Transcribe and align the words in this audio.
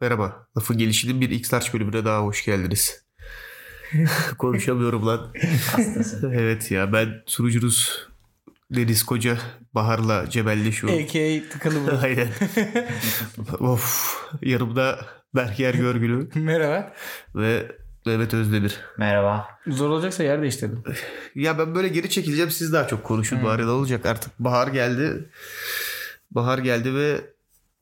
Merhaba. 0.00 0.46
Lafı 0.56 0.74
gelişinin 0.74 1.20
bir 1.20 1.30
X-Large 1.30 1.72
bölümüne 1.72 2.04
daha 2.04 2.22
hoş 2.22 2.44
geldiniz. 2.44 3.04
Konuşamıyorum 4.38 5.06
lan. 5.06 5.32
Evet 6.32 6.70
ya 6.70 6.92
ben 6.92 7.08
sunucunuz 7.26 8.08
Deniz 8.70 9.02
Koca 9.02 9.36
Bahar'la 9.74 10.30
cebelleşiyorum. 10.30 10.98
A.K.A. 11.04 11.48
tıkalı 11.52 11.74
bu. 11.86 11.90
Aynen. 12.02 12.28
of. 13.60 14.16
Yanımda 14.42 14.98
Berker 15.34 15.74
Görgülü 15.74 16.28
Merhaba. 16.34 16.92
ve 17.34 17.72
Mehmet 18.06 18.34
Özdemir. 18.34 18.76
Merhaba. 18.98 19.48
Zor 19.66 19.88
olacaksa 19.90 20.22
yer 20.22 20.42
değiştirdim. 20.42 20.82
Ya 21.34 21.58
ben 21.58 21.74
böyle 21.74 21.88
geri 21.88 22.10
çekileceğim 22.10 22.50
siz 22.50 22.72
daha 22.72 22.86
çok 22.86 23.04
konuşun 23.04 23.44
bari 23.44 23.62
ne 23.66 23.70
olacak 23.70 24.06
artık 24.06 24.38
bahar 24.38 24.68
geldi. 24.68 25.28
Bahar 26.30 26.58
geldi 26.58 26.94
ve 26.94 27.20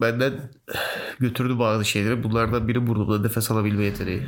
benden 0.01 0.33
götürdü 1.21 1.59
bazı 1.59 1.85
şeyleri. 1.85 2.23
Bunlardan 2.23 2.69
biri 2.69 2.87
burnumda 2.87 3.23
nefes 3.23 3.51
alabilme 3.51 3.85
yeteneği. 3.85 4.23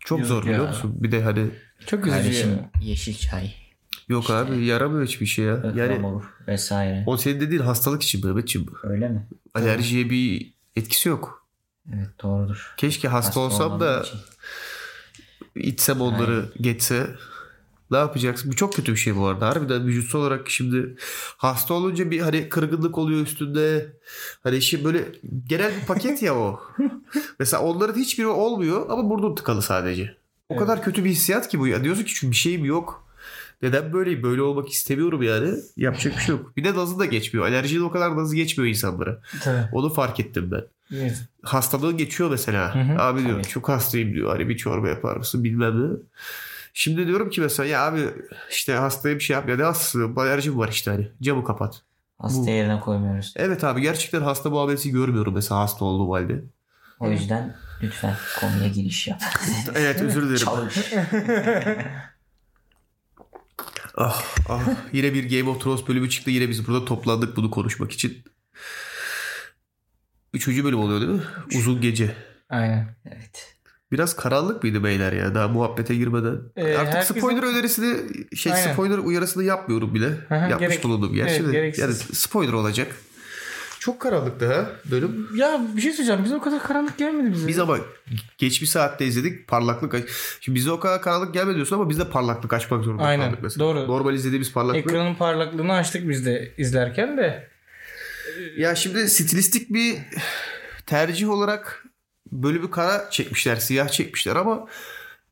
Çok 0.00 0.18
Yazık 0.18 0.34
zor 0.34 0.42
biliyor 0.42 0.58
ya. 0.64 0.68
musun? 0.68 0.94
Bir 1.02 1.12
de 1.12 1.22
hani 1.22 1.50
Çok 1.86 2.06
üzücü 2.06 2.22
Kardeşim 2.22 2.58
yeşil 2.80 3.14
çay, 3.14 3.54
yok 4.12 4.30
abi 4.30 4.64
yaramıyor 4.64 5.06
hiçbir 5.06 5.26
şey 5.26 5.44
ya. 5.44 5.72
Yani 5.76 6.06
olur 6.06 6.24
vesaire. 6.48 7.04
o 7.06 7.16
senin 7.16 7.40
dediğin 7.40 7.62
hastalık 7.62 8.02
için 8.02 8.26
Mehmetciğim. 8.26 8.68
Öyle 8.82 9.08
mi? 9.08 9.26
Alerjiye 9.54 10.10
bir 10.10 10.54
etkisi 10.76 11.08
yok. 11.08 11.46
Evet 11.94 12.08
doğrudur. 12.22 12.74
Keşke 12.76 13.08
hasta, 13.08 13.40
olsam 13.40 13.72
olmadığım 13.72 13.96
da 13.96 14.02
için. 14.02 14.18
içsem 15.56 16.00
onları 16.00 16.52
geçse. 16.60 17.06
Ne 17.90 17.98
yapacaksın? 17.98 18.52
Bu 18.52 18.56
çok 18.56 18.74
kötü 18.74 18.92
bir 18.92 18.96
şey 18.96 19.16
bu 19.16 19.26
arada. 19.26 19.48
Harbiden 19.48 19.86
vücutsal 19.86 20.20
olarak 20.20 20.50
şimdi 20.50 20.96
hasta 21.36 21.74
olunca 21.74 22.10
bir 22.10 22.20
hani 22.20 22.48
kırgınlık 22.48 22.98
oluyor 22.98 23.20
üstünde. 23.20 23.96
Hani 24.42 24.62
şimdi 24.62 24.84
böyle 24.84 25.04
genel 25.48 25.72
bir 25.80 25.86
paket 25.86 26.22
ya 26.22 26.34
o. 26.34 26.60
Mesela 27.38 27.62
onların 27.62 28.00
hiçbiri 28.00 28.26
olmuyor 28.26 28.86
ama 28.90 29.10
burnun 29.10 29.34
tıkalı 29.34 29.62
sadece. 29.62 30.16
O 30.48 30.56
kadar 30.56 30.82
kötü 30.82 31.04
bir 31.04 31.10
hissiyat 31.10 31.48
ki 31.48 31.58
bu 31.58 31.66
ya. 31.66 31.84
Diyorsun 31.84 32.04
ki 32.04 32.14
çünkü 32.14 32.30
bir 32.30 32.36
şeyim 32.36 32.64
yok. 32.64 33.01
Neden 33.62 33.92
böyleyim? 33.92 34.22
Böyle 34.22 34.42
olmak 34.42 34.68
istemiyorum 34.68 35.22
yani. 35.22 35.54
Yapacak 35.76 36.16
bir 36.16 36.20
şey 36.20 36.34
yok. 36.36 36.56
Bir 36.56 36.64
de 36.64 36.74
nazı 36.74 36.98
da 36.98 37.04
geçmiyor. 37.06 37.46
Alerjinin 37.46 37.84
o 37.84 37.90
kadar 37.90 38.16
nazı 38.16 38.36
geçmiyor 38.36 38.68
insanlara. 38.68 39.20
Tabii. 39.42 39.68
Onu 39.72 39.92
fark 39.92 40.20
ettim 40.20 40.50
ben. 40.50 40.62
Evet. 40.96 41.22
Hastalığın 41.42 41.96
geçiyor 41.96 42.30
mesela. 42.30 42.74
Hı 42.74 42.78
hı. 42.78 43.02
abi 43.02 43.24
diyor 43.26 43.44
çok 43.44 43.68
hastayım 43.68 44.14
diyor. 44.14 44.30
Hani 44.30 44.48
bir 44.48 44.56
çorba 44.56 44.88
yapar 44.88 45.16
mısın 45.16 45.44
bilmem 45.44 45.82
ne. 45.82 45.96
Şimdi 46.74 47.06
diyorum 47.06 47.30
ki 47.30 47.40
mesela 47.40 47.66
ya 47.68 47.86
abi 47.86 48.00
işte 48.50 48.72
hastaya 48.74 49.14
bir 49.14 49.20
şey 49.20 49.34
yap 49.34 49.48
ya 49.48 49.56
ne 49.56 49.62
hastası 49.62 50.08
alerjim 50.16 50.58
var 50.58 50.68
işte 50.68 50.90
hani 50.90 51.08
camı 51.22 51.44
kapat. 51.44 51.82
Hasta 52.18 52.42
Bu- 52.42 52.50
yerine 52.50 52.80
koymuyoruz. 52.80 53.34
Evet 53.36 53.64
abi 53.64 53.80
gerçekten 53.80 54.20
hasta 54.20 54.50
muamelesi 54.50 54.90
görmüyorum 54.90 55.34
mesela 55.34 55.60
hasta 55.60 55.84
olduğum 55.84 56.12
halde. 56.14 56.44
O 57.00 57.10
yüzden 57.10 57.56
lütfen 57.82 58.16
konuya 58.40 58.68
giriş 58.68 59.08
yap. 59.08 59.22
Evet 59.74 60.02
özür 60.02 60.22
dilerim. 60.22 60.36
Çalış. 60.44 60.92
ah, 63.96 64.24
ah, 64.48 64.60
yine 64.92 65.14
bir 65.14 65.38
Game 65.38 65.50
of 65.50 65.62
Thrones 65.62 65.88
bölümü 65.88 66.10
çıktı. 66.10 66.30
Yine 66.30 66.48
biz 66.48 66.66
burada 66.68 66.84
toplandık 66.84 67.36
bunu 67.36 67.50
konuşmak 67.50 67.92
için. 67.92 68.24
Üçüncü 70.34 70.64
bölüm 70.64 70.78
oluyor 70.78 71.00
değil 71.00 71.12
mi? 71.12 71.22
Uzun 71.54 71.80
gece. 71.80 72.14
Aynen. 72.50 72.96
Evet. 73.06 73.56
Biraz 73.92 74.16
karanlık 74.16 74.62
mıydı 74.62 74.84
beyler 74.84 75.12
ya 75.12 75.34
daha 75.34 75.48
muhabbete 75.48 75.94
girmeden? 75.94 76.36
Ee, 76.56 76.74
Artık 76.76 76.94
herkesin- 76.94 77.18
spoiler 77.20 77.42
önerisini 77.42 77.96
şey 78.36 78.52
Aynen. 78.52 78.72
spoiler 78.72 78.98
uyarısını 78.98 79.44
yapmıyorum 79.44 79.94
bile. 79.94 80.06
hı, 80.06 80.34
Yapmış 80.34 80.58
gerek- 80.58 80.84
bulundum 80.84 81.14
gerçi 81.14 81.34
evet, 81.34 81.46
de. 81.48 81.52
gereksiz. 81.52 81.82
Yani 81.84 81.94
spoiler 81.94 82.52
olacak. 82.52 82.96
Çok 83.82 84.00
karanlıktı 84.00 84.54
ha 84.54 84.66
bölüm. 84.90 85.28
Ya 85.36 85.60
bir 85.76 85.80
şey 85.82 85.92
söyleyeceğim. 85.92 86.24
Bize 86.24 86.34
o 86.36 86.40
kadar 86.40 86.62
karanlık 86.62 86.98
gelmedi 86.98 87.32
bize. 87.32 87.48
Biz 87.48 87.58
ama 87.58 87.78
geç 88.38 88.62
bir 88.62 88.66
saatte 88.66 89.06
izledik 89.06 89.48
parlaklık. 89.48 89.94
aç- 89.94 90.04
Şimdi 90.40 90.56
bize 90.58 90.70
o 90.70 90.80
kadar 90.80 91.02
karanlık 91.02 91.34
gelmedi 91.34 91.54
diyorsun 91.54 91.76
ama 91.76 91.88
biz 91.90 91.98
de 91.98 92.08
parlaklık 92.10 92.52
açmak 92.52 92.84
zorunda 92.84 93.02
Aynen, 93.02 93.24
kaldık 93.26 93.38
mesela. 93.42 93.64
doğru. 93.64 93.88
Normal 93.88 94.14
izlediğimiz 94.14 94.52
parlaklık. 94.52 94.86
Ekranın 94.86 95.14
parlaklığını 95.14 95.72
açtık 95.72 96.08
biz 96.08 96.26
de 96.26 96.52
izlerken 96.58 97.16
de. 97.16 97.48
Ya 98.56 98.74
şimdi 98.74 99.10
stilistik 99.10 99.72
bir 99.72 99.96
tercih 100.86 101.30
olarak 101.30 101.84
bölümü 102.32 102.70
kara 102.70 103.10
çekmişler, 103.10 103.56
siyah 103.56 103.88
çekmişler 103.88 104.36
ama 104.36 104.66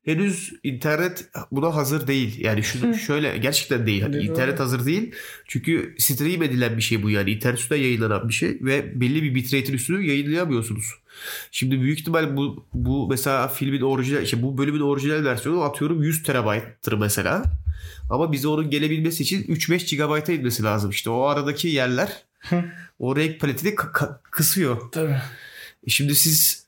henüz 0.05 0.53
internet 0.62 1.25
buna 1.50 1.75
hazır 1.75 2.06
değil. 2.06 2.44
Yani 2.44 2.62
şu 2.62 2.94
şöyle 2.94 3.38
gerçekten 3.38 3.87
değil. 3.87 4.03
Doğru. 4.03 4.16
internet 4.16 4.61
hazır 4.61 4.87
değil. 4.87 5.15
Çünkü 5.49 5.94
stream 5.99 6.43
edilen 6.43 6.77
bir 6.77 6.83
şey 6.83 7.03
bu 7.03 7.11
yani. 7.11 7.31
internet 7.31 7.59
üstünden 7.59 7.81
yayınlanan 7.81 8.28
bir 8.28 8.34
şey 8.34 8.59
ve 8.60 9.00
belli 9.00 9.22
bir 9.22 9.34
bitrate'in 9.34 9.77
üstünü 9.77 10.06
yayınlayamıyorsunuz. 10.06 10.84
Şimdi 11.50 11.81
büyük 11.81 12.00
ihtimal 12.00 12.37
bu 12.37 12.66
bu 12.75 13.09
mesela 13.09 13.49
filmin 13.49 13.81
orijinal 13.81 14.22
işte 14.22 14.43
bu 14.43 14.59
bölümün 14.59 14.81
orijinal 14.81 15.25
versiyonu 15.25 15.62
atıyorum 15.62 16.03
100 16.03 16.22
terabayttır 16.22 16.93
mesela. 16.93 17.43
Ama 18.10 18.33
bize 18.33 18.49
onun 18.49 18.71
gelebilmesi 18.71 19.22
için 19.22 19.43
3-5 19.43 19.97
GB'a 19.97 20.33
inmesi 20.33 20.62
lazım. 20.62 20.91
İşte 20.91 21.10
o 21.10 21.22
aradaki 21.22 21.69
yerler 21.69 22.22
o 22.99 23.16
renk 23.16 23.41
paletini 23.41 23.71
ka- 23.75 24.19
kısıyor. 24.31 24.91
Tabii. 24.93 25.16
E 25.87 25.91
Şimdi 25.91 26.15
siz 26.15 26.59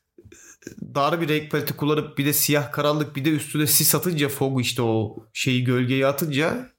dar 0.94 1.20
bir 1.20 1.28
renk 1.28 1.50
paleti 1.50 1.72
kullanıp 1.76 2.18
bir 2.18 2.26
de 2.26 2.32
siyah 2.32 2.72
karanlık 2.72 3.16
bir 3.16 3.24
de 3.24 3.30
üstüne 3.30 3.66
sis 3.66 3.94
atınca 3.94 4.28
fog 4.28 4.60
işte 4.60 4.82
o 4.82 5.16
şeyi 5.32 5.64
gölgeyi 5.64 6.06
atınca 6.06 6.70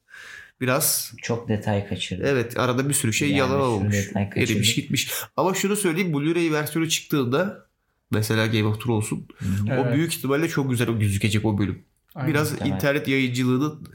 biraz 0.62 1.14
Çok 1.22 1.48
detay 1.50 1.88
kaçırdım. 1.88 2.26
evet 2.28 2.60
arada 2.60 2.90
bir 2.90 2.94
sürü 2.94 3.14
şey 3.14 3.30
Yani 3.30 3.38
yalan 3.40 3.62
olmuş. 3.62 4.12
Erimiş 4.36 4.76
gitmiş. 4.76 5.12
Ama 5.38 5.54
şunu 5.54 5.76
söyleyeyim 5.76 6.12
Blu-ray 6.14 6.52
versiyonu 6.52 6.90
çıktığında 6.90 7.66
mesela 8.12 8.46
Game 8.48 8.66
of 8.66 8.82
Thrones'un 8.84 9.28
o 9.70 9.74
Evet. 9.74 9.94
büyük 9.96 10.14
ihtimalle 10.14 10.48
çok 10.50 10.70
güzel 10.70 10.88
gözükecek 10.88 11.46
o 11.46 11.58
bölüm. 11.58 11.84
Aynen. 12.16 12.30
Biraz 12.34 12.52
muhtemelen. 12.52 12.76
internet 12.76 13.08
yayıncılığının 13.08 13.88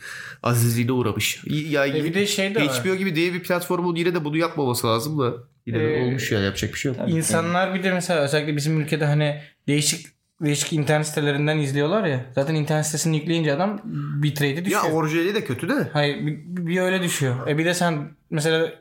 azizliğine 0.43 0.93
uğramış. 0.93 1.43
Ya 1.47 1.87
E 1.87 2.05
bir 2.05 2.15
de 2.15 2.27
şey 2.27 2.55
de 2.55 2.61
var. 2.67 2.85
HBO 2.85 2.95
gibi 2.95 3.15
diye 3.17 3.33
bir 3.35 3.43
platformun 3.43 3.97
yine 3.97 4.15
de 4.15 4.25
bunu 4.25 4.37
yapmaması 4.37 4.87
lazım 4.87 5.19
da 5.19 5.35
yine 5.69 5.79
de 5.81 5.97
Ee, 5.99 6.03
olmuş 6.03 6.33
yani 6.33 6.45
yapacak 6.45 6.75
bir 6.75 6.79
şey 6.79 6.93
yok. 6.93 7.01
İnsanlar 7.09 7.75
bir 7.75 7.83
de 7.83 7.93
mesela 7.93 8.21
özellikle 8.21 8.57
bizim 8.57 8.81
ülkede 8.81 9.05
hani 9.05 9.41
değişik 9.69 10.07
değişik 10.45 10.73
internet 10.73 11.07
sitelerinden 11.07 11.59
izliyorlar 11.59 12.05
ya. 12.07 12.25
Zaten 12.35 12.55
internet 12.55 12.87
sitesini 12.87 13.17
yükleyince 13.17 13.53
adam 13.53 13.81
bitrate'i 14.23 14.65
düşüyor. 14.65 14.85
Ya 14.85 14.93
orijinali 14.93 15.35
de 15.35 15.45
kötü 15.45 15.69
de. 15.69 15.89
Hayır 15.93 16.27
bir, 16.27 16.39
bir 16.67 16.81
öyle 16.81 17.03
düşüyor. 17.03 17.49
E 17.49 17.59
bir 17.59 17.65
de 17.65 17.75
sen 17.75 18.11
mesela 18.31 18.73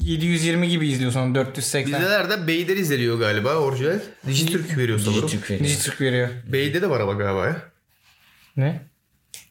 720 0.00 0.68
gibi 0.68 0.88
izliyorsun 0.88 1.20
onu 1.20 1.34
480. 1.34 2.00
Bizde 2.00 2.10
nereden? 2.10 2.46
Bey'den 2.46 2.76
izleniyor 2.76 3.18
galiba 3.18 3.54
orijinal. 3.54 3.98
Dijitürk 4.26 4.78
veriyor 4.78 4.98
sanırım. 4.98 5.22
Dijitürk 5.22 5.50
veriyor. 5.50 5.64
Dijitürk 5.70 6.00
veriyor. 6.00 6.28
Bey'de 6.52 6.82
de 6.82 6.90
var 6.90 7.00
ama 7.00 7.12
galiba 7.12 7.46
ya. 7.46 7.62
Ne? 8.56 8.80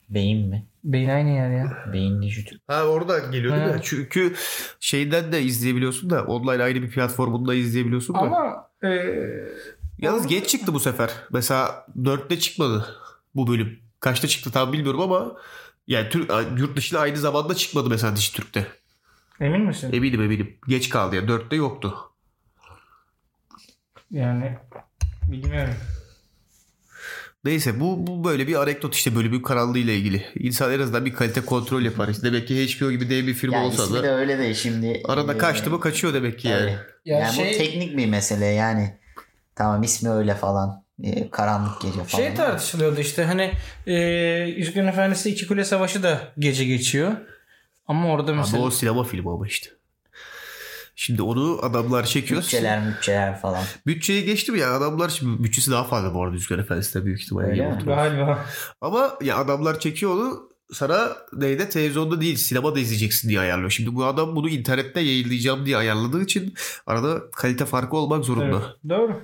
Beyin 0.09 0.47
mi? 0.47 0.65
Beyin 0.85 1.09
aynı 1.09 1.29
yer 1.29 1.50
ya. 1.50 1.78
Beyin 1.94 2.22
dijitürk. 2.22 2.62
Ha 2.68 2.84
orada 2.84 3.19
geliyor 3.19 3.56
değil 3.56 3.68
Ha. 3.68 3.73
mi? 3.73 3.79
Çünkü 3.84 4.34
şeyden 4.79 5.31
de 5.31 5.41
izleyebiliyorsun 5.41 6.09
da 6.09 6.23
online 6.23 6.63
ayrı 6.63 6.81
bir 6.81 6.90
platformunda 6.91 7.53
izleyebiliyorsun 7.53 8.16
da. 8.16 8.19
Ama 8.19 8.69
e, 8.84 8.90
Yalnız 10.00 10.28
geç 10.28 10.47
çıktı 10.50 10.74
bu 10.74 10.79
sefer. 10.79 11.12
Mesela 11.31 11.88
4'te 12.01 12.40
çıkmadı 12.40 12.85
bu 13.35 13.47
bölüm. 13.47 13.79
Kaçta 14.00 14.28
çıktı 14.28 14.51
tam 14.51 14.74
bilmiyorum 14.74 15.01
ama 15.01 15.35
yani 15.88 16.09
Türk, 16.09 16.31
yurt 16.57 16.78
dışında 16.78 17.00
aynı 17.00 17.18
zamanda 17.18 17.56
çıkmadı 17.56 17.90
mesela 17.90 18.16
Dijitürk'te. 18.16 18.68
emin 19.40 19.62
misin? 19.62 19.90
Eminim 19.94 20.22
eminim. 20.22 20.57
Geç 20.68 20.90
kaldı 20.90 21.16
ya. 21.16 21.22
4'te 21.22 21.56
yoktu. 21.56 21.95
Yani 24.12 24.57
bilmiyorum. 25.31 25.74
Neyse 27.45 27.80
bu, 27.80 28.07
bu 28.07 28.24
böyle 28.24 28.47
bir 28.47 28.62
anekdot 28.62 28.95
işte 28.95 29.15
bölümün 29.15 29.42
karanlığı 29.42 29.77
ile 29.80 29.95
ilgili. 29.95 30.25
İnsan 30.39 30.74
en 30.74 30.80
azından 30.80 31.06
bir 31.06 31.13
kalite 31.13 31.42
kontrol 31.42 31.81
yapar. 31.81 32.07
İşte 32.07 32.24
demek 32.24 32.47
ki 32.47 32.68
HBO 32.68 32.92
gibi 32.92 33.09
dev 33.09 33.27
bir 33.27 33.33
firma 33.33 33.56
Ya 33.57 33.63
olsa 33.65 33.83
ismi 33.83 33.97
da 33.97 34.03
de 34.03 34.09
öyle 34.12 34.38
de 34.38 34.53
şimdi. 34.53 35.01
arada 35.06 35.33
e, 35.33 35.38
kaçtı 35.38 35.69
mı 35.69 35.80
kaçıyor 35.80 36.13
demek 36.13 36.39
ki 36.39 36.47
yani. 36.47 36.62
tabii. 36.62 36.77
Ya 37.06 37.19
yani 37.19 37.36
şey- 37.36 37.53
bu 37.53 37.57
teknik 37.57 37.97
bir 37.97 38.06
mesele 38.06 38.45
yani. 38.45 38.97
Tamam 39.56 39.83
ismi 39.83 40.09
öyle 40.09 40.36
falan. 40.36 40.83
E, 41.03 41.30
karanlık 41.30 41.81
gece 41.81 42.03
falan. 42.03 42.24
Şey 42.24 42.33
tartışılıyordu 42.33 43.00
işte 43.00 43.24
hani 43.24 43.51
e, 43.88 43.94
Yüzüklerin 44.57 44.88
Efendisi 44.88 45.30
İki 45.30 45.47
Kule 45.47 45.63
Savaşı 45.65 46.03
da 46.03 46.21
gece 46.39 46.65
geçiyor. 46.65 47.12
Ama 47.88 48.12
orada 48.12 48.31
Abi 48.31 48.38
mesela 48.38 48.63
o 48.63 48.71
sinema 48.71 49.03
filmi 49.03 49.30
ama 49.30 49.47
işte. 49.47 49.69
Şimdi 50.95 51.21
onu 51.21 51.59
adamlar 51.62 52.03
çekiyor. 52.06 52.42
Bütçeler 52.42 52.88
bütçeler 52.88 53.39
falan. 53.39 53.63
Bütçeyi 53.88 54.25
geçtim 54.25 54.56
ya 54.56 54.74
adamlar 54.74 55.09
şimdi 55.09 55.44
bütçesi 55.44 55.71
daha 55.71 55.83
fazla 55.83 56.13
bu 56.13 56.24
arada 56.24 56.36
Yüzüklerin 56.36 56.62
Efendisi'de 56.62 57.06
büyük 57.06 57.21
ihtimalle. 57.21 57.69
Mi? 57.69 57.77
Galiba 57.86 58.45
Ama 58.81 59.18
ya 59.21 59.38
adamlar 59.38 59.80
çekiyor 59.80 60.12
onu 60.12 60.50
sana 60.71 61.18
neyde 61.33 61.69
televizyonda 61.69 62.21
değil 62.21 62.36
sinemada 62.36 62.80
izleyeceksin 62.80 63.30
diye 63.30 63.39
ayarlıyor. 63.39 63.69
Şimdi 63.69 63.95
bu 63.95 64.06
adam 64.06 64.36
bunu 64.36 64.50
internette 64.50 65.00
yayınlayacağım 65.00 65.65
diye 65.65 65.77
ayarladığı 65.77 66.24
için 66.24 66.53
arada 66.88 67.31
kalite 67.31 67.65
farkı 67.65 67.97
olmak 67.97 68.25
zorunda. 68.25 68.45
Evet, 68.45 68.89
doğru. 68.89 69.21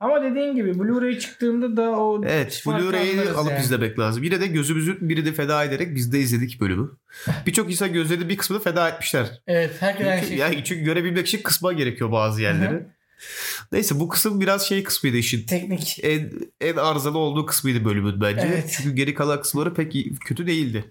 Ama 0.00 0.22
dediğin 0.22 0.54
gibi 0.54 0.70
Blu-ray 0.70 1.18
çıktığında 1.18 1.76
da 1.76 1.90
o 1.90 2.24
Evet, 2.24 2.62
Blu-ray'i 2.66 3.30
alıp 3.30 3.50
yani. 3.50 3.60
izlemek 3.60 3.98
lazım. 3.98 4.22
Yine 4.22 4.40
de 4.40 4.46
gözümüzün 4.46 5.08
birini 5.08 5.32
feda 5.32 5.64
ederek 5.64 5.94
biz 5.94 6.12
de 6.12 6.18
izledik 6.18 6.60
bölümü. 6.60 6.90
Birçok 7.46 7.70
insan 7.70 7.92
gözlerinin 7.92 8.28
bir 8.28 8.36
kısmını 8.36 8.62
feda 8.62 8.88
etmişler. 8.88 9.42
Evet 9.46 9.70
herkes 9.80 10.06
Çünkü, 10.14 10.26
şey. 10.26 10.36
yani 10.36 10.64
çünkü 10.64 10.84
görebilmek 10.84 11.26
için 11.26 11.42
kısma 11.42 11.72
gerekiyor 11.72 12.12
bazı 12.12 12.42
yerleri. 12.42 12.86
Neyse 13.72 14.00
bu 14.00 14.08
kısım 14.08 14.40
biraz 14.40 14.62
şey 14.68 14.82
kısmıydı 14.82 15.16
işin. 15.16 15.46
Teknik. 15.46 15.98
En, 16.02 16.32
en 16.60 16.76
arızalı 16.76 17.18
olduğu 17.18 17.46
kısmıydı 17.46 17.84
bölümün 17.84 18.20
bence. 18.20 18.40
Evet. 18.48 18.74
Çünkü 18.76 18.94
geri 18.96 19.14
kalan 19.14 19.40
kısımları 19.40 19.74
pek 19.74 19.94
iyi- 19.94 20.14
kötü 20.14 20.46
değildi. 20.46 20.84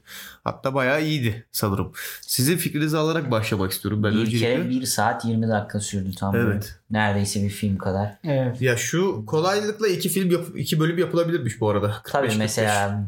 Hatta 0.43 0.73
bayağı 0.73 1.03
iyiydi 1.05 1.45
sanırım. 1.51 1.91
Sizin 2.21 2.57
fikrinizi 2.57 2.97
alarak 2.97 3.31
başlamak 3.31 3.71
istiyorum 3.71 4.03
ben 4.03 4.11
Bir 4.13 4.17
öncelikle. 4.19 4.39
kere 4.55 4.69
1 4.69 4.85
saat 4.85 5.25
20 5.25 5.47
dakika 5.49 5.79
sürdü 5.79 6.15
tam 6.15 6.33
böyle. 6.33 6.51
Evet. 6.53 6.75
Neredeyse 6.91 7.43
bir 7.43 7.49
film 7.49 7.77
kadar. 7.77 8.15
Evet. 8.23 8.61
Ya 8.61 8.77
şu 8.77 9.25
kolaylıkla 9.25 9.87
iki 9.87 10.09
film 10.09 10.31
yap- 10.31 10.55
iki 10.55 10.79
bölüm 10.79 10.97
yapılabilirmiş 10.97 11.61
bu 11.61 11.69
arada. 11.69 11.87
45, 12.03 12.11
Tabii 12.11 12.21
45. 12.27 12.37
mesela 12.37 13.05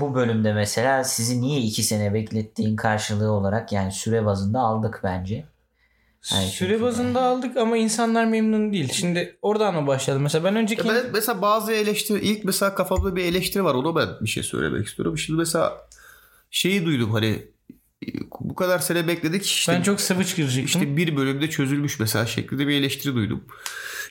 bu 0.00 0.14
bölümde 0.14 0.52
mesela 0.52 1.04
sizi 1.04 1.40
niye 1.40 1.60
2 1.60 1.82
sene 1.82 2.14
beklettiğin 2.14 2.76
karşılığı 2.76 3.30
olarak 3.30 3.72
yani 3.72 3.92
süre 3.92 4.24
bazında 4.24 4.60
aldık 4.60 5.00
bence. 5.04 5.44
Hayır, 6.30 6.50
Süre 6.50 6.80
bazında 6.82 7.22
aldık 7.22 7.56
ama 7.56 7.76
insanlar 7.76 8.24
memnun 8.24 8.72
değil. 8.72 8.92
Şimdi 8.92 9.36
oradan 9.42 9.74
mı 9.74 9.86
başlayalım? 9.86 10.22
Mesela 10.22 10.44
ben 10.44 10.56
önceki... 10.56 10.88
Ya 10.88 10.94
ben 10.94 11.04
mesela 11.12 11.42
bazı 11.42 11.72
eleştiri 11.72 12.20
ilk 12.20 12.44
mesela 12.44 12.74
kafamda 12.74 13.16
bir 13.16 13.24
eleştiri 13.24 13.64
var 13.64 13.74
ona 13.74 13.96
ben 13.96 14.08
bir 14.20 14.28
şey 14.28 14.42
söylemek 14.42 14.86
istiyorum. 14.86 15.18
Şimdi 15.18 15.38
mesela 15.38 15.88
şeyi 16.50 16.84
duydum 16.84 17.10
hani 17.10 17.42
bu 18.40 18.54
kadar 18.54 18.78
sene 18.78 19.08
bekledik 19.08 19.46
işte, 19.46 19.72
ben 19.72 19.82
çok 19.82 20.00
sıvıç 20.00 20.36
girecektim. 20.36 20.82
işte 20.82 20.96
bir 20.96 21.16
bölümde 21.16 21.50
çözülmüş 21.50 22.00
mesela 22.00 22.26
şeklinde 22.26 22.68
bir 22.68 22.74
eleştiri 22.74 23.14
duydum. 23.14 23.44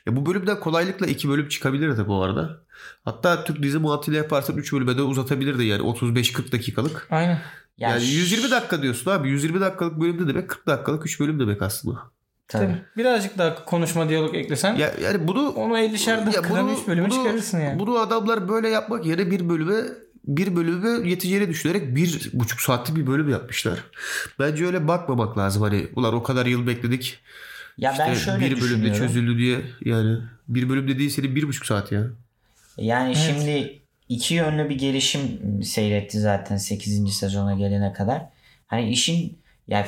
Ya 0.06 0.16
bu 0.16 0.26
bölümden 0.26 0.60
kolaylıkla 0.60 1.06
iki 1.06 1.30
bölüm 1.30 1.48
çıkabilirdi 1.48 2.08
bu 2.08 2.24
arada. 2.24 2.60
Hatta 3.06 3.44
Türk 3.44 3.64
dizi 3.64 3.80
mantığıyla 3.80 4.18
yaparsan 4.18 4.58
3 4.58 4.74
bölüme 4.74 4.98
de 4.98 5.02
uzatabilirdi 5.02 5.66
yani 5.66 5.82
35-40 5.82 6.52
dakikalık. 6.52 7.08
Aynen. 7.12 7.42
Yani 7.78 8.04
120 8.06 8.52
dakika 8.52 8.82
diyorsun 8.82 9.12
abi 9.12 9.30
120 9.30 9.62
dakikalık 9.62 10.00
bölümde 10.00 10.28
demek 10.28 10.50
40 10.50 10.68
dakikalık 10.68 11.06
3 11.06 11.20
bölüm 11.20 11.40
demek 11.40 11.62
aslında. 11.62 12.00
Tabii. 12.48 12.66
Tabii. 12.66 12.82
Birazcık 12.98 13.38
daha 13.38 13.66
konuşma 13.66 14.10
diyalog 14.10 14.36
eklesen 14.36 14.76
Ya, 14.76 14.94
yani 15.04 15.28
bunu 15.28 15.50
onu 15.50 15.78
50'şer 15.78 16.20
Ya 16.20 16.26
dakikadan 16.26 16.70
3 16.70 16.88
bölümü 16.88 17.10
bunu- 17.10 17.14
çıkarırsın 17.24 17.60
yani. 17.60 17.80
Bunu 17.80 17.98
adamlar 18.00 18.50
böyle 18.50 18.70
yapmak 18.70 19.06
yerine 19.06 19.32
bir 19.32 19.50
bölüme 19.50 19.84
bir 20.26 20.56
bölümü 20.56 21.08
yeteceğini 21.08 21.50
düşünerek 21.50 21.96
bir 21.96 22.30
buçuk 22.34 22.62
saatlik 22.62 22.98
bir 22.98 23.08
bölüm 23.08 23.30
yapmışlar. 23.30 23.80
Bence 24.40 24.66
öyle 24.66 24.88
bakmamak 24.88 25.38
lazım. 25.38 25.62
Hani 25.62 25.88
ulan 25.96 26.14
o 26.14 26.24
kadar 26.24 26.46
yıl 26.46 26.68
bekledik. 26.68 27.20
Ya 27.78 27.96
ben 28.00 28.14
İşte 28.14 28.26
şöyle 28.26 28.46
bir 28.46 28.62
bölümde 28.62 28.94
çözüldü 28.94 29.38
diye 29.38 29.62
yani 29.86 30.18
bir 30.48 30.70
bölümde 30.70 31.00
değil 31.00 31.10
senin 31.10 31.36
bir 31.36 31.48
buçuk 31.48 31.66
saat 31.66 31.92
ya. 31.92 32.04
Yani 32.78 33.16
şimdi 33.16 33.80
iki 34.10 34.34
yönlü 34.34 34.70
bir 34.70 34.78
gelişim 34.78 35.22
seyretti 35.64 36.20
zaten 36.20 36.58
8. 36.58 37.14
sezona 37.18 37.54
gelene 37.54 37.94
kadar. 37.94 38.22
Hani 38.68 38.90
işin 38.90 39.38
ya 39.68 39.88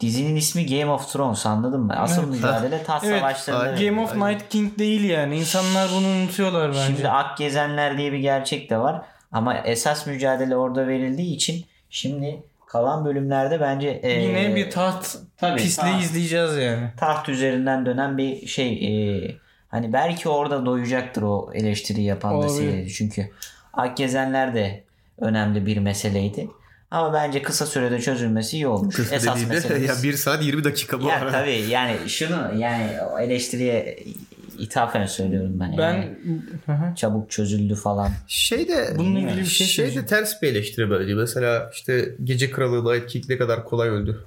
dizinin 0.00 0.36
ismi 0.36 0.66
Game 0.66 0.86
of 0.92 1.12
Thrones 1.12 1.46
anladın 1.46 1.80
mı? 1.80 1.92
Asıl 1.96 2.22
Evet. 2.22 2.30
mücadele 2.34 2.82
taht 2.82 3.04
Evet. 3.04 3.18
savaşlarında. 3.20 3.82
Game 3.84 4.00
of 4.00 4.16
Night 4.16 4.48
King 4.48 4.78
değil 4.78 5.04
yani. 5.04 5.38
İnsanlar 5.38 5.90
bunu 5.96 6.06
unutuyorlar 6.06 6.68
bence. 6.68 6.86
Şimdi 6.86 7.08
Ak 7.08 7.38
Gezenler 7.38 7.98
diye 7.98 8.12
bir 8.12 8.18
gerçek 8.18 8.70
de 8.70 8.78
var. 8.78 9.02
Ama 9.32 9.58
esas 9.58 10.06
mücadele 10.06 10.56
orada 10.56 10.88
verildiği 10.88 11.34
için 11.34 11.64
şimdi 11.90 12.42
kalan 12.76 13.04
bölümlerde 13.04 13.60
bence 13.60 13.88
e, 14.02 14.22
Yine 14.22 14.56
bir 14.56 14.70
taht 14.70 15.16
tabii, 15.36 15.62
pisliği 15.62 15.92
taht. 15.94 16.04
izleyeceğiz 16.04 16.56
yani. 16.56 16.88
taht 16.96 17.28
üzerinden 17.28 17.86
dönen 17.86 18.18
bir 18.18 18.46
şey 18.46 18.72
e, 18.72 19.20
hani 19.68 19.92
belki 19.92 20.28
orada 20.28 20.66
doyacaktır 20.66 21.22
o 21.22 21.50
eleştiri 21.54 22.02
yapan 22.02 22.42
da 22.42 22.48
seyirci. 22.48 22.94
Çünkü 22.94 23.30
Ak 23.72 23.96
Gezenler 23.96 24.54
de 24.54 24.84
önemli 25.18 25.66
bir 25.66 25.76
meseleydi. 25.78 26.48
Ama 26.90 27.12
bence 27.12 27.42
kısa 27.42 27.66
sürede 27.66 28.00
çözülmesi 28.00 28.56
iyi 28.56 28.66
olmuş. 28.66 28.94
Kısa 28.96 29.14
Esas 29.14 29.46
meselemiz. 29.48 29.88
ya 29.88 29.94
bir 30.02 30.12
saat 30.16 30.42
20 30.44 30.64
dakika 30.64 31.00
bu 31.00 31.08
Ya 31.08 31.14
arada. 31.16 31.32
tabii 31.32 31.64
yani 31.70 31.96
şunu 32.08 32.50
yani 32.58 32.86
eleştiriye 33.20 33.98
ithafen 34.58 35.06
söylüyorum 35.06 35.60
ben. 35.60 35.78
Ben 35.78 35.92
yani. 36.66 36.96
Çabuk 36.96 37.30
çözüldü 37.30 37.74
falan. 37.74 38.10
Şey 38.28 38.68
de 38.68 38.94
Bununla 38.96 39.18
ilgili 39.18 39.40
bir 39.40 39.44
şey 39.44 39.66
şey 39.66 39.94
de 39.94 40.06
ters 40.06 40.42
bir 40.42 40.48
eleştiri 40.48 40.90
bence. 40.90 41.14
Mesela 41.14 41.70
işte 41.72 42.14
Gece 42.24 42.50
Kralı 42.50 42.94
Night 42.94 43.06
King 43.06 43.24
ne 43.28 43.38
kadar 43.38 43.64
kolay 43.64 43.88
öldü. 43.88 44.24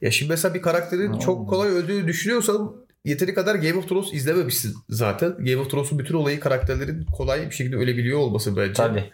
Ya 0.00 0.10
şimdi 0.10 0.30
mesela 0.30 0.54
bir 0.54 0.62
karakterin 0.62 1.18
çok 1.18 1.48
kolay 1.48 1.68
öldüğünü 1.68 2.06
düşünüyorsan 2.06 2.74
yeteri 3.04 3.34
kadar 3.34 3.54
Game 3.54 3.74
of 3.74 3.88
Thrones 3.88 4.12
izlememişsin 4.12 4.74
zaten. 4.88 5.30
Game 5.38 5.56
of 5.56 5.70
Thrones'un 5.70 5.98
bütün 5.98 6.14
olayı 6.14 6.40
karakterlerin 6.40 7.04
kolay 7.04 7.50
bir 7.50 7.54
şekilde 7.54 7.76
ölebiliyor 7.76 8.18
olması 8.18 8.56
bence. 8.56 8.72
Tabii. 8.72 9.04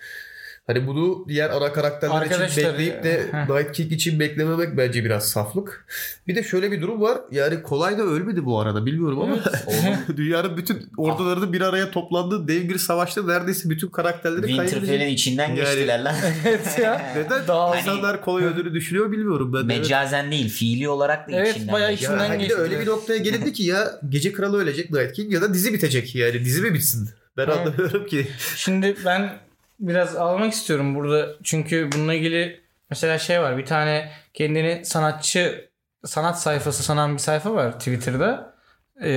Hani 0.67 0.87
bunu 0.87 1.25
diğer 1.29 1.51
ana 1.51 1.73
karakterler 1.73 2.27
için 2.47 2.65
bekleyip 2.65 3.05
de. 3.05 3.27
Night 3.49 3.73
King 3.73 3.93
için 3.93 4.21
beklememek 4.21 4.77
bence 4.77 5.05
biraz 5.05 5.29
saflık. 5.29 5.87
Bir 6.29 6.35
de 6.35 6.43
şöyle 6.43 6.73
bir 6.73 6.83
durum 6.83 7.01
var. 7.01 7.19
Yani 7.31 7.63
kolay 7.63 7.99
da 7.99 8.03
ölmedi 8.03 8.45
bu 8.45 8.61
arada 8.61 8.87
bilmiyorum 8.87 9.21
ama 9.21 9.37
dünyanın 10.17 10.57
bütün 10.57 10.91
ordularının 10.97 11.53
bir 11.53 11.61
araya 11.61 11.91
toplandığı 11.91 12.49
dev 12.49 12.69
bir 12.69 12.79
savaşta 12.79 13.23
neredeyse 13.23 13.71
bütün 13.71 13.89
karakterleri 13.89 14.47
Winterfell'in 14.47 14.87
kaybedecek. 14.87 15.13
içinden 15.13 15.49
Yani- 15.49 15.57
geçtiler 15.57 16.01
lan. 16.05 16.15
evet 16.47 16.79
ya. 16.83 17.13
Neden 17.17 17.47
Daha- 17.49 17.79
insanlar 17.79 18.21
kolay 18.23 18.45
öldüğünü 18.45 18.75
düşünüyor 18.75 19.13
bilmiyorum 19.13 19.53
ben. 19.53 19.69
de. 19.69 19.73
Evet. 19.75 19.83
Mecazen 19.83 20.31
değil, 20.31 20.49
fiili 20.49 20.89
olarak 20.89 21.29
da 21.29 21.37
Evet, 21.37 21.57
içinden 21.57 21.73
bayağı 21.73 21.93
içinden 21.93 22.19
hani 22.19 22.33
de 22.33 22.37
geçti. 22.43 22.57
öyle 22.57 22.81
bir 22.81 22.87
noktaya 22.87 23.19
gelindi 23.19 23.53
ki 23.53 23.63
ya 23.63 24.01
Gece 24.09 24.33
Kralı 24.33 24.59
ölecek 24.63 24.91
Night 24.91 25.13
King 25.13 25.33
ya 25.33 25.41
da 25.43 25.55
dizi 25.55 25.73
bitecek 25.73 26.15
yani 26.15 26.45
dizi 26.45 26.63
mi 26.63 26.75
bitsin? 26.75 27.09
Ben 27.37 27.45
Evet. 27.47 27.57
anlamıyorum 27.57 28.07
ki. 28.07 28.27
Şimdi 28.57 28.97
ben 29.05 29.33
biraz 29.81 30.17
almak 30.17 30.53
istiyorum 30.53 30.95
burada. 30.95 31.29
Çünkü 31.43 31.91
bununla 31.93 32.15
ilgili 32.15 32.61
mesela 32.91 33.19
şey 33.19 33.41
var. 33.41 33.59
Bir 33.59 33.67
tane 33.67 34.11
kendini 34.35 34.85
sanatçı 34.85 35.71
sanat 36.05 36.41
sayfası 36.41 36.83
sanan 36.83 37.13
bir 37.13 37.19
sayfa 37.19 37.55
var 37.55 37.79
Twitter'da. 37.79 38.55
Ee, 39.03 39.11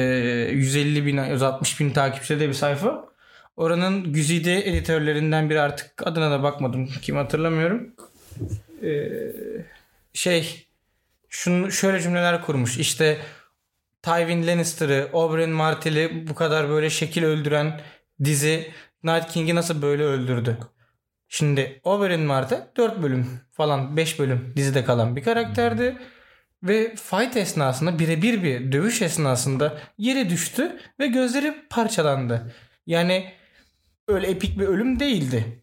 150 0.51 1.05
bin 1.05 1.23
160 1.23 1.79
bin 1.79 1.91
takipçide 1.91 2.47
bir 2.47 2.53
sayfa. 2.53 3.05
Oranın 3.57 4.13
güzide 4.13 4.69
editörlerinden 4.69 5.49
biri 5.49 5.61
artık 5.61 6.07
adına 6.07 6.31
da 6.31 6.43
bakmadım. 6.43 6.89
Kim 7.01 7.15
hatırlamıyorum. 7.15 7.95
Ee, 8.83 9.31
şey 10.13 10.67
şunu 11.29 11.71
şöyle 11.71 12.01
cümleler 12.01 12.41
kurmuş. 12.41 12.77
İşte 12.77 13.17
Tywin 14.01 14.47
Lannister'ı, 14.47 15.09
Oberyn 15.13 15.49
Martell'i 15.49 16.27
bu 16.27 16.35
kadar 16.35 16.69
böyle 16.69 16.89
şekil 16.89 17.23
öldüren 17.23 17.81
dizi 18.23 18.71
Night 19.03 19.27
King'i 19.31 19.55
nasıl 19.55 19.81
böyle 19.81 20.03
öldürdü? 20.03 20.57
Şimdi 21.27 21.81
Oberyn 21.83 22.19
Martell 22.21 22.67
4 22.77 23.01
bölüm 23.03 23.39
falan 23.51 23.97
5 23.97 24.19
bölüm 24.19 24.53
dizide 24.55 24.83
kalan 24.85 25.15
bir 25.15 25.23
karakterdi. 25.23 25.97
Ve 26.63 26.95
fight 26.95 27.37
esnasında 27.37 27.99
birebir 27.99 28.43
bir 28.43 28.71
dövüş 28.71 29.01
esnasında 29.01 29.77
yere 29.97 30.29
düştü 30.29 30.77
ve 30.99 31.07
gözleri 31.07 31.55
parçalandı. 31.69 32.53
Yani 32.87 33.33
öyle 34.07 34.27
epik 34.27 34.59
bir 34.59 34.67
ölüm 34.67 34.99
değildi. 34.99 35.61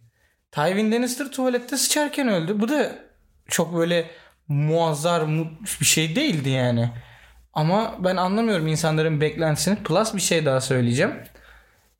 Tywin 0.52 0.92
Lannister 0.92 1.30
tuvalette 1.30 1.76
sıçarken 1.76 2.28
öldü. 2.28 2.60
Bu 2.60 2.68
da 2.68 2.92
çok 3.48 3.76
böyle 3.76 4.10
muazzar 4.48 5.20
mu- 5.20 5.50
bir 5.80 5.86
şey 5.86 6.16
değildi 6.16 6.48
yani. 6.48 6.90
Ama 7.52 7.96
ben 8.04 8.16
anlamıyorum 8.16 8.66
insanların 8.66 9.20
beklentisini. 9.20 9.76
Plus 9.76 10.14
bir 10.14 10.20
şey 10.20 10.44
daha 10.46 10.60
söyleyeceğim. 10.60 11.14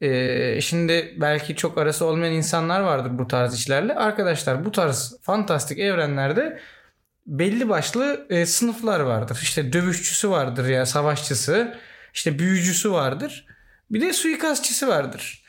Ee, 0.00 0.60
şimdi 0.60 1.14
belki 1.20 1.56
çok 1.56 1.78
arası 1.78 2.04
olmayan 2.04 2.34
insanlar 2.34 2.80
vardır 2.80 3.18
bu 3.18 3.26
tarz 3.28 3.54
işlerle. 3.54 3.94
Arkadaşlar 3.94 4.64
bu 4.64 4.72
tarz 4.72 5.16
fantastik 5.22 5.78
evrenlerde 5.78 6.60
belli 7.26 7.68
başlı 7.68 8.26
e, 8.30 8.46
sınıflar 8.46 9.00
vardır. 9.00 9.38
İşte 9.42 9.72
dövüşçüsü 9.72 10.30
vardır 10.30 10.68
ya 10.68 10.86
savaşçısı. 10.86 11.78
işte 12.14 12.38
büyücüsü 12.38 12.92
vardır. 12.92 13.46
Bir 13.90 14.00
de 14.00 14.12
suikastçısı 14.12 14.88
vardır. 14.88 15.44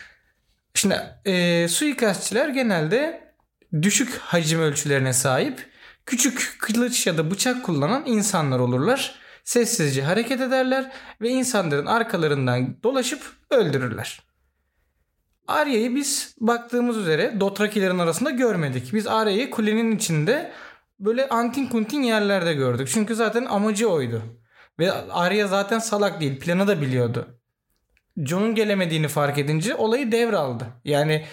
Şimdi 0.74 0.96
e, 1.26 1.68
suikastçiler 1.68 2.50
genelde 2.50 3.24
düşük 3.82 4.18
hacim 4.18 4.62
ölçülerine 4.62 5.14
sahip 5.14 5.70
küçük 6.06 6.56
kılıç 6.60 7.08
ya 7.08 7.18
da 7.18 7.32
bıçak 7.32 7.66
kullanan 7.66 8.04
insanlar 8.06 8.60
olurlar. 8.60 9.16
Sessizce 9.44 10.04
hareket 10.04 10.42
ederler 10.42 10.92
ve 11.22 11.30
insanların 11.30 11.86
arkalarından 11.86 12.84
dolaşıp 12.84 13.22
öldürürler. 13.50 14.31
Arya'yı 15.52 15.96
biz 15.96 16.36
baktığımız 16.40 16.98
üzere 16.98 17.40
Dothrakilerin 17.40 18.00
arasında 18.00 18.30
görmedik. 18.30 18.94
Biz 18.94 19.08
Arya'yı 19.08 19.50
kulenin 19.52 19.96
içinde 19.96 20.52
böyle 21.00 21.30
antin 21.30 21.66
kuntin 21.66 22.04
yerlerde 22.04 22.54
gördük. 22.54 22.90
Çünkü 22.94 23.16
zaten 23.16 23.46
amacı 23.46 23.90
oydu. 23.90 24.22
Ve 24.80 24.92
Arya 24.92 25.48
zaten 25.48 25.80
salak 25.80 26.22
değil. 26.22 26.40
Planı 26.40 26.68
da 26.68 26.82
biliyordu. 26.82 27.28
Jon'un 28.18 28.56
gelemediğini 28.56 29.08
fark 29.08 29.38
edince 29.38 29.76
olayı 29.76 30.12
devraldı. 30.12 30.66
Yani 30.86 31.26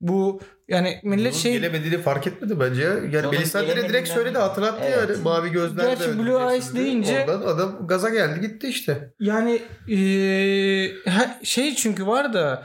bu 0.00 0.40
Yani 0.68 1.00
millet 1.02 1.32
Bunun 1.32 1.42
şey 1.42 1.52
gelemediğini 1.52 1.98
fark 1.98 2.26
etmedi 2.26 2.60
bence 2.60 2.82
ya. 2.82 2.88
Yani 3.12 3.26
Melisandre 3.30 3.88
direkt 3.88 4.08
söyledi 4.08 4.38
hatırlattı 4.38 4.82
Evet. 4.84 5.08
yani. 5.10 5.22
Mavi 5.22 5.50
gözler 5.52 5.84
Gerçi 5.84 6.18
Blue 6.18 6.52
Eyes 6.52 6.74
deyince- 6.74 7.24
Oradan 7.24 7.42
adam 7.42 7.86
gaza 7.86 8.08
geldi 8.08 8.40
gitti 8.40 8.66
işte. 8.68 9.12
yani 9.20 9.62
ha- 11.08 11.38
şey 11.42 11.74
çünkü 11.74 12.06
var 12.06 12.32
da 12.32 12.62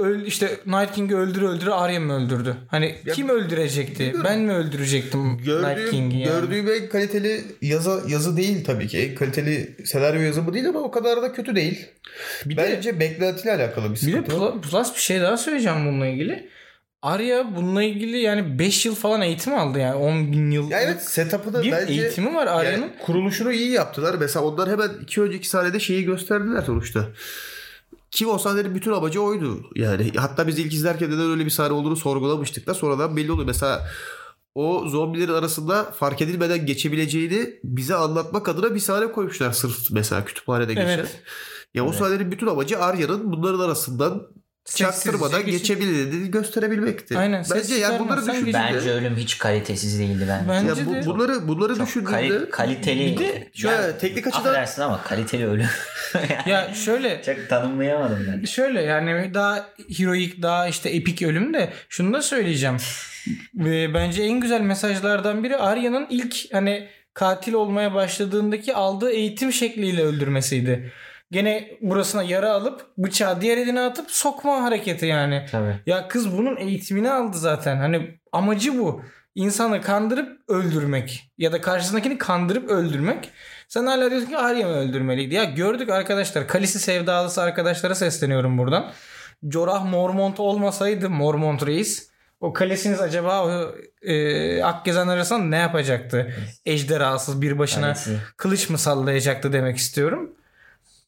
öl, 0.00 0.26
işte 0.26 0.50
Night 0.66 0.92
King'i 0.94 1.14
öldür 1.16 1.42
öldür 1.42 1.66
Arya 1.66 2.00
mı 2.00 2.12
öldürdü? 2.24 2.56
Hani 2.68 2.94
Ya, 3.06 3.14
kim 3.14 3.28
öldürecekti? 3.28 4.00
bilmiyorum. 4.00 4.24
Ben 4.24 4.40
mi 4.40 4.52
öldürecektim 4.52 5.32
Night 5.32 5.44
Gördüğüm, 5.44 5.90
King'i 5.90 6.20
yani? 6.20 6.24
gördüğüm 6.24 6.70
en 6.70 6.88
kaliteli 6.88 7.40
yazı, 7.62 8.00
yazı 8.08 8.36
değil 8.36 8.64
tabii 8.64 8.86
ki. 8.88 8.98
En 8.98 9.14
kaliteli 9.14 9.76
senaryo 9.86 10.20
yazımı 10.20 10.54
değil 10.54 10.68
ama 10.68 10.78
o 10.80 10.90
kadar 10.90 11.22
da 11.22 11.32
kötü 11.32 11.56
değil. 11.56 11.86
Bir 12.46 12.56
de- 12.56 12.74
Bence 12.76 13.00
beklentiyle 13.00 13.54
alakalı 13.54 13.84
bir 13.84 13.90
Bir 13.90 13.96
de 13.96 14.00
sıkıntı 14.16 14.40
var. 14.40 14.48
pl- 14.52 14.60
plus 14.60 14.94
bir 14.94 15.00
şey 15.00 15.20
daha 15.20 15.36
söyleyeceğim 15.36 15.86
bununla 15.86 16.06
ilgili. 16.06 16.48
Arya 17.02 17.56
bununla 17.56 17.82
ilgili 17.82 18.18
yani 18.18 18.58
5 18.58 18.86
yıl 18.86 18.94
falan 18.94 19.22
eğitim 19.22 19.54
aldı 19.54 19.78
yani 19.78 19.94
10 19.94 20.32
bin 20.32 20.50
yıl. 20.50 20.70
Ya 20.70 20.80
evet 20.80 21.02
setup'ı 21.02 21.52
da 21.52 21.62
bir 21.62 21.72
bence 21.72 21.92
eğitimi 21.92 22.34
var 22.34 22.46
Arya'nın. 22.46 22.80
yani 22.82 22.90
kuruluşunu 23.02 23.52
iyi 23.52 23.70
yaptılar. 23.70 24.14
Mesela 24.20 24.44
onlar 24.44 24.70
hemen 24.70 24.88
iki 25.02 25.22
önceki 25.22 25.48
sahnede 25.48 25.80
şeyi 25.80 26.04
gösterdiler 26.04 26.62
sonuçta. 26.62 27.08
Ki 28.10 28.26
o 28.26 28.38
sahnenin 28.38 28.74
bütün 28.74 28.92
amacı 28.92 29.22
oydu. 29.22 29.70
Yani 29.74 30.12
hatta 30.16 30.46
biz 30.46 30.58
ilk 30.58 30.72
izlerken 30.72 31.10
neden 31.10 31.30
öyle 31.30 31.44
bir 31.44 31.50
sahne 31.50 31.72
olduğunu 31.72 31.96
sorgulamıştık 31.96 32.66
da 32.66 32.74
sonradan 32.74 33.16
belli 33.16 33.32
oluyor. 33.32 33.46
Mesela 33.46 33.88
o 34.54 34.88
zombilerin 34.88 35.32
arasında 35.32 35.84
fark 35.84 36.22
edilmeden 36.22 36.66
geçebileceğini 36.66 37.60
bize 37.64 37.94
anlatmak 37.94 38.48
adına 38.48 38.74
bir 38.74 38.80
sahne 38.80 39.12
koymuşlar 39.12 39.52
sırf 39.52 39.90
mesela 39.90 40.24
kütüphanede 40.24 40.74
geçen. 40.74 40.88
Evet. 40.88 41.22
Ya 41.74 41.84
o 41.84 41.86
Evet. 41.86 41.98
sahnenin 41.98 42.32
bütün 42.32 42.46
amacı 42.46 42.78
Arya'nın 42.78 43.32
bunların 43.32 43.60
arasından 43.60 44.26
çaktırmadan 44.76 45.46
geçip- 45.46 45.52
geçebildiğini 45.78 46.30
gösterebilmekti. 46.30 47.18
Aynen, 47.18 47.44
Bence 47.50 47.64
ses 47.64 47.80
yani 47.80 47.98
bunları 47.98 48.26
düşündüğünde 48.26 48.52
Bence 48.52 48.90
ölüm 48.90 49.16
hiç 49.16 49.38
kalitesiz 49.38 49.98
değildi 49.98 50.26
bence. 50.28 50.48
Ben- 50.48 50.62
ya 50.62 50.68
Bence 50.70 50.86
bu, 50.86 50.94
de- 50.94 51.06
bunları 51.06 51.48
bunları 51.48 51.76
Çok 51.76 51.86
düşündüğünde 51.86 52.10
kali- 52.10 52.50
kaliteli. 52.50 53.12
Bir 53.12 53.18
de 53.18 53.48
şöyle 53.54 53.74
Yani 53.74 53.98
teknik 53.98 54.26
açıdan 54.26 54.40
Affedersin 54.40 54.82
ama 54.82 55.02
kaliteli 55.02 55.46
ölüm. 55.46 55.66
ya 56.46 56.74
şöyle 56.74 57.22
Çok 57.26 57.48
tanımlayamadım 57.48 58.26
ben. 58.32 58.44
Şöyle 58.44 58.82
yani 58.82 59.34
daha 59.34 59.66
heroik 59.98 60.42
daha 60.42 60.68
işte 60.68 60.88
epik 60.90 61.22
ölüm 61.22 61.54
de 61.54 61.72
şunu 61.88 62.12
da 62.12 62.22
söyleyeceğim. 62.22 62.76
Ve 63.54 63.94
Bence 63.94 64.22
en 64.22 64.40
güzel 64.40 64.60
mesajlardan 64.60 65.44
biri 65.44 65.56
Arya'nın 65.56 66.06
ilk 66.10 66.36
hani 66.52 66.88
katil 67.14 67.52
olmaya 67.52 67.94
başladığındaki 67.94 68.74
aldığı 68.74 69.10
eğitim 69.10 69.52
şekliyle 69.52 70.02
öldürmesiydi. 70.02 70.92
Gene 71.30 71.78
burasına 71.80 72.22
yara 72.22 72.52
alıp 72.52 72.86
bıçağı 72.98 73.40
diğer 73.40 73.58
eline 73.58 73.80
atıp 73.80 74.10
sokma 74.10 74.62
hareketi 74.62 75.06
yani. 75.06 75.46
Tabii. 75.50 75.74
Ya 75.86 76.08
kız 76.08 76.36
bunun 76.38 76.56
eğitimini 76.56 77.10
aldı 77.10 77.38
zaten. 77.38 77.76
Hani 77.76 78.18
amacı 78.32 78.78
bu. 78.78 79.02
İnsanı 79.34 79.82
kandırıp 79.82 80.40
öldürmek. 80.48 81.30
Ya 81.38 81.52
da 81.52 81.60
karşısındakini 81.60 82.18
kandırıp 82.18 82.70
öldürmek. 82.70 83.30
Sen 83.68 83.86
hala 83.86 84.10
diyorsun 84.10 84.28
ki 84.28 84.38
Arya 84.38 84.68
mı 84.68 84.74
öldürmeliydi? 84.74 85.34
Ya 85.34 85.44
gördük 85.44 85.88
arkadaşlar. 85.90 86.48
Kalisi 86.48 86.78
sevdalısı 86.78 87.42
arkadaşlara 87.42 87.94
sesleniyorum 87.94 88.58
buradan. 88.58 88.92
Jorah 89.50 89.84
Mormont 89.84 90.40
olmasaydı 90.40 91.10
Mormont 91.10 91.66
reis. 91.66 92.10
O 92.40 92.52
kalesiniz 92.52 93.00
acaba 93.00 93.44
o 93.46 93.74
e, 94.02 94.62
Akgezen 94.62 95.08
arasında 95.08 95.38
ne 95.38 95.56
yapacaktı? 95.56 96.34
Ejderhasız 96.66 97.42
bir 97.42 97.58
başına 97.58 97.86
Kalesi. 97.86 98.16
kılıç 98.36 98.70
mı 98.70 98.78
sallayacaktı 98.78 99.52
demek 99.52 99.76
istiyorum. 99.76 100.30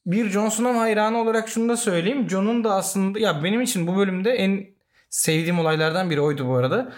Bir 0.06 0.30
Jon 0.30 0.48
Snow 0.48 0.78
hayranı 0.78 1.18
olarak 1.18 1.48
şunu 1.48 1.68
da 1.68 1.76
söyleyeyim. 1.76 2.30
Jon'un 2.30 2.64
da 2.64 2.74
aslında 2.74 3.18
ya 3.18 3.44
benim 3.44 3.60
için 3.60 3.86
bu 3.86 3.96
bölümde 3.96 4.30
en 4.30 4.66
sevdiğim 5.10 5.58
olaylardan 5.58 6.10
biri 6.10 6.20
oydu 6.20 6.48
bu 6.48 6.56
arada. 6.56 6.92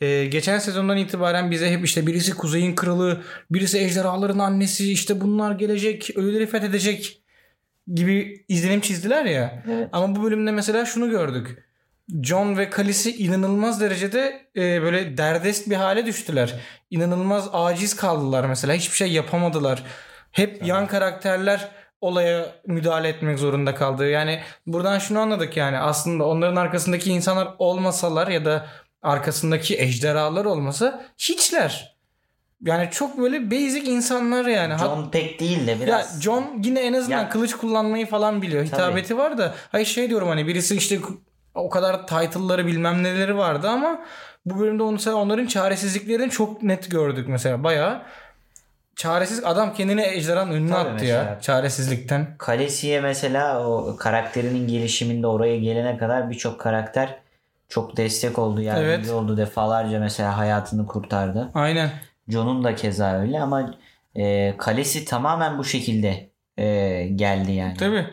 Ee, 0.00 0.24
geçen 0.24 0.58
sezondan 0.58 0.96
itibaren 0.96 1.50
bize 1.50 1.70
hep 1.70 1.84
işte 1.84 2.06
birisi 2.06 2.34
kuzeyin 2.34 2.74
kralı, 2.74 3.22
birisi 3.50 3.78
ejderhaların 3.78 4.38
annesi, 4.38 4.92
işte 4.92 5.20
bunlar 5.20 5.52
gelecek, 5.52 6.10
ölüleri 6.16 6.46
fethedecek 6.46 7.22
gibi 7.94 8.44
izlenim 8.48 8.80
çizdiler 8.80 9.24
ya. 9.24 9.62
Evet. 9.70 9.88
Ama 9.92 10.16
bu 10.16 10.22
bölümde 10.22 10.52
mesela 10.52 10.84
şunu 10.84 11.10
gördük. 11.10 11.62
John 12.22 12.58
ve 12.58 12.70
Khaleesi 12.70 13.16
inanılmaz 13.16 13.80
derecede 13.80 14.46
e, 14.56 14.82
böyle 14.82 15.16
derdest 15.16 15.70
bir 15.70 15.76
hale 15.76 16.06
düştüler. 16.06 16.54
İnanılmaz 16.90 17.48
aciz 17.52 17.96
kaldılar 17.96 18.44
mesela. 18.44 18.74
Hiçbir 18.74 18.96
şey 18.96 19.12
yapamadılar. 19.12 19.82
Hep 20.30 20.66
yan 20.66 20.86
karakterler 20.86 21.68
olaya 22.00 22.46
müdahale 22.66 23.08
etmek 23.08 23.38
zorunda 23.38 23.74
kaldı. 23.74 24.10
Yani 24.10 24.40
buradan 24.66 24.98
şunu 24.98 25.18
anladık 25.18 25.56
yani 25.56 25.78
aslında 25.78 26.24
onların 26.24 26.56
arkasındaki 26.56 27.10
insanlar 27.12 27.48
olmasalar 27.58 28.28
ya 28.28 28.44
da 28.44 28.66
arkasındaki 29.02 29.78
ejderhalar 29.80 30.44
olmasa 30.44 31.04
hiçler. 31.18 31.96
Yani 32.64 32.88
çok 32.90 33.18
böyle 33.18 33.50
basic 33.50 33.90
insanlar 33.90 34.46
yani. 34.46 34.78
John 34.78 35.10
pek 35.10 35.40
değil 35.40 35.66
de 35.66 35.70
ya 35.70 35.80
biraz. 35.80 36.22
John 36.22 36.44
yine 36.64 36.80
en 36.80 36.92
azından 36.92 37.22
Ya- 37.22 37.28
kılıç 37.28 37.54
kullanmayı 37.54 38.06
falan 38.06 38.42
biliyor. 38.42 38.64
Hitabeti 38.64 39.18
var 39.18 39.38
da. 39.38 39.54
Hayır 39.72 39.86
şey 39.86 40.10
diyorum 40.10 40.28
hani 40.28 40.46
birisi 40.46 40.76
işte 40.76 40.98
o 41.54 41.70
kadar 41.70 42.06
title'ları 42.06 42.66
bilmem 42.66 43.02
neleri 43.02 43.36
vardı 43.36 43.68
ama 43.68 44.02
bu 44.46 44.60
bölümde 44.60 44.82
onu 44.82 44.98
onların 45.14 45.46
çaresizliklerini 45.46 46.30
çok 46.30 46.62
net 46.62 46.90
gördük 46.90 47.28
mesela. 47.28 47.64
Bayağı 47.64 48.02
çaresiz 48.96 49.44
adam 49.44 49.74
kendini 49.74 50.02
ejderhanın 50.02 50.52
önüne 50.52 50.72
Tabii 50.72 50.88
attı 50.88 51.04
ya 51.04 51.38
çaresizlikten. 51.40 52.26
Kalesi'ye 52.38 53.00
mesela 53.00 53.66
o 53.68 53.96
karakterinin 53.96 54.68
gelişiminde 54.68 55.26
oraya 55.26 55.58
gelene 55.58 55.98
kadar 55.98 56.30
birçok 56.30 56.60
karakter 56.60 57.16
çok 57.68 57.96
destek 57.96 58.38
oldu. 58.38 58.60
Yardımcı 58.60 58.88
Evet. 58.88 59.10
oldu. 59.10 59.36
Defalarca 59.36 60.00
mesela 60.00 60.38
hayatını 60.38 60.86
kurtardı. 60.86 61.50
Aynen. 61.54 61.90
John'un 62.28 62.64
da 62.64 62.74
keza 62.74 63.12
öyle 63.20 63.40
ama 63.40 63.74
e, 64.14 64.54
Kalesi 64.56 65.04
tamamen 65.04 65.58
bu 65.58 65.64
şekilde 65.64 66.28
e, 66.58 67.06
geldi 67.14 67.52
yani. 67.52 67.76
Tabii. 67.76 68.06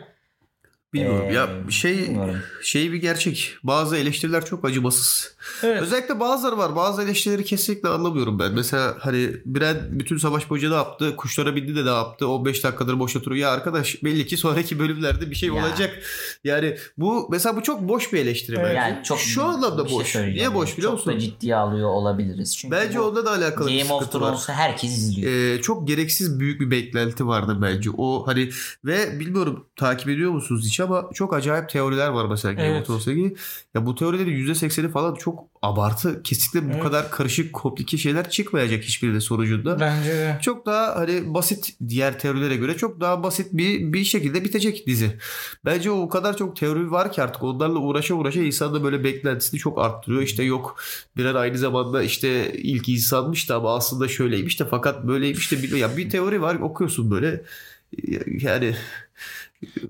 Bilmiyorum. 0.94 1.26
Ee, 1.30 1.32
ya 1.34 1.48
şey 1.70 1.98
bilmiyorum. 1.98 2.36
şey 2.62 2.92
bir 2.92 2.96
gerçek. 2.96 3.54
Bazı 3.62 3.96
eleştiriler 3.96 4.44
çok 4.44 4.64
acımasız. 4.64 5.34
Evet. 5.62 5.82
Özellikle 5.82 6.20
bazıları 6.20 6.58
var. 6.58 6.76
Bazı 6.76 7.02
eleştirileri 7.02 7.44
kesinlikle 7.44 7.88
anlamıyorum 7.88 8.38
ben. 8.38 8.52
Mesela 8.52 8.94
hani 9.00 9.30
Brand 9.46 9.76
bütün 9.90 10.16
savaş 10.16 10.50
boyunca 10.50 10.68
ne 10.68 10.74
yaptı? 10.74 11.16
Kuşlara 11.16 11.56
bindi 11.56 11.76
de 11.76 11.84
ne 11.84 11.90
yaptı? 11.90 12.28
15 12.28 12.64
dakikadır 12.64 12.98
boş 12.98 13.16
oturuyor. 13.16 13.42
Ya 13.42 13.50
arkadaş 13.50 14.02
belli 14.04 14.26
ki 14.26 14.36
sonraki 14.36 14.78
bölümlerde 14.78 15.30
bir 15.30 15.34
şey 15.36 15.48
Ya. 15.48 15.54
olacak. 15.54 16.02
Yani 16.44 16.76
bu 16.98 17.28
mesela 17.30 17.56
bu 17.56 17.62
çok 17.62 17.80
boş 17.88 18.12
bir 18.12 18.18
eleştiri 18.18 18.56
bence. 18.56 18.72
Yani 18.74 19.04
çok 19.04 19.18
Şu 19.18 19.44
anlamda 19.44 19.88
şey 19.88 19.98
boş. 19.98 20.06
söyleyeceğim. 20.06 20.50
Niye 20.50 20.60
boş 20.60 20.76
biliyor 20.78 20.92
çok 20.92 20.98
musun? 20.98 21.12
da 21.14 21.18
ciddiye 21.18 21.56
alıyor 21.56 21.88
olabiliriz. 21.88 22.56
Çünkü 22.56 22.76
Bence 22.76 23.00
onda 23.00 23.24
da 23.26 23.30
alakalı 23.32 23.68
bir 23.68 23.78
Game 23.82 23.92
of 23.92 24.02
sıkıntı 24.04 24.24
var. 24.24 24.28
Thrones'u 24.30 24.52
herkes 24.52 24.90
izliyor. 24.98 25.32
Ee, 25.32 25.62
çok 25.62 25.88
gereksiz 25.88 26.40
büyük 26.40 26.60
bir 26.60 26.70
beklenti 26.70 27.26
vardı 27.26 27.58
bence. 27.62 27.90
O 27.96 28.26
hani 28.26 28.50
ve 28.84 29.20
bilmiyorum 29.20 29.64
takip 29.76 30.08
ediyor 30.08 30.30
musunuz 30.30 30.66
hiç 30.66 30.80
ama 30.84 31.10
çok 31.14 31.34
acayip 31.34 31.68
teoriler 31.68 32.08
var 32.08 32.26
mesela 32.30 32.52
Game 32.54 32.66
Evet. 32.66 32.80
of 32.80 32.86
Thrones'la 32.86 33.12
ilgili. 33.12 33.34
Ya 33.74 33.86
bu 33.86 33.94
teorilerin 33.94 34.46
%80'i 34.54 34.88
falan 34.88 35.14
çok 35.14 35.44
abartı. 35.62 36.22
Kesinlikle 36.22 36.68
bu 36.68 36.72
Evet. 36.72 36.82
kadar 36.82 37.10
karışık, 37.10 37.52
komplike 37.52 37.96
şeyler 37.98 38.30
çıkmayacak 38.30 38.84
hiçbiri 38.84 39.14
de 39.14 39.20
sonucunda. 39.20 39.80
Bence 39.80 40.10
de. 40.10 40.38
Çok 40.42 40.66
daha 40.66 40.96
hani 40.96 41.34
basit 41.34 41.76
diğer 41.88 42.18
teorilere 42.18 42.56
göre 42.56 42.76
çok 42.76 43.00
daha 43.00 43.22
basit 43.22 43.46
bir 43.52 43.92
bir 43.92 44.04
şekilde 44.04 44.44
bitecek 44.44 44.86
dizi. 44.86 45.18
Bence 45.64 45.90
o 45.90 46.08
kadar 46.08 46.36
çok 46.36 46.56
teori 46.56 46.90
var 46.90 47.12
ki 47.12 47.22
artık 47.22 47.42
onlarla 47.42 47.78
uğraşa 47.78 48.14
uğraşa 48.14 48.40
insan 48.40 48.74
da 48.74 48.84
böyle 48.84 49.04
beklentisini 49.04 49.60
çok 49.60 49.78
arttırıyor. 49.78 50.22
İşte 50.22 50.42
yok 50.42 50.76
birer 51.16 51.34
aynı 51.34 51.58
zamanda 51.58 52.02
işte 52.02 52.52
ilk 52.52 52.88
insanmış 52.88 53.48
da 53.48 53.56
ama 53.56 53.76
aslında 53.76 54.08
şöyleymiş 54.08 54.60
de 54.60 54.64
fakat 54.70 55.06
böyleymiş 55.06 55.52
de 55.52 55.76
ya 55.76 55.96
bir 55.96 56.10
teori 56.10 56.42
var 56.42 56.54
okuyorsun 56.54 57.10
böyle 57.10 57.42
yani 58.40 58.74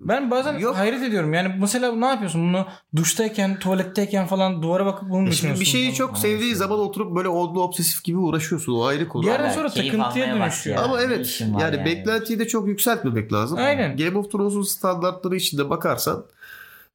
Ben 0.00 0.30
bazen 0.30 0.58
Yok. 0.58 0.76
hayret 0.76 1.02
ediyorum. 1.02 1.34
Yani 1.34 1.54
mesela 1.60 1.92
ne 1.92 2.06
yapıyorsun? 2.06 2.48
Bunu 2.48 2.66
duştayken, 2.96 3.58
tuvaletteyken 3.58 4.26
falan 4.26 4.62
duvara 4.62 4.86
bakıp 4.86 5.10
bunu 5.10 5.20
mu 5.20 5.20
şimdi 5.20 5.30
düşünüyorsun? 5.32 5.60
bir 5.60 5.66
şeyi 5.66 5.94
çok 5.94 6.18
sevdiği 6.18 6.54
zaman 6.54 6.78
oturup 6.78 7.16
böyle 7.16 7.28
onunla 7.28 7.60
obsesif 7.60 8.04
gibi 8.04 8.18
uğraşıyorsun. 8.18 8.72
O 8.72 8.84
ayrı 8.84 9.08
konu. 9.08 9.22
Bir 9.22 9.28
yerden 9.28 9.50
sonra 9.50 9.68
keyif 9.68 9.92
takıntıya 9.92 10.26
almaya 10.26 10.44
dönüşüyor. 10.44 10.76
Ama 10.84 11.00
evet 11.00 11.40
yani, 11.40 11.62
yani? 11.62 11.84
beklentiyi 11.84 12.38
de 12.38 12.48
çok 12.48 12.68
yükseltmemek 12.68 13.32
lazım. 13.32 13.58
Aynen. 13.58 13.96
Game 13.96 14.18
of 14.18 14.32
Thrones'un 14.32 14.62
standartları 14.62 15.36
içinde 15.36 15.70
bakarsan 15.70 16.24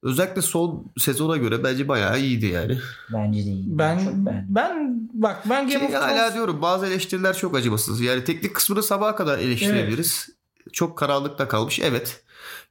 özellikle 0.02 0.42
son 0.42 0.92
sezona 0.98 1.36
göre 1.36 1.64
bence 1.64 1.88
bayağı 1.88 2.20
iyiydi 2.20 2.46
yani. 2.46 2.78
Bence 3.12 3.46
de 3.46 3.50
iyi. 3.50 3.78
Ben 3.78 3.98
çok 3.98 4.14
beğendim. 4.14 4.46
ben 4.48 5.00
bak 5.12 5.42
ben 5.50 5.68
Game 5.68 5.78
Ki 5.78 5.86
of 5.86 5.90
Thrones 5.90 6.04
hala 6.04 6.34
diyorum 6.34 6.62
bazı 6.62 6.86
eleştiriler 6.86 7.36
çok 7.36 7.56
acımasız. 7.56 8.00
Yani 8.00 8.24
teknik 8.24 8.54
kısmını 8.54 8.82
sabaha 8.82 9.16
kadar 9.16 9.38
eleştirebiliriz. 9.38 10.28
Çok 10.72 10.98
karanlıkta 10.98 11.48
kalmış 11.48 11.80
evet. 11.80 12.22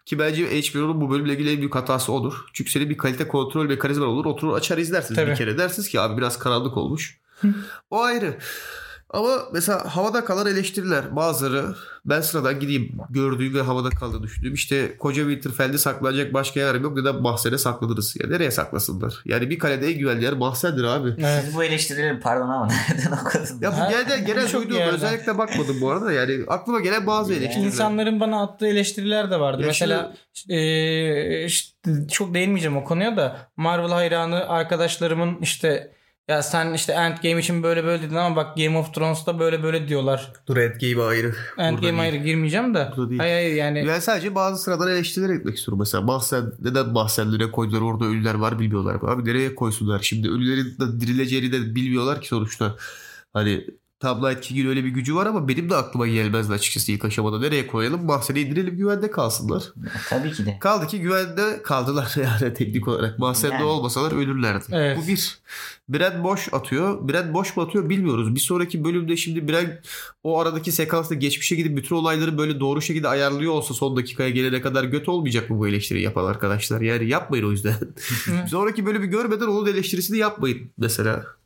Ki 0.09 0.19
bence 0.19 0.61
HBO'nun 0.61 1.01
bu 1.01 1.11
bölümle 1.11 1.33
ilgili 1.33 1.51
en 1.51 1.57
büyük 1.57 1.75
hatası 1.75 2.13
odur. 2.13 2.33
Çünkü 2.53 2.71
senin 2.71 2.89
bir 2.89 2.97
kalite 2.97 3.27
kontrol 3.27 3.65
mekanizman 3.65 4.07
olur. 4.07 4.25
Oturur 4.25 4.53
açar 4.53 4.77
izlersiniz 4.77 5.15
Tabii. 5.15 5.31
bir 5.31 5.35
kere. 5.35 5.57
Dersiniz 5.57 5.89
ki 5.89 5.99
abi 5.99 6.17
biraz 6.17 6.39
karanlık 6.39 6.77
olmuş. 6.77 7.19
o 7.89 8.01
ayrı. 8.01 8.37
Ama 9.09 9.29
mesela 9.53 9.95
havada 9.95 10.25
kalan 10.25 10.47
eleştiriler 10.47 11.15
bazıları 11.15 11.65
ben 12.05 12.21
sıradan 12.21 12.59
gideyim 12.59 12.97
gördüğüm 13.09 13.53
ve 13.53 13.61
havada 13.61 13.89
kaldığını 13.89 14.23
düşündüğüm 14.23 14.53
işte 14.53 14.97
koca 14.97 15.23
Winterfell'de 15.29 15.77
saklanacak 15.77 16.33
başka 16.33 16.59
yer 16.59 16.75
yok 16.75 16.97
neden 16.97 17.21
Mahzen'e 17.21 17.57
saklanırız 17.57 18.15
ya 18.19 18.27
nereye 18.29 18.51
saklasınlar 18.51 19.21
yani 19.25 19.49
bir 19.49 19.59
kalede 19.59 19.87
en 19.87 19.99
güvenli 19.99 20.23
yer 20.23 20.33
Mahzen'dir 20.33 20.83
abi. 20.83 21.09
Evet. 21.19 21.43
Siz 21.45 21.55
bu 21.55 21.63
eleştirileri 21.63 22.19
pardon 22.19 22.49
ama 22.49 22.67
nereden 22.89 23.11
okudunuz? 23.11 23.61
Ya 23.61 23.71
bu 23.71 23.91
genel, 23.91 24.25
genel 24.25 24.53
duyduğum 24.53 24.81
özellikle 24.81 25.37
bakmadım 25.37 25.81
bu 25.81 25.89
arada 25.89 26.11
yani 26.11 26.39
aklıma 26.47 26.79
gelen 26.79 27.07
bazı 27.07 27.33
Yani 27.33 27.43
eleştiriler. 27.43 27.67
İnsanların 27.67 28.19
bana 28.19 28.43
attığı 28.43 28.67
eleştiriler 28.67 29.31
de 29.31 29.39
vardı. 29.39 29.61
Ya 29.61 29.67
Mesela 29.67 30.13
eee, 30.47 31.45
işte 31.45 31.91
çok 32.11 32.33
değinmeyeceğim 32.33 32.77
o 32.77 32.83
konuya 32.83 33.17
da 33.17 33.37
Marvel 33.57 33.91
hayranı 33.91 34.49
arkadaşlarımın 34.49 35.37
işte 35.41 35.91
ya 36.29 36.43
sen 36.43 36.73
işte 36.73 36.93
Endgame 36.93 37.39
için 37.39 37.63
böyle 37.63 37.83
böyle 37.83 38.03
dedin 38.03 38.15
ama 38.15 38.35
bak 38.35 38.57
Game 38.57 38.77
of 38.77 38.93
Thrones'ta 38.93 39.39
böyle 39.39 39.63
böyle 39.63 39.87
diyorlar. 39.87 40.31
Dur 40.47 40.57
Endgame 40.57 41.03
ayrı. 41.03 41.35
Endgame 41.57 42.01
ayrı 42.01 42.15
girmeyeceğim 42.15 42.73
de. 42.73 42.89
Burada 42.97 43.09
değil. 43.09 43.19
Hayır 43.19 43.33
hayır 43.33 43.55
yani 43.55 43.87
Ben 43.87 43.99
sadece 43.99 44.35
bazı 44.35 44.63
sıradan 44.63 44.87
eleştiriler 44.91 45.29
etmek 45.29 45.57
istiyorum. 45.57 45.79
Mesela 45.79 46.01
Mahzen 46.01 46.51
neden 46.59 46.89
Mahzenlere 46.89 47.51
koydular 47.51 47.81
orada 47.81 48.05
ölüler 48.05 48.35
var 48.35 48.59
bilmiyorlar. 48.59 48.95
Abi 49.01 49.25
nereye 49.25 49.55
koysunlar? 49.55 49.99
Şimdi 49.99 50.29
ölülerin 50.29 50.65
de 50.65 51.01
dirileceğini 51.01 51.51
de 51.51 51.75
bilmiyorlar 51.75 52.21
ki 52.21 52.27
sonuçta. 52.27 52.75
Hani 53.33 53.65
Tam 53.99 54.23
Night 54.23 54.41
King'in 54.41 54.69
öyle 54.69 54.83
bir 54.83 54.89
gücü 54.89 55.15
var 55.15 55.25
ama 55.25 55.47
benim 55.47 55.69
de 55.69 55.75
aklıma 55.75 56.07
gelmezdi 56.07 56.53
açıkçası 56.53 56.91
ilk 56.91 57.05
aşamada. 57.05 57.39
Nereye 57.39 57.67
koyalım? 57.67 58.05
Mahzen'e 58.05 58.41
indirelim 58.41 58.77
güvende 58.77 59.11
kalsınlar. 59.11 59.63
Tabii 60.09 60.31
ki 60.31 60.45
de. 60.45 60.57
Kaldı 60.59 60.87
ki 60.87 60.99
güvende 60.99 61.61
kaldılar 61.63 62.13
yani 62.23 62.53
teknik 62.53 62.87
olarak. 62.87 63.19
Mahzen'de 63.19 63.53
Yani. 63.53 63.63
olmasalar 63.63 64.11
ölürlerdi. 64.11 64.65
Evet. 64.71 64.97
Bu 65.03 65.07
bir. 65.07 65.39
Bren 65.89 66.23
boş 66.23 66.53
atıyor. 66.53 67.09
Bren 67.09 67.33
boş 67.33 67.57
mu 67.57 67.63
atıyor 67.63 67.89
bilmiyoruz. 67.89 68.35
Bir 68.35 68.39
sonraki 68.39 68.83
bölümde 68.83 69.17
şimdi 69.17 69.47
Bren 69.47 69.81
o 70.23 70.39
aradaki 70.39 70.71
sekansta 70.71 71.15
geçmişe 71.15 71.55
gidip 71.55 71.77
bütün 71.77 71.95
olayları 71.95 72.37
böyle 72.37 72.59
doğru 72.59 72.81
şekilde 72.81 73.07
ayarlıyor 73.07 73.53
olsa 73.53 73.73
son 73.73 73.97
dakikaya 73.97 74.29
gelene 74.29 74.61
kadar 74.61 74.83
göt 74.83 75.09
olmayacak 75.09 75.49
mı 75.49 75.59
bu 75.59 75.67
eleştiriyi 75.67 76.05
yapan 76.05 76.25
arkadaşlar? 76.25 76.81
Yani 76.81 77.09
yapmayın 77.09 77.45
o 77.45 77.51
yüzden. 77.51 77.75
sonraki 78.49 78.85
bölümü 78.85 79.07
görmeden 79.07 79.47
onun 79.47 79.67
eleştirisini 79.67 80.17
yapmayın 80.17 80.71
mesela. 80.77 81.38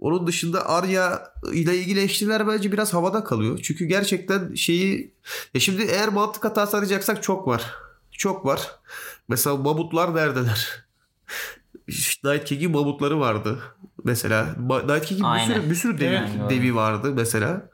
Onun 0.00 0.26
dışında 0.26 0.68
Arya 0.68 1.32
ile 1.52 1.76
ilgili 1.78 2.00
eleştiriler 2.00 2.48
bence 2.48 2.72
biraz 2.72 2.94
havada 2.94 3.24
kalıyor. 3.24 3.60
Çünkü 3.62 3.84
gerçekten 3.84 4.54
şeyi 4.54 5.14
ya 5.54 5.60
şimdi 5.60 5.82
eğer 5.82 6.08
mantık 6.08 6.44
hatası 6.44 6.76
arayacaksak 6.76 7.22
çok 7.22 7.48
var. 7.48 7.62
Çok 8.12 8.46
var. 8.46 8.60
Mesela 9.28 9.56
mamutlar 9.56 10.14
neredeler? 10.14 10.84
Night 12.24 12.44
King'in 12.44 12.70
mamutları 12.70 13.20
vardı. 13.20 13.58
Mesela 14.04 14.46
Night 14.86 15.04
King'in 15.06 15.34
bir 15.34 15.54
sürü, 15.54 15.70
bir 15.70 15.74
sürü 15.74 15.98
devi, 16.00 16.20
devi 16.50 16.74
vardı 16.74 17.12
mesela. 17.14 17.70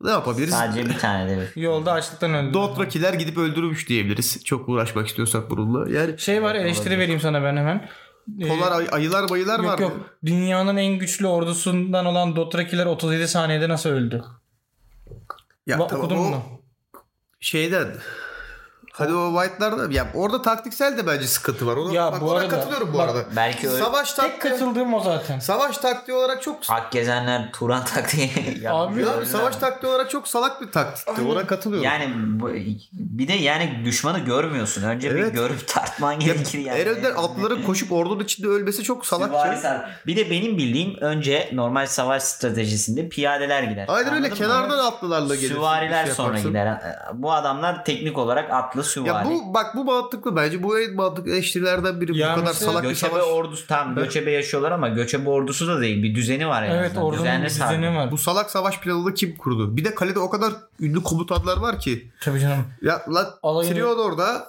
Ne 0.00 0.10
yapabiliriz? 0.10 0.54
Sadece 0.54 0.88
bir 0.88 0.98
tane 0.98 1.30
de 1.30 1.48
bir. 1.56 1.62
yolda 1.62 1.92
açlıktan 1.92 2.34
öldü. 2.34 2.54
Dothrakiler 2.54 3.14
gidip 3.14 3.38
öldürmüş 3.38 3.88
diyebiliriz. 3.88 4.44
Çok 4.44 4.68
uğraşmak 4.68 5.06
istiyorsak 5.08 5.50
bununla. 5.50 5.90
Yani 5.90 6.18
Şey 6.18 6.42
var 6.42 6.54
eleştiri 6.54 6.98
vereyim 6.98 7.20
sana 7.20 7.42
ben 7.42 7.56
hemen. 7.56 7.88
Ee, 8.40 8.48
polar 8.48 8.72
ay- 8.72 8.88
ayılar 8.92 9.28
bayılar 9.28 9.58
yok 9.60 9.66
var. 9.72 9.78
yok. 9.78 9.96
Dünyanın 10.26 10.76
en 10.76 10.98
güçlü 10.98 11.26
ordusundan 11.26 12.06
olan 12.06 12.36
Dothrakiler 12.36 12.86
37 12.86 13.28
saniyede 13.28 13.68
nasıl 13.68 13.90
öldü? 13.90 14.24
Ya, 15.66 15.76
Ba- 15.76 15.88
tamam, 15.88 16.04
okudun 16.04 16.16
o 16.18 16.22
mu? 16.28 16.42
Şeyden 17.40 17.88
Hadi 18.98 19.14
o 19.14 19.32
White'larda 19.42 19.92
ya 19.94 20.06
orada 20.14 20.42
taktiksel 20.42 20.96
de 20.98 21.06
bence 21.06 21.26
sıkıntı 21.26 21.66
var. 21.66 21.76
Ona, 21.76 21.92
Ya 21.92 22.12
bak, 22.12 22.20
bu 22.20 22.30
ona 22.30 22.38
arada- 22.38 22.48
katılıyorum 22.48 22.92
bu 22.92 22.98
bak, 22.98 23.08
arada. 23.10 23.24
belki 23.36 23.68
öyle- 23.70 23.84
Savaş 23.84 24.12
Tek 24.12 24.24
taktiği, 24.30 24.50
katıldığım 24.50 24.94
o 24.94 25.00
zaten. 25.00 25.38
savaş 25.38 25.78
taktiği 25.78 26.14
olarak 26.14 26.42
çok 26.42 26.56
Ak 26.68 26.92
gezenler 26.92 27.52
Turan 27.52 27.84
taktiği 27.84 28.30
Abi, 28.70 29.02
Ya, 29.02 29.24
savaş 29.26 29.56
taktiği 29.56 29.88
olarak 29.88 30.10
çok 30.10 30.28
salak 30.28 30.60
bir 30.62 30.72
taktikti. 30.72 31.22
Ona 31.22 31.46
katılıyorum. 31.46 31.84
Yani 31.84 32.10
bu- 32.40 32.50
bir 32.92 33.28
de 33.28 33.32
yani 33.32 33.82
düşmanı 33.84 34.18
görmüyorsun. 34.18 34.82
Önce 34.82 35.14
bir 35.14 35.20
Evet. 35.20 35.34
görüp 35.34 35.68
tartman 35.68 36.18
gerekir 36.20 36.58
yani. 36.58 36.78
En 36.78 36.88
önden 36.88 37.10
atlıların 37.14 37.62
koşup 37.62 37.92
ordunun 37.92 38.24
içinde 38.24 38.46
ölmesi 38.48 38.82
çok 38.82 39.06
salakça. 39.06 39.90
Bir 40.06 40.16
de 40.16 40.30
benim 40.30 40.58
bildiğim 40.58 40.96
önce 41.00 41.50
normal 41.52 41.86
savaş 41.86 42.22
stratejisinde 42.22 43.08
piyadeler 43.08 43.62
gider. 43.62 43.84
Aynen 43.88 44.14
öyle 44.14 44.26
Anladın 44.26 44.30
mı? 44.30 44.36
kenardan 44.38 44.78
atlılarla 44.78 45.34
gelir. 45.34 45.54
Süvariler 45.54 46.00
Bir 46.02 46.06
şey 46.06 46.14
sonra 46.14 46.38
gider. 46.40 46.78
Bu 47.14 47.32
adamlar 47.32 47.84
teknik 47.84 48.18
olarak 48.18 48.50
atlı 48.52 48.84
süvari. 48.88 49.08
Ya 49.08 49.24
bu 49.24 49.54
bak 49.54 49.76
bu 49.76 49.84
mantıklı 49.84 50.36
bence. 50.36 50.62
Bu 50.62 50.80
en 50.80 50.94
mantıklı 50.94 51.30
eleştirilerden 51.30 52.00
biri. 52.00 52.18
Ya 52.18 52.36
bu 52.36 52.40
kadar 52.40 52.52
salak 52.52 52.82
bir 52.84 52.88
Göçebe 52.88 53.10
savaş. 53.10 53.24
ordusu 53.24 53.66
tam 53.66 53.94
göçebe 53.94 54.30
yaşıyorlar 54.30 54.72
ama 54.72 54.88
göçebe 54.88 55.30
ordusu 55.30 55.68
da 55.68 55.80
değil. 55.80 56.02
Bir 56.02 56.14
düzeni 56.14 56.48
var 56.48 56.62
en 56.62 56.70
Evet 56.70 56.86
azından. 56.86 57.04
ordunun 57.04 57.22
Düzenli 57.22 57.44
bir 57.44 57.50
düzeni 57.50 57.96
var. 57.96 58.10
Bu 58.10 58.18
salak 58.18 58.50
savaş 58.50 58.80
planını 58.80 59.14
kim 59.14 59.36
kurdu? 59.36 59.76
Bir 59.76 59.84
de 59.84 59.94
kalede 59.94 60.18
o 60.18 60.30
kadar 60.30 60.52
ünlü 60.80 61.02
komutanlar 61.02 61.56
var 61.56 61.78
ki. 61.80 62.10
Tabii 62.22 62.40
canım. 62.40 62.64
Ya 62.82 63.02
lan 63.08 63.26
Alayını- 63.42 63.74
Tyrion 63.74 63.98
orada. 63.98 64.48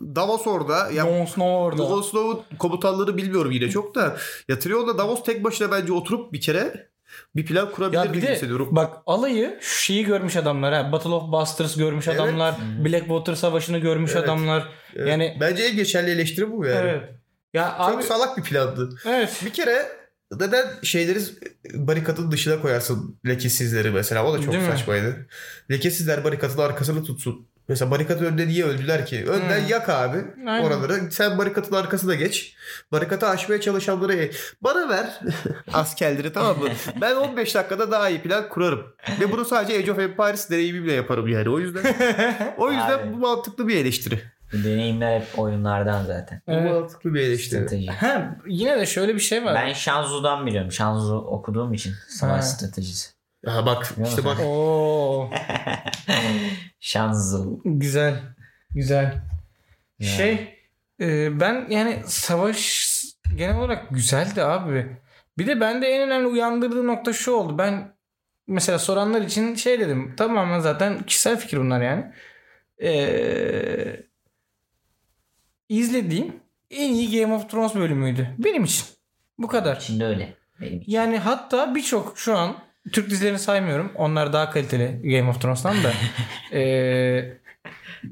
Davos 0.00 0.46
orada. 0.46 0.90
Ya 0.90 1.04
Jon 1.04 1.24
Snow 1.24 1.44
orada. 1.44 1.76
Jon 1.86 2.02
Snow'un 2.02 2.58
komutanları 2.58 3.16
bilmiyorum 3.16 3.50
yine 3.50 3.68
çok 3.70 3.94
da. 3.94 4.16
Ya 4.48 4.58
Tyrion'la 4.58 4.98
Davos 4.98 5.24
tek 5.24 5.44
başına 5.44 5.70
bence 5.72 5.92
oturup 5.92 6.32
bir 6.32 6.40
kere 6.40 6.88
bir 7.36 7.46
plan 7.46 7.70
kurabilir 7.70 7.98
Ya 8.04 8.12
bir 8.12 8.22
de 8.22 8.32
hissediyorum. 8.34 8.68
bak 8.72 8.96
alayı 9.06 9.58
şu 9.60 9.80
şeyi 9.84 10.04
görmüş 10.04 10.36
adamlar 10.36 10.74
ha. 10.74 10.92
Battle 10.92 11.10
of 11.10 11.32
Bastards 11.32 11.76
görmüş 11.76 12.08
Evet. 12.08 12.20
adamlar. 12.20 12.54
Blackwater 12.84 13.34
Savaşı'nı 13.34 13.78
görmüş 13.78 14.12
Evet. 14.14 14.24
adamlar. 14.24 14.68
Evet. 14.96 15.08
Yani 15.08 15.36
Bence 15.40 15.62
en 15.62 15.76
geçerli 15.76 16.10
eleştiri 16.10 16.52
bu 16.52 16.66
yani. 16.66 16.78
evet. 16.90 17.02
Ya 17.54 17.74
Çok 17.78 17.88
abi 17.96 18.02
salak 18.02 18.36
bir 18.38 18.42
plandı. 18.42 18.88
evet. 19.06 19.42
Bir 19.44 19.50
kere 19.50 19.86
neden 20.32 20.66
şeyleri 20.82 21.18
barikatın 21.74 22.30
dışına 22.32 22.60
koyarsın 22.60 23.18
lekesizleri 23.26 23.90
mesela 23.90 24.26
o 24.26 24.32
da 24.34 24.42
çok 24.42 24.52
Değil 24.52 24.62
mi? 24.64 24.70
saçmaydı. 24.70 25.26
Lekesizler 25.70 26.24
barikatın 26.24 26.58
arkasını 26.58 27.04
tutsun. 27.04 27.46
Mesela 27.68 27.90
barikatın 27.90 28.24
önünde 28.24 28.48
niye 28.48 28.64
öldüler 28.64 29.06
ki? 29.06 29.24
Önden 29.28 29.60
Hmm. 29.60 29.68
yak 29.68 29.88
abi 29.88 30.18
Aynen. 30.46 30.64
oraları. 30.64 31.10
Sen 31.10 31.38
barikatın 31.38 31.76
arkasına 31.76 32.14
geç. 32.14 32.56
Barikatı 32.92 33.26
aşmaya 33.26 33.60
çalışanları 33.60 34.14
e, 34.14 34.30
bana 34.62 34.88
ver 34.88 35.20
askerleri 35.72 36.32
tamam 36.32 36.58
mı? 36.58 36.68
Ben 37.00 37.16
15 37.16 37.54
dakikada 37.54 37.90
daha 37.90 38.08
iyi 38.08 38.22
plan 38.22 38.48
kurarım. 38.48 38.82
Ve 39.20 39.32
bunu 39.32 39.44
sadece 39.44 39.78
Age 39.78 39.92
of 39.92 39.98
Empires 39.98 40.50
deneyimimle 40.50 40.92
yaparım 40.92 41.28
yani. 41.28 41.48
O 41.48 41.58
yüzden 41.58 41.82
o 42.58 42.70
yüzden 42.72 42.98
Abi. 42.98 43.12
bu 43.12 43.16
mantıklı 43.18 43.68
bir 43.68 43.76
eleştiri. 43.76 44.20
Bu 44.52 44.64
deneyimler 44.64 45.20
hep 45.20 45.38
oyunlardan 45.38 46.04
zaten. 46.04 46.42
Bu 46.46 46.52
Evet. 46.52 46.70
mantıklı 46.72 47.14
bir 47.14 47.20
eleştiri. 47.20 47.60
Strateji. 47.60 47.86
Ha, 47.90 48.36
yine 48.46 48.78
de 48.80 48.86
şöyle 48.86 49.14
bir 49.14 49.20
şey 49.20 49.44
var. 49.44 49.54
Ben 49.54 49.72
Shanzu'dan 49.72 50.46
biliyorum. 50.46 50.72
Shanzu 50.72 51.14
okuduğum 51.14 51.72
için 51.74 51.92
savaş 52.08 52.44
stratejisi. 52.44 53.13
Ha 53.46 53.66
bak 53.66 53.94
işte 54.04 54.24
bak. 54.24 54.40
Oo, 54.40 55.30
Shanzu. 56.80 57.60
güzel. 57.64 58.22
Güzel. 58.70 59.22
Ya. 59.98 60.08
Şey 60.08 60.58
e, 61.00 61.40
ben 61.40 61.66
yani 61.70 62.02
savaş 62.06 62.84
genel 63.36 63.58
olarak 63.58 63.90
güzeldi 63.90 64.42
abi. 64.44 64.96
Bir 65.38 65.46
de 65.46 65.60
bende 65.60 65.86
en 65.86 66.02
önemli 66.08 66.26
uyandırdığı 66.26 66.86
nokta 66.86 67.12
şu 67.12 67.32
oldu. 67.32 67.58
Ben 67.58 67.94
mesela 68.46 68.78
soranlar 68.78 69.22
için 69.22 69.54
şey 69.54 69.80
dedim. 69.80 70.14
Tamamen 70.16 70.60
zaten 70.60 71.02
kişisel 71.02 71.38
fikir 71.38 71.58
bunlar 71.58 71.82
yani. 71.82 72.12
Ee, 72.82 73.96
izlediğim 75.68 76.40
en 76.70 76.92
iyi 76.94 77.20
Game 77.20 77.34
of 77.34 77.50
Thrones 77.50 77.74
bölümüydü. 77.74 78.28
Benim 78.38 78.64
için. 78.64 78.86
Bu 79.38 79.46
kadar. 79.48 79.80
Şimdi 79.80 80.04
öyle. 80.04 80.34
Benim 80.60 80.80
için. 80.80 80.92
Yani 80.92 81.18
hatta 81.18 81.74
birçok 81.74 82.18
şu 82.18 82.38
an 82.38 82.56
Türk 82.92 83.10
dizilerini 83.10 83.38
saymıyorum. 83.38 83.92
Onlar 83.94 84.32
daha 84.32 84.50
kaliteli 84.50 85.00
Game 85.16 85.30
of 85.30 85.40
Thrones'tan 85.40 85.76
da. 85.84 85.92
Ee, 86.52 87.38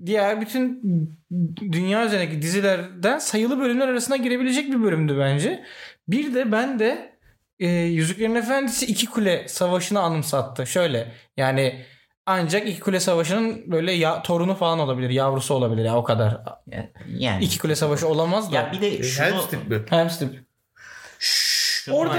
diğer 0.06 0.40
bütün 0.40 0.80
dünya 1.72 2.06
üzerindeki 2.06 2.42
dizilerden 2.42 3.18
sayılı 3.18 3.58
bölümler 3.58 3.88
arasına 3.88 4.16
girebilecek 4.16 4.72
bir 4.72 4.82
bölümdü 4.82 5.18
bence. 5.18 5.64
Bir 6.08 6.35
de 6.35 6.52
ben 6.52 6.78
de 6.78 7.12
e, 7.61 7.68
Yüzüklerin 7.68 8.35
Efendisi 8.35 8.87
iki 8.87 9.06
kule 9.06 9.48
savaşını 9.48 10.00
anımsattı. 10.00 10.66
Şöyle 10.66 11.12
yani 11.37 11.85
ancak 12.26 12.68
iki 12.68 12.80
kule 12.80 13.00
savaşının 13.00 13.72
böyle 13.72 13.92
ya, 13.92 14.22
torunu 14.22 14.54
falan 14.54 14.78
olabilir. 14.78 15.11
Yavrusu 15.11 15.54
olabilir 15.54 15.85
ya 15.85 15.96
o 15.96 16.04
kadar. 16.04 16.40
Yani. 17.08 17.44
İki 17.44 17.58
kule 17.58 17.76
savaşı 17.76 18.08
olamaz 18.08 18.52
da. 18.52 18.56
Ya 18.56 18.72
bir 18.72 18.80
de 18.80 19.02
şunu, 19.02 19.26
Helm's 19.26 19.52
Deep 19.52 19.68
mi? 19.68 19.82
Hemstip. 19.90 20.44
Şunu 21.85 21.95
Orada 21.97 22.16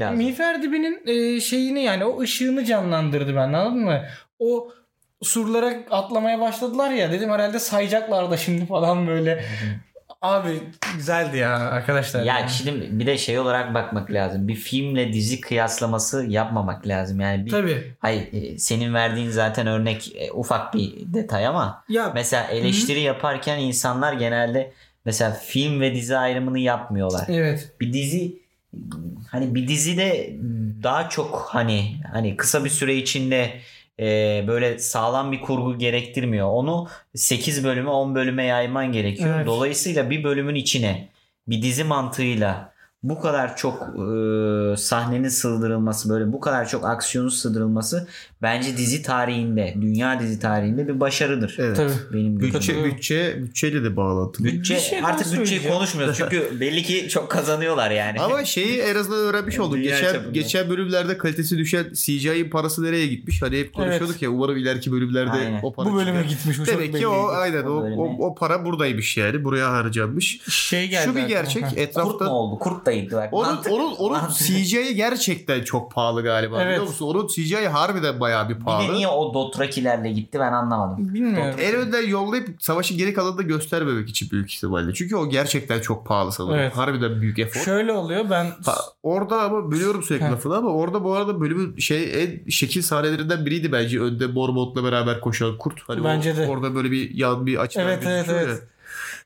lazım. 0.00 0.16
Miğfer 0.16 0.62
dibinin 0.62 1.02
e, 1.06 1.40
şeyini 1.40 1.82
yani 1.82 2.04
o 2.04 2.20
ışığını 2.20 2.64
canlandırdı 2.64 3.36
ben 3.36 3.52
anladın 3.52 3.78
mı? 3.84 4.02
O 4.38 4.72
surlara 5.22 5.74
atlamaya 5.90 6.40
başladılar 6.40 6.90
ya 6.90 7.12
dedim 7.12 7.30
herhalde 7.30 7.58
sayacaklar 7.58 8.30
da 8.30 8.36
şimdi 8.36 8.66
falan 8.66 9.06
böyle. 9.06 9.44
Abi 10.22 10.48
güzeldi 10.96 11.38
ya 11.38 11.56
arkadaşlar. 11.58 12.22
Ya 12.24 12.48
şimdi 12.48 12.98
bir 12.98 13.06
de 13.06 13.18
şey 13.18 13.38
olarak 13.38 13.74
bakmak 13.74 14.10
lazım. 14.10 14.48
Bir 14.48 14.54
filmle 14.54 15.12
dizi 15.12 15.40
kıyaslaması 15.40 16.26
yapmamak 16.26 16.86
lazım. 16.86 17.20
Yani 17.20 17.46
bir 17.46 17.50
Tabii. 17.50 17.94
hayır 17.98 18.32
e, 18.32 18.58
senin 18.58 18.94
verdiğin 18.94 19.30
zaten 19.30 19.66
örnek 19.66 20.16
e, 20.16 20.32
ufak 20.32 20.74
bir 20.74 20.92
detay 21.14 21.46
ama 21.46 21.84
Ya 21.88 22.12
mesela 22.14 22.44
eleştiri 22.44 23.00
yaparken 23.00 23.58
insanlar 23.58 24.12
genelde 24.12 24.72
mesela 25.04 25.30
film 25.30 25.80
ve 25.80 25.94
dizi 25.94 26.16
ayrımını 26.16 26.58
yapmıyorlar. 26.58 27.24
evet. 27.28 27.72
Bir 27.80 27.92
dizi 27.92 28.40
hani 29.30 29.54
bir 29.54 29.68
dizide 29.68 30.36
daha 30.82 31.08
çok 31.08 31.48
hani 31.50 31.96
hani 32.12 32.36
kısa 32.36 32.64
bir 32.64 32.70
süre 32.70 32.96
içinde 32.96 33.60
e, 34.00 34.04
böyle 34.48 34.78
sağlam 34.78 35.32
bir 35.32 35.40
kurgu 35.40 35.78
gerektirmiyor. 35.78 36.48
Onu 36.48 36.88
8 37.14 37.64
bölüme 37.64 37.90
10 37.90 38.14
bölüme 38.14 38.44
yayman 38.44 38.92
gerekiyor. 38.92 39.36
Evet. 39.36 39.46
Dolayısıyla 39.46 40.10
bir 40.10 40.24
bölümün 40.24 40.54
içine 40.54 41.08
bir 41.48 41.62
dizi 41.62 41.84
mantığıyla 41.84 42.72
bu 43.02 43.20
kadar 43.20 43.56
çok 43.56 43.82
e, 43.82 44.76
sahnenin 44.76 45.28
sığdırılması 45.28 46.08
böyle 46.08 46.32
bu 46.32 46.40
kadar 46.40 46.68
çok 46.68 46.84
aksiyonun 46.84 47.28
sığdırılması 47.28 48.08
bence 48.42 48.76
dizi 48.76 49.02
tarihinde 49.02 49.74
dünya 49.80 50.20
dizi 50.20 50.40
tarihinde 50.40 50.88
bir 50.88 51.00
başarıdır. 51.00 51.56
Evet. 51.58 51.76
Tabii. 51.76 51.92
Benim 52.12 52.38
gözümde. 52.38 52.58
Bütçe, 52.58 52.84
bütçe, 52.84 53.42
bütçeyle 53.42 53.84
de 53.84 53.96
bağlantılı. 53.96 54.46
Bütçe 54.46 54.78
şey 54.78 55.00
artık 55.04 55.38
bütçeyi 55.40 55.68
konuşmuyoruz 55.68 56.16
çünkü 56.16 56.50
belli 56.60 56.82
ki 56.82 57.08
çok 57.08 57.30
kazanıyorlar 57.30 57.90
yani. 57.90 58.20
Ama 58.20 58.44
şeyi 58.44 58.80
en 58.80 58.94
azından 58.96 59.18
öğrenmiş 59.18 59.58
olduk. 59.58 59.76
Dünya 59.76 59.96
Geçen 60.00 60.12
çapında. 60.12 60.30
geçen 60.32 60.70
bölümlerde 60.70 61.18
kalitesi 61.18 61.58
düşen 61.58 61.84
CGI'nin 61.94 62.50
parası 62.50 62.82
nereye 62.82 63.06
gitmiş? 63.06 63.42
Hani 63.42 63.58
hep 63.58 63.72
konuşuyorduk 63.74 64.22
ya 64.22 64.30
umarım 64.30 64.56
ileriki 64.56 64.92
bölümlerde 64.92 65.30
Aynen. 65.30 65.60
o 65.62 65.72
para 65.72 65.90
Bu 65.90 65.94
bölüme 65.96 66.18
çıkar. 66.22 66.30
gitmiş. 66.30 66.58
Bu 66.58 66.64
çok 66.66 66.74
Demek 66.74 66.96
ki 66.96 67.06
o 67.06 67.26
aynen 67.28 67.64
o, 67.64 67.70
O 67.70 68.04
o, 68.06 68.26
o 68.26 68.34
para 68.34 68.64
buradaymış 68.64 69.16
yani. 69.16 69.44
Buraya 69.44 69.70
harcanmış. 69.72 70.40
Şey 70.48 70.88
geldi. 70.88 71.04
Şu 71.10 71.16
bir 71.16 71.22
gerçek. 71.22 71.62
Ha. 71.62 71.68
Kurt 71.68 71.76
mu 71.76 71.82
Etrafta 71.82 72.30
oldu? 72.30 72.58
Kurt 72.58 72.86
da 72.86 72.89
gitti 72.94 73.16
bak. 73.16 73.28
onun 73.32 73.48
Mantık- 73.54 73.70
onun 73.72 73.94
onun 73.96 74.12
mantık. 74.18 74.46
CGI 74.46 74.94
gerçekten 74.94 75.64
çok 75.64 75.92
pahalı 75.92 76.22
galiba. 76.22 76.56
Evet. 76.62 76.66
Biliyor 76.70 76.86
musun? 76.86 77.06
Onun 77.06 77.26
CGI 77.26 77.68
harbiden 77.68 78.20
bayağı 78.20 78.48
bir 78.48 78.54
Bir 78.54 78.60
de 78.60 78.64
pahalı. 78.64 78.92
niye 78.92 79.08
o 79.08 79.34
Dothrakilerle 79.34 80.12
gitti 80.12 80.38
ben 80.40 80.52
anlamadım. 80.52 81.14
Bilmiyorum. 81.14 81.54
En 81.60 81.74
önden 81.74 82.08
yollayıp 82.08 82.48
savaşın 82.62 82.98
geri 82.98 83.14
kalanını 83.14 83.38
da 83.38 83.42
göstermemek 83.42 84.08
için 84.08 84.30
büyük 84.30 84.52
ihtimalle. 84.54 84.94
Çünkü 84.94 85.16
o 85.16 85.28
gerçekten 85.28 85.80
çok 85.80 86.06
pahalı 86.06 86.32
sanırım. 86.32 86.58
Evet. 86.58 86.76
Harbiden 86.76 87.20
büyük 87.20 87.38
efor. 87.38 87.60
Şöyle 87.60 87.92
oluyor 87.92 88.30
ben 88.30 88.46
Ha, 88.66 88.74
orada 89.02 89.42
ama 89.42 89.70
bölüyorum 89.72 90.02
sürekli 90.02 90.24
Heh. 90.26 90.30
lafını 90.30 90.56
ama 90.56 90.68
orada 90.70 91.04
bu 91.04 91.12
arada 91.14 91.40
bölümün 91.40 91.76
şey 91.78 92.22
en 92.22 92.50
şekil 92.50 92.82
sahnelerinden 92.82 93.46
biriydi 93.46 93.72
bence. 93.72 94.00
Önde 94.00 94.26
Mormont'la 94.26 94.84
beraber 94.84 95.20
koşan 95.20 95.58
kurt. 95.58 95.80
Hani 95.86 96.00
o- 96.00 96.04
Bence 96.04 96.36
de. 96.36 96.46
Orada 96.46 96.74
böyle 96.74 96.90
bir 96.90 97.14
yan 97.14 97.46
bir 97.46 97.56
açıdan 97.56 97.84
Evet, 97.86 98.02
evet, 98.06 98.26
gözüküyor 98.26 98.48
evet. 98.48 98.62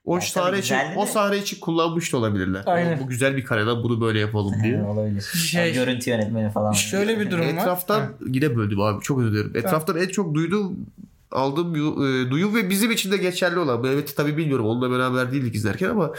O 0.05 0.15
Ya 0.15 0.21
sahne 0.21 0.59
için, 0.59 0.77
o 0.97 1.07
sahne 1.07 1.39
için 1.39 1.61
kullanmış 1.61 2.13
da 2.13 2.17
olabilirler. 2.17 2.63
Aynen. 2.67 3.01
Bu 3.01 3.07
güzel 3.07 3.37
bir 3.37 3.45
kareden 3.45 3.83
bunu 3.83 4.01
böyle 4.01 4.21
yapalım 4.21 4.55
diye. 4.63 4.83
Olabilir. 4.85 5.21
Şey- 5.23 5.61
Yani 5.65 5.73
görüntü 5.73 6.11
yönetmeni 6.11 6.51
falan. 6.51 6.73
Şöyle 6.73 7.21
bir 7.21 7.31
durum 7.31 7.45
var. 7.47 7.53
Etraftan 7.53 8.13
yine 8.27 8.57
böldüm 8.57 8.81
abi 8.81 9.03
çok 9.03 9.19
özür 9.21 9.33
dilerim. 9.33 9.53
Etraftan 9.55 9.97
en 9.97 10.09
çok 10.09 10.35
duyduğum 10.35 10.87
aldığım 11.35 11.75
e, 11.75 12.31
duyum 12.31 12.55
ve 12.55 12.71
bizim 12.71 12.91
için 12.91 13.13
de 13.13 13.17
geçerli 13.17 13.59
olan. 13.59 13.81
Mehmet'i 13.83 14.15
tabii 14.15 14.37
bilmiyorum. 14.37 14.67
Onunla 14.67 14.91
beraber 14.91 15.33
değildik 15.33 15.55
izlerken 15.55 15.89
ama 15.89 16.13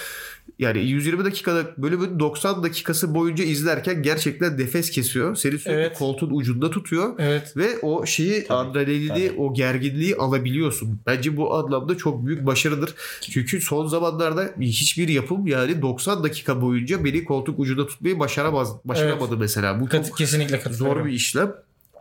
yani 0.60 0.80
120 0.80 1.25
dakikada 1.25 1.63
bölümün 1.78 2.19
90 2.19 2.63
dakikası 2.63 3.15
boyunca 3.15 3.43
izlerken 3.43 4.04
gerçekten 4.04 4.58
nefes 4.58 4.89
kesiyor. 4.91 5.36
Seni 5.36 5.60
sürekli 5.60 5.80
Evet. 5.80 5.97
koltuğun 5.97 6.30
ucunda 6.30 6.69
tutuyor. 6.69 7.15
Evet. 7.19 7.58
Ve 7.58 7.80
o 7.82 8.06
şeyi 8.06 8.47
Tabii, 8.47 8.69
adrenalini, 8.69 9.08
tabii. 9.08 9.32
o 9.38 9.54
gerginliği 9.54 10.15
alabiliyorsun. 10.15 10.99
Bence 11.08 11.38
bu 11.38 11.56
anlamda 11.56 11.97
çok 11.97 12.25
büyük 12.25 12.45
başarıdır. 12.45 12.95
Çünkü 13.21 13.62
son 13.62 13.88
zamanlarda 13.88 14.49
hiçbir 14.60 15.08
yapım 15.08 15.47
yani 15.47 15.82
90 15.82 16.23
dakika 16.23 16.62
boyunca 16.62 17.06
beni 17.06 17.25
koltuk 17.25 17.60
ucunda 17.60 17.88
tutmayı 17.88 18.19
başaramaz, 18.19 18.69
başaramadı 18.86 19.38
mesela. 19.38 19.80
Bu 19.80 19.89
Kat, 19.89 20.08
çok 20.08 20.17
kesinlikle 20.17 20.62
zor 20.73 21.06
bir 21.06 21.12
işlem. 21.12 21.51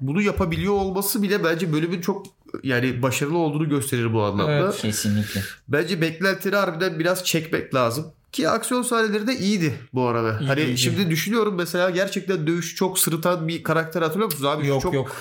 Bunu 0.01 0.23
yapabiliyor 0.23 0.73
olması 0.73 1.23
bile 1.23 1.45
bence 1.45 1.73
bölümün 1.73 2.01
çok 2.01 2.27
yani 2.63 3.03
başarılı 3.03 3.39
olduğunu 3.39 3.69
gösterir 3.69 4.13
bu 4.13 4.23
anlamda. 4.23 4.53
Evet. 4.53 4.77
Kesinlikle. 4.77 5.43
Bence 5.69 6.01
beklentileri 6.01 6.57
harbiden 6.57 6.99
biraz 6.99 7.25
çekmek 7.25 7.75
lazım. 7.75 8.07
Ki 8.33 8.49
aksiyon 8.49 8.83
sahneleri 8.83 9.27
de 9.27 9.37
iyiydi 9.37 9.75
bu 9.93 10.07
arada. 10.07 10.39
İyi, 10.41 10.47
hani 10.47 10.61
iyiydi. 10.61 10.79
şimdi 10.79 11.11
düşünüyorum 11.11 11.55
mesela 11.55 11.91
gerçekten 11.91 12.47
dövüş 12.47 12.75
çok 12.75 12.99
sırıtan 12.99 13.49
bir 13.49 13.63
karakter 13.63 14.03
hatırlıyor 14.03 14.27
musunuz 14.27 14.45
abi? 14.45 14.67
Yok 14.67 14.83
çok, 14.83 14.95
yok. 14.95 15.17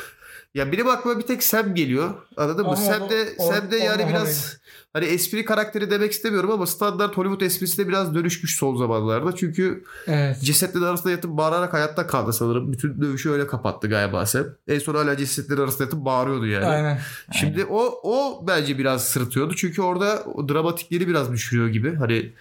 Ya 0.54 0.72
benim 0.72 0.88
aklıma 0.88 1.20
bir 1.20 1.26
tek 1.26 1.44
Sam 1.44 1.76
geliyor. 1.76 2.14
Anladın 2.38 2.66
mı? 2.68 2.78
Sam 2.78 3.10
de, 3.10 3.26
Sam 3.38 3.72
de 3.72 3.78
yani 3.78 4.10
biraz 4.10 4.58
hani 4.94 5.06
espri 5.06 5.46
karakteri 5.46 5.92
demek 5.92 6.12
istemiyorum 6.12 6.52
ama 6.52 6.66
standart 6.68 7.18
Hollywood 7.18 7.42
esprisi 7.42 7.78
de 7.78 7.88
biraz 7.88 8.16
dönüşmüş 8.16 8.56
son 8.56 8.76
zamanlarda. 8.76 9.36
Çünkü 9.36 9.84
Evet. 10.08 10.42
cesetlerin 10.42 10.84
arasında 10.86 11.12
yatıp 11.12 11.32
bağırarak 11.32 11.74
hayatta 11.74 12.08
kaldı 12.08 12.34
sanırım. 12.34 12.72
Bütün 12.74 13.02
dövüşü 13.02 13.30
öyle 13.32 13.48
kapattı 13.48 13.90
galiba 13.90 14.26
Sam. 14.26 14.46
En 14.68 14.80
son 14.80 14.96
hala 14.96 15.18
cesetlerin 15.18 15.62
arasında 15.62 15.84
yatıp 15.84 16.06
bağırıyordu 16.06 16.46
yani. 16.46 16.66
Aynen. 16.66 17.00
Şimdi 17.32 17.66
o 17.66 18.00
o 18.04 18.48
bence 18.48 18.78
biraz 18.78 19.08
sırıtıyordu. 19.08 19.56
Çünkü 19.56 19.82
orada 19.82 20.24
dramatikleri 20.50 21.08
biraz 21.08 21.32
düşürüyor 21.32 21.68
gibi. 21.68 21.96
Hani 21.96 22.34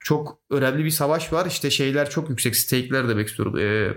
çok 0.00 0.38
önemli 0.50 0.84
bir 0.84 0.90
savaş 0.90 1.32
var. 1.32 1.46
İşte 1.46 1.70
şeyler 1.70 2.10
çok 2.10 2.30
yüksek. 2.30 2.56
Stake'ler 2.56 3.08
demek 3.08 3.28
istiyorum. 3.28 3.58
Ee, 3.58 3.92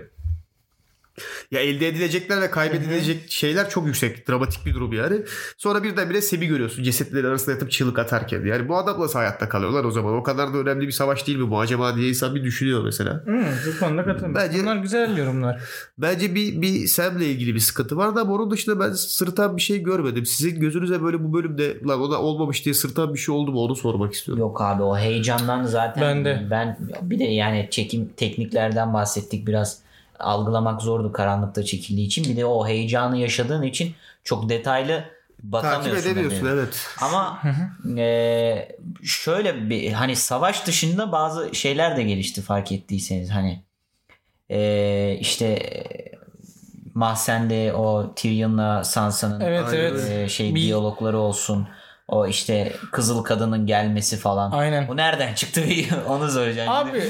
ya 1.50 1.60
elde 1.60 1.88
edilecekler 1.88 2.40
ve 2.40 2.50
kaybedilecek 2.50 3.30
şeyler 3.30 3.70
çok 3.70 3.86
yüksek. 3.86 4.28
Dramatik 4.28 4.66
bir 4.66 4.74
durum 4.74 4.92
yani. 4.92 5.22
Sonra 5.58 5.82
birdenbire 5.82 6.22
Sem'i 6.22 6.46
görüyorsun. 6.46 6.82
Cesetlerin 6.82 7.26
arasında 7.26 7.50
yatıp 7.52 7.70
çığlık 7.70 7.98
atarken. 7.98 8.44
Yani 8.46 8.68
bu 8.68 8.76
adam 8.76 9.00
nasıl 9.00 9.18
hayatta 9.18 9.48
kalıyorlar 9.48 9.84
o 9.84 9.90
zaman? 9.90 10.14
O 10.14 10.22
kadar 10.22 10.54
da 10.54 10.58
önemli 10.58 10.86
bir 10.86 10.92
savaş 10.92 11.26
değil 11.26 11.38
mi 11.38 11.50
bu 11.50 11.60
acaba 11.60 11.96
diye 11.96 12.08
insan 12.08 12.34
bir 12.34 12.44
düşünüyor 12.44 12.84
mesela. 12.84 13.22
Hmm, 13.24 13.44
bu 13.66 13.78
konuda 13.80 14.04
katılıyorum. 14.04 14.34
Bence- 14.34 14.58
Bunlar 14.62 14.76
güzel 14.76 15.16
yorumlar. 15.16 15.60
Bence 15.98 16.34
bir, 16.34 16.62
bir 16.62 16.86
Sam'le 16.86 17.20
ilgili 17.20 17.54
bir 17.54 17.60
sıkıntı 17.60 17.96
vardı 17.96 18.20
ama 18.20 18.32
onun 18.34 18.50
dışında 18.50 18.80
ben 18.80 18.92
sırıtan 18.92 19.56
bir 19.56 19.62
şey 19.62 19.78
görmedim. 19.82 20.26
Sizin 20.26 20.60
gözünüze 20.60 21.02
böyle 21.02 21.24
bu 21.24 21.32
bölümde 21.32 21.76
lan 21.88 22.00
o 22.00 22.10
da 22.10 22.20
olmamış 22.22 22.64
diye 22.64 22.74
sırıtan 22.74 23.14
bir 23.14 23.18
şey 23.18 23.34
oldu 23.34 23.52
mu 23.52 23.60
onu 23.60 23.76
sormak 23.76 24.12
istiyorum. 24.14 24.40
Yok 24.40 24.60
abi 24.60 24.82
o 24.82 24.96
heyecandan 24.98 25.64
zaten 25.64 26.02
Ben 26.02 26.24
de. 26.24 26.46
ben 26.50 26.78
bir 27.02 27.18
de 27.18 27.24
yani 27.24 27.68
çekim 27.70 28.08
tekniklerden 28.16 28.94
bahsettik 28.94 29.46
biraz 29.46 29.78
algılamak 30.20 30.82
zordu 30.82 31.12
karanlıkta 31.12 31.64
çekildiği 31.64 32.06
için 32.06 32.24
bir 32.24 32.36
de 32.36 32.44
o 32.46 32.68
heyecanı 32.68 33.16
yaşadığın 33.18 33.62
için 33.62 33.94
çok 34.24 34.48
detaylı 34.48 34.90
Takip 34.98 35.52
bakamıyorsun. 35.52 36.04
da 36.04 36.08
edemiyorsun 36.10 36.44
bir. 36.48 36.50
evet. 36.52 36.86
Ama 37.02 37.42
e, 37.98 38.68
şöyle 39.02 39.70
bir 39.70 39.92
hani 39.92 40.16
savaş 40.16 40.66
dışında 40.66 41.12
bazı 41.12 41.54
şeyler 41.54 41.96
de 41.96 42.02
gelişti 42.02 42.42
fark 42.42 42.72
ettiyseniz 42.72 43.30
hani 43.30 43.62
e, 44.50 45.16
işte 45.20 45.58
Mahsen'de 46.94 47.72
o 47.74 48.14
Tyrion'la 48.14 48.84
Sansa'nın 48.84 49.40
Evet 49.40 49.64
evet. 49.74 50.10
e, 50.10 50.28
şey 50.28 50.54
Bir- 50.54 50.62
diyalogları 50.62 51.18
olsun. 51.18 51.68
O 52.08 52.26
işte 52.26 52.72
kızıl 52.92 53.24
kadının 53.24 53.66
gelmesi 53.66 54.16
falan. 54.16 54.50
Aynen. 54.50 54.88
Bu 54.88 54.96
nereden 54.96 55.34
çıktı 55.34 55.64
onu 56.08 56.30
söyleyeceğim. 56.30 56.70
Abi 56.70 57.02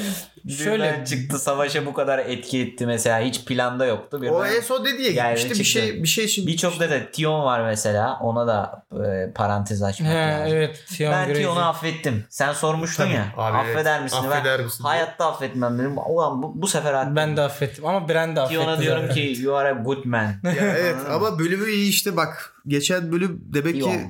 Şöyle 0.48 1.04
çıktı 1.08 1.38
savaşa 1.38 1.86
bu 1.86 1.92
kadar 1.92 2.18
etki 2.18 2.60
etti 2.60 2.86
mesela 2.86 3.20
hiç 3.20 3.44
planda 3.44 3.86
yoktu. 3.86 4.16
O 4.16 4.22
Birden- 4.22 4.56
en 4.56 4.60
son 4.60 4.84
dediği 4.84 5.14
Yani 5.14 5.34
gitmişti 5.36 5.58
bir 5.60 5.64
şey 5.64 6.02
bir 6.02 6.08
şey 6.08 6.24
için. 6.24 6.46
Birçok 6.46 6.80
da 6.80 6.90
da 6.90 7.10
Tion 7.10 7.44
var 7.44 7.60
mesela 7.64 8.18
ona 8.20 8.46
da 8.46 8.84
e, 9.06 9.32
parantez 9.32 9.82
açmak 9.82 10.10
He, 10.10 10.14
lazım. 10.16 10.56
evet. 10.56 10.84
Tion 10.96 11.12
Ben 11.12 11.24
Greyjoy. 11.26 11.42
Tion'u 11.42 11.60
affettim. 11.68 12.24
Sen 12.30 12.52
sormuştun 12.52 13.04
Tabii. 13.04 13.14
ya. 13.14 13.26
Abi 13.36 13.56
affeder 13.58 13.92
evet. 13.94 14.02
misin? 14.04 14.16
Affeder 14.16 14.58
ben 14.58 14.64
misin? 14.64 14.84
hayatta 14.84 15.26
affetmem 15.32 15.78
dedim. 15.78 15.98
Ulan 15.98 16.42
bu, 16.42 16.62
bu 16.62 16.66
sefer 16.68 16.94
affettim. 16.94 17.16
Ben 17.16 17.36
de 17.36 17.40
affettim 17.42 17.86
ama 17.86 18.08
Bren 18.08 18.36
de 18.36 18.40
affetti. 18.40 18.60
Tion'a 18.60 18.80
diyorum 18.80 19.08
ki 19.08 19.34
you 19.40 19.56
are 19.56 19.68
a 19.68 19.72
good 19.72 20.04
man. 20.04 20.24
Ya 20.44 20.52
evet 20.78 20.96
ama 21.10 21.38
bölümü 21.38 21.70
iyi 21.70 21.88
işte 21.90 22.16
bak. 22.16 22.54
Geçen 22.66 23.12
bölüm 23.12 23.40
demek 23.44 23.74
İyi 23.74 23.82
ki 23.84 24.00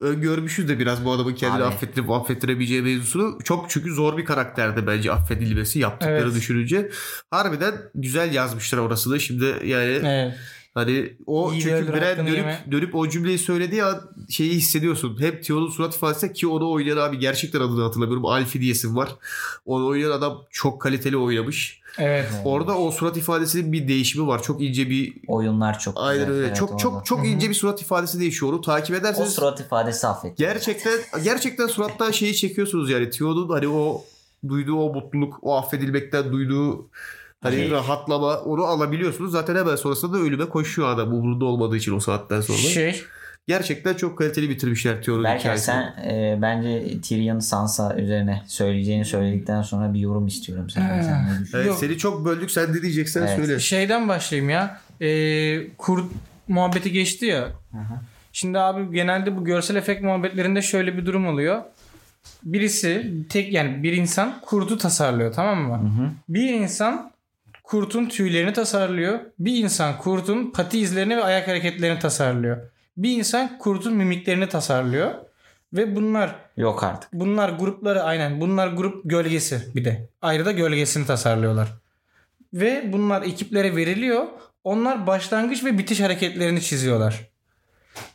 olmuş. 0.00 0.16
öngörmüşüz 0.16 0.68
de 0.68 0.78
biraz 0.78 1.04
bu 1.04 1.12
adamın 1.12 1.34
kendini 1.34 1.62
Abi. 1.62 1.74
affettirip 1.74 2.10
affettiremeyeceği 2.10 2.82
mevzusunu. 2.82 3.38
Çok 3.44 3.70
çünkü 3.70 3.94
zor 3.94 4.16
bir 4.16 4.24
karakterdi 4.24 4.86
bence 4.86 5.12
affedilmesi 5.12 5.78
yaptıkları 5.78 6.22
Evet. 6.24 6.34
düşününce. 6.34 6.90
Harbiden 7.30 7.74
güzel 7.94 8.34
yazmışlar 8.34 8.78
orasını. 8.78 9.20
Şimdi 9.20 9.44
yani 9.64 10.00
Evet. 10.04 10.34
Hani 10.74 11.16
o 11.26 11.52
İyi 11.52 11.60
çünkü 11.60 11.74
hakkını 11.74 12.26
dönüp, 12.26 12.36
yeme. 12.36 12.64
dönüp 12.70 12.94
o 12.94 13.08
cümleyi 13.08 13.38
söylediği 13.38 13.84
an 13.84 14.00
şeyi 14.30 14.50
hissediyorsun. 14.50 15.20
Hep 15.20 15.44
Tion'un 15.44 15.70
surat 15.70 15.96
ifadesi 15.96 16.32
ki 16.32 16.46
onu 16.46 16.70
oynayan 16.70 16.96
abi 16.96 17.18
gerçekten 17.18 17.60
adını 17.60 17.82
hatırlamıyorum. 17.82 18.26
Alfie 18.26 18.60
diyesim 18.60 18.96
var. 18.96 19.08
Onu 19.64 19.86
oynayan 19.86 20.10
adam 20.10 20.42
çok 20.50 20.80
kaliteli 20.82 21.16
oynamış. 21.16 21.80
Evet. 21.98 22.26
Orada 22.44 22.78
o 22.78 22.90
surat 22.90 23.16
ifadesinin 23.16 23.72
bir 23.72 23.88
değişimi 23.88 24.26
var. 24.26 24.42
Çok 24.42 24.62
ince 24.62 24.90
bir 24.90 25.12
Oyunlar 25.28 25.78
çok 25.78 25.96
güzel. 25.96 26.08
aynen 26.08 26.30
öyle. 26.30 26.46
Evet, 26.46 26.56
çok 26.56 26.70
orada. 26.70 26.82
çok 26.82 27.06
çok 27.06 27.26
ince 27.26 27.48
bir 27.50 27.54
surat 27.54 27.82
ifadesi 27.82 28.20
değişiyor. 28.20 28.52
Onu 28.52 28.60
takip 28.60 28.96
o 28.96 28.98
ederseniz 28.98 29.32
surat 29.32 29.60
ifadesi 29.60 30.06
affetti. 30.06 30.34
gerçekten 30.38 30.92
gerçekten 31.24 31.66
surattan 31.66 32.10
şeyi 32.10 32.34
çekiyorsunuz 32.36 32.90
yani. 32.90 33.10
Tion'un 33.10 33.48
hani 33.48 33.68
o 33.68 34.04
duyduğu 34.48 34.76
o 34.76 34.94
mutluluk, 34.94 35.38
o 35.42 35.56
affedilmekten 35.56 36.32
duyduğu 36.32 36.88
hani 37.42 37.56
Şey- 37.56 37.70
rahatlama 37.70 38.38
onu 38.38 38.64
alabiliyorsunuz. 38.64 39.32
Zaten 39.32 39.56
hemen 39.56 39.76
sonrasında 39.76 40.12
da 40.12 40.18
ölüme 40.18 40.48
koşuyor 40.48 40.88
adam 40.88 41.08
umurunda 41.14 41.44
olmadığı 41.44 41.76
için 41.76 41.96
o 41.96 42.00
saatten 42.00 42.40
sonra. 42.40 42.58
Şey 42.58 43.02
Gerçekten 43.46 43.94
çok 43.94 44.18
kaliteli 44.18 44.50
bitirmişler 44.50 45.02
Tion'un 45.02 45.24
Berker 45.24 45.38
hikayesini. 45.40 45.74
sen 45.74 46.04
e, 46.10 46.38
bence 46.42 47.00
Tyrion 47.00 47.38
Sansa 47.38 47.96
üzerine 47.96 48.42
söyleyeceğini 48.46 49.04
söyledikten 49.04 49.62
sonra 49.62 49.94
bir 49.94 49.98
yorum 50.00 50.26
istiyorum 50.26 50.70
senden. 50.70 51.02
Sen 51.02 51.24
ne 51.24 51.26
düşünüyorsun? 51.30 51.56
Evet, 51.58 51.66
Yok. 51.66 51.78
seni 51.78 51.98
çok 51.98 52.24
böldük 52.24 52.50
sen 52.50 52.72
ne 52.72 52.82
diyeceksen 52.82 53.20
Evet. 53.22 53.36
söyle. 53.36 53.58
şeyden 53.60 54.08
başlayayım 54.08 54.50
ya. 54.50 54.80
Ee, 55.00 55.68
kurt 55.78 56.12
muhabbeti 56.48 56.92
geçti 56.92 57.26
ya. 57.26 57.48
Şimdi 58.32 58.58
abi 58.58 58.94
genelde 58.94 59.36
bu 59.36 59.44
görsel 59.44 59.76
efekt 59.76 60.02
muhabbetlerinde 60.02 60.62
şöyle 60.62 60.96
bir 60.96 61.06
durum 61.06 61.26
oluyor. 61.26 61.62
Birisi 62.42 63.12
tek 63.28 63.52
yani 63.52 63.82
bir 63.82 63.92
insan 63.92 64.40
kurdu 64.40 64.78
tasarlıyor 64.78 65.32
tamam 65.32 65.58
mı? 65.58 66.12
Bir 66.28 66.48
insan 66.52 67.12
kurtun 67.62 68.06
tüylerini 68.06 68.52
tasarlıyor. 68.52 69.18
Bir 69.38 69.56
insan 69.64 69.98
kurtun 69.98 70.50
pati 70.50 70.78
izlerini 70.80 71.16
ve 71.16 71.24
ayak 71.24 71.48
hareketlerini 71.48 71.98
tasarlıyor. 71.98 72.58
Bir 72.96 73.18
insan 73.18 73.58
kurtun 73.58 73.94
mimiklerini 73.94 74.48
tasarlıyor. 74.48 75.14
Ve 75.72 75.96
bunlar 75.96 76.36
Yok 76.56 76.84
artık. 76.84 77.12
bunlar 77.12 77.48
grupları 77.48 78.02
aynen 78.02 78.40
bunlar 78.40 78.68
grup 78.68 79.00
gölgesi 79.04 79.62
bir 79.74 79.84
de. 79.84 80.08
Ayrı 80.22 80.44
da 80.44 80.52
gölgesini 80.52 81.06
tasarlıyorlar. 81.06 81.68
Ve 82.52 82.92
bunlar 82.92 83.22
ekiplere 83.22 83.76
veriliyor. 83.76 84.26
Onlar 84.64 85.06
başlangıç 85.06 85.64
ve 85.64 85.78
bitiş 85.78 86.00
hareketlerini 86.00 86.62
çiziyorlar. 86.62 87.30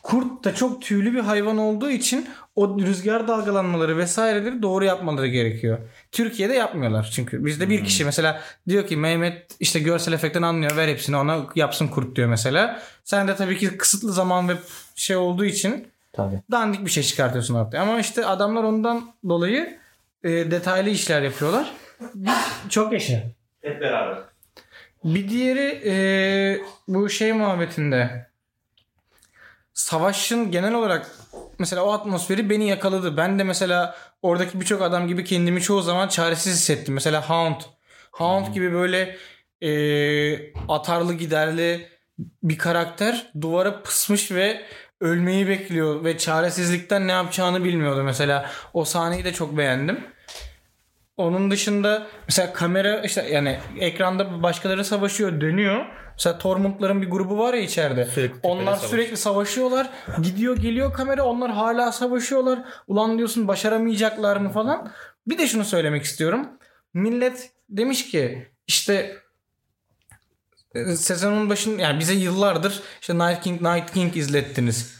Kurt 0.04 0.44
da 0.44 0.56
çok 0.56 0.82
tüylü 0.82 1.13
bir 1.13 1.20
hayvan 1.20 1.58
olduğu 1.58 1.89
için 1.89 2.30
o 2.56 2.80
rüzgar 2.80 3.28
dalgalanmaları 3.28 3.98
vesaireleri 3.98 4.62
doğru 4.62 4.86
yapmaları 4.86 5.28
gerekiyor. 5.28 5.80
Türkiye'de 6.12 6.54
yapmıyorlar 6.54 7.12
çünkü. 7.15 7.46
Bizde 7.46 7.70
bir 7.70 7.86
kişi 7.86 8.06
mesela 8.06 8.42
diyor 8.68 8.88
ki 8.88 8.98
Mehmet 8.98 9.56
işte 9.60 9.80
görsel 9.80 10.13
efektten 10.13 10.42
anlıyor 10.42 10.78
ver 10.78 10.88
hepsini 10.88 11.18
ona 11.18 11.46
yapsın 11.56 11.88
kurt 11.88 12.15
diyor 12.15 12.30
mesela. 12.30 12.82
Sen 13.04 13.28
de 13.28 13.36
tabii 13.36 13.58
ki 13.58 13.78
kısıtlı 13.78 14.13
zaman 14.13 14.50
ve 14.50 14.54
şey 14.96 15.15
olduğu 15.15 15.46
için 15.46 15.88
Tabii. 16.13 16.42
dandik 16.52 16.86
bir 16.86 16.92
şey 16.92 17.04
çıkartıyorsun 17.04 17.56
ortaya. 17.56 17.82
Ama 17.82 18.00
işte 18.00 18.26
adamlar 18.26 18.63
ondan 18.63 19.13
dolayı 19.30 19.78
e, 20.24 20.30
detaylı 20.30 20.89
işler 20.89 21.22
yapıyorlar. 21.22 21.72
Bir, 22.15 22.32
çok 22.70 22.94
yaşa. 22.94 23.24
Hep 23.62 23.82
beraber. 23.82 24.18
Bir 25.04 25.30
diğeri 25.30 25.82
e, 25.86 25.94
bu 26.88 27.10
şey 27.10 27.34
muhabbetinde 27.34 28.29
savaşın 29.80 30.52
genel 30.52 30.74
olarak 30.74 31.12
mesela 31.60 31.84
o 31.84 31.92
atmosferi 31.92 32.50
beni 32.50 32.70
yakaladı. 32.70 33.18
Ben 33.18 33.39
de 33.39 33.44
mesela 33.44 33.96
oradaki 34.22 34.62
birçok 34.62 34.82
adam 34.82 35.08
gibi 35.08 35.24
kendimi 35.24 35.62
çoğu 35.62 35.82
zaman 35.82 36.08
çaresiz 36.08 36.54
hissettim. 36.54 36.94
Mesela 36.94 37.30
Hound. 37.30 37.62
Hound 38.12 38.54
gibi 38.54 38.74
böyle 38.74 39.18
e, 39.62 40.54
atarlı 40.68 41.13
giderli 41.13 41.88
bir 42.44 42.58
karakter 42.58 43.32
duvara 43.42 43.82
pısmış 43.82 44.32
ve 44.32 44.65
ölmeyi 45.02 45.48
bekliyor 45.48 46.04
ve 46.04 46.18
çaresizlikten 46.18 47.08
ne 47.08 47.12
yapacağını 47.12 47.63
bilmiyordu 47.63 48.04
mesela. 48.04 48.50
O 48.74 48.86
sahneyi 48.86 49.24
de 49.24 49.34
çok 49.34 49.58
beğendim. 49.58 50.04
Onun 51.18 51.52
dışında 51.52 52.08
mesela 52.28 52.54
kamera 52.54 53.02
işte 53.02 53.30
yani 53.30 53.60
ekranda 53.80 54.44
başkaları 54.44 54.86
savaşıyor 54.86 55.42
dönüyor. 55.42 55.86
Mesela 56.19 56.38
Tormund'ların 56.38 57.01
bir 57.01 57.10
grubu 57.10 57.38
var 57.38 57.53
ya 57.53 57.62
içeride. 57.62 58.05
Sürekli 58.05 58.39
onlar 58.43 58.75
savaş. 58.75 58.89
sürekli 58.89 59.17
savaşıyorlar. 59.17 59.89
Gidiyor 60.21 60.58
geliyor 60.58 60.93
kamera 60.93 61.23
onlar 61.23 61.51
hala 61.51 61.91
savaşıyorlar. 61.91 62.60
Ulan 62.88 63.17
diyorsun 63.17 63.47
başaramayacaklar 63.47 64.38
mı 64.38 64.49
falan. 64.51 64.91
Bir 65.27 65.38
de 65.38 65.47
şunu 65.47 65.65
söylemek 65.65 66.03
istiyorum. 66.03 66.47
Millet 66.93 67.51
demiş 67.69 68.12
ki 68.12 68.47
işte 68.67 69.15
e, 70.75 70.95
sezonun 70.95 71.49
başın 71.49 71.77
yani 71.77 71.99
bize 71.99 72.13
yıllardır 72.13 72.82
işte 73.01 73.15
Night 73.15 73.41
King 73.41 73.62
Night 73.62 73.93
King 73.93 74.17
izlettiniz. 74.17 74.95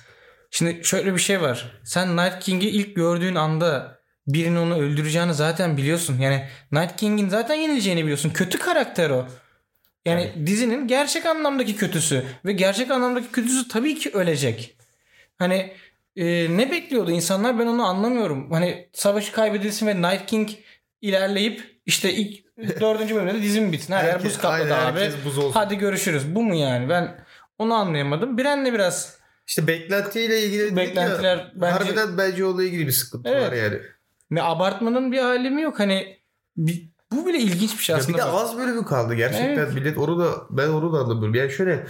Şimdi 0.52 0.84
şöyle 0.84 1.14
bir 1.14 1.20
şey 1.20 1.42
var. 1.42 1.80
Sen 1.84 2.18
Night 2.18 2.40
King'i 2.40 2.70
ilk 2.70 2.96
gördüğün 2.96 3.36
anda 3.36 4.00
birinin 4.28 4.56
onu 4.56 4.78
öldüreceğini 4.80 5.34
zaten 5.34 5.78
biliyorsun. 5.78 6.20
Yani 6.20 6.48
Night 6.72 6.96
King'in 6.96 7.30
zaten 7.30 7.56
yenileceğini 7.56 8.02
biliyorsun. 8.02 8.30
Kötü 8.30 8.60
karakter 8.60 9.10
o. 9.10 9.28
Yani 10.06 10.32
dizinin 10.46 10.88
gerçek 10.88 11.26
anlamdaki 11.26 11.76
kötüsü 11.76 12.24
ve 12.46 12.52
gerçek 12.54 12.92
anlamdaki 12.92 13.28
kötüsü 13.32 13.68
tabii 13.68 13.96
ki 13.96 14.10
ölecek. 14.14 14.78
Hani 15.38 15.74
e, 16.16 16.26
ne 16.58 16.72
bekliyordu 16.72 17.12
insanlar 17.12 17.60
ben 17.60 17.68
onu 17.68 17.86
anlamıyorum. 17.86 18.52
Hani 18.52 18.90
savaşı 18.94 19.32
kaybedilsin 19.32 19.88
ve 19.88 20.02
Night 20.02 20.26
King 20.26 20.50
ilerleyip 21.02 21.82
işte 21.86 22.14
ilk 22.14 22.46
dördüncü 22.82 23.16
bölümde 23.16 23.34
de 23.34 23.42
dizim 23.42 23.72
bitsin. 23.72 23.94
Her 23.94 24.06
yer 24.06 24.24
buz 24.24 24.38
kapladı 24.38 24.74
aynen, 24.74 24.92
abi. 25.12 25.12
buz 25.26 25.38
olsun. 25.38 25.52
Hadi 25.52 25.78
görüşürüz. 25.78 26.36
Bu 26.36 26.44
mu 26.44 26.56
yani? 26.56 26.90
Ben 26.90 27.26
onu 27.58 27.74
anlayamadım. 27.74 28.38
Biren'le 28.38 28.74
biraz 28.74 29.20
İşte 29.48 29.68
beklentiyle 29.68 30.44
ilgili 30.44 30.76
Beklentiler 30.76 31.38
ya, 31.38 31.52
bence- 31.56 31.72
harbiden 31.74 32.18
bence 32.18 32.46
onunla 32.46 32.64
ilgili 32.64 32.88
bir 32.88 32.92
sıkıntı 32.92 33.30
Evet. 33.30 33.48
var 33.48 33.54
yani. 33.54 33.78
ne 34.32 34.44
abartmanın 34.44 35.12
bir 35.12 35.18
alemi 35.18 35.62
yok. 35.62 35.80
Hani 35.80 36.18
bir- 36.58 36.90
bu 37.12 37.28
bile 37.28 37.38
ilginç 37.38 37.78
bir 37.78 37.84
şey 37.84 37.94
Ya 37.94 37.98
bir 37.98 38.04
aslında. 38.04 38.18
de 38.18 38.22
bak. 38.22 38.34
az 38.42 38.58
bölümü 38.58 38.86
kaldı 38.86 39.14
gerçekten 39.14 39.48
Evet. 39.50 39.74
millet 39.74 39.98
onu 39.98 40.20
da 40.20 40.32
ben 40.50 40.68
onu 40.68 40.94
da 40.94 40.98
anlamıyorum. 40.98 41.36
Yani 41.36 41.52
şöyle 41.52 41.88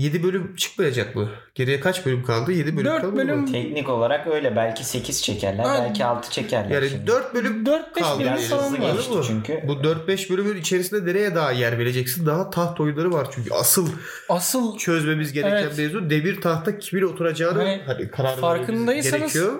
7 0.00 0.22
bölüm 0.22 0.56
çıkmayacak 0.56 1.16
mı? 1.16 1.28
Geriye 1.54 1.80
kaç 1.80 2.06
bölüm 2.06 2.24
kaldı? 2.24 2.52
7 2.52 2.76
bölüm 2.76 2.84
Dört 2.84 3.00
kaldı 3.02 3.16
bölüm- 3.16 3.38
mı? 3.40 3.52
Teknik 3.52 3.88
olarak 3.88 4.26
öyle. 4.26 4.56
Belki 4.56 4.84
8 4.84 5.22
çekerler. 5.22 5.64
Ha, 5.64 5.76
belki 5.88 6.04
6 6.04 6.30
çekerler. 6.30 6.70
Yani 6.70 6.90
şimdi. 6.90 7.06
4 7.06 7.34
bölüm 7.34 7.66
4-5 7.66 8.02
kaldı. 8.02 8.18
bölüm 8.20 8.30
yani. 8.30 8.40
falan 8.40 8.64
hızlı 8.64 8.76
geçti 8.76 9.10
Bu- 9.10 9.22
çünkü. 9.26 9.60
Bu 9.68 9.82
4-5 9.84 10.30
bölümün 10.30 10.56
içerisinde 10.60 11.10
nereye 11.10 11.34
daha 11.34 11.52
yer 11.52 11.78
vereceksin? 11.78 12.26
Daha 12.26 12.50
taht 12.50 12.80
oyunları 12.80 13.12
var 13.12 13.26
çünkü 13.34 13.50
asıl 13.54 13.88
Asıl 14.28 14.78
çözmemiz 14.78 15.32
gereken 15.32 15.56
Evet. 15.56 15.78
mevzu 15.78 16.10
demir 16.10 16.40
tahta 16.40 16.78
kimin 16.78 17.02
oturacağını 17.02 17.58
Hani 17.58 17.82
hani, 17.86 18.10
karar 18.10 18.28
vermemiz 18.28 18.40
farkındaysanız 18.40 19.12
gerekiyor. 19.32 19.52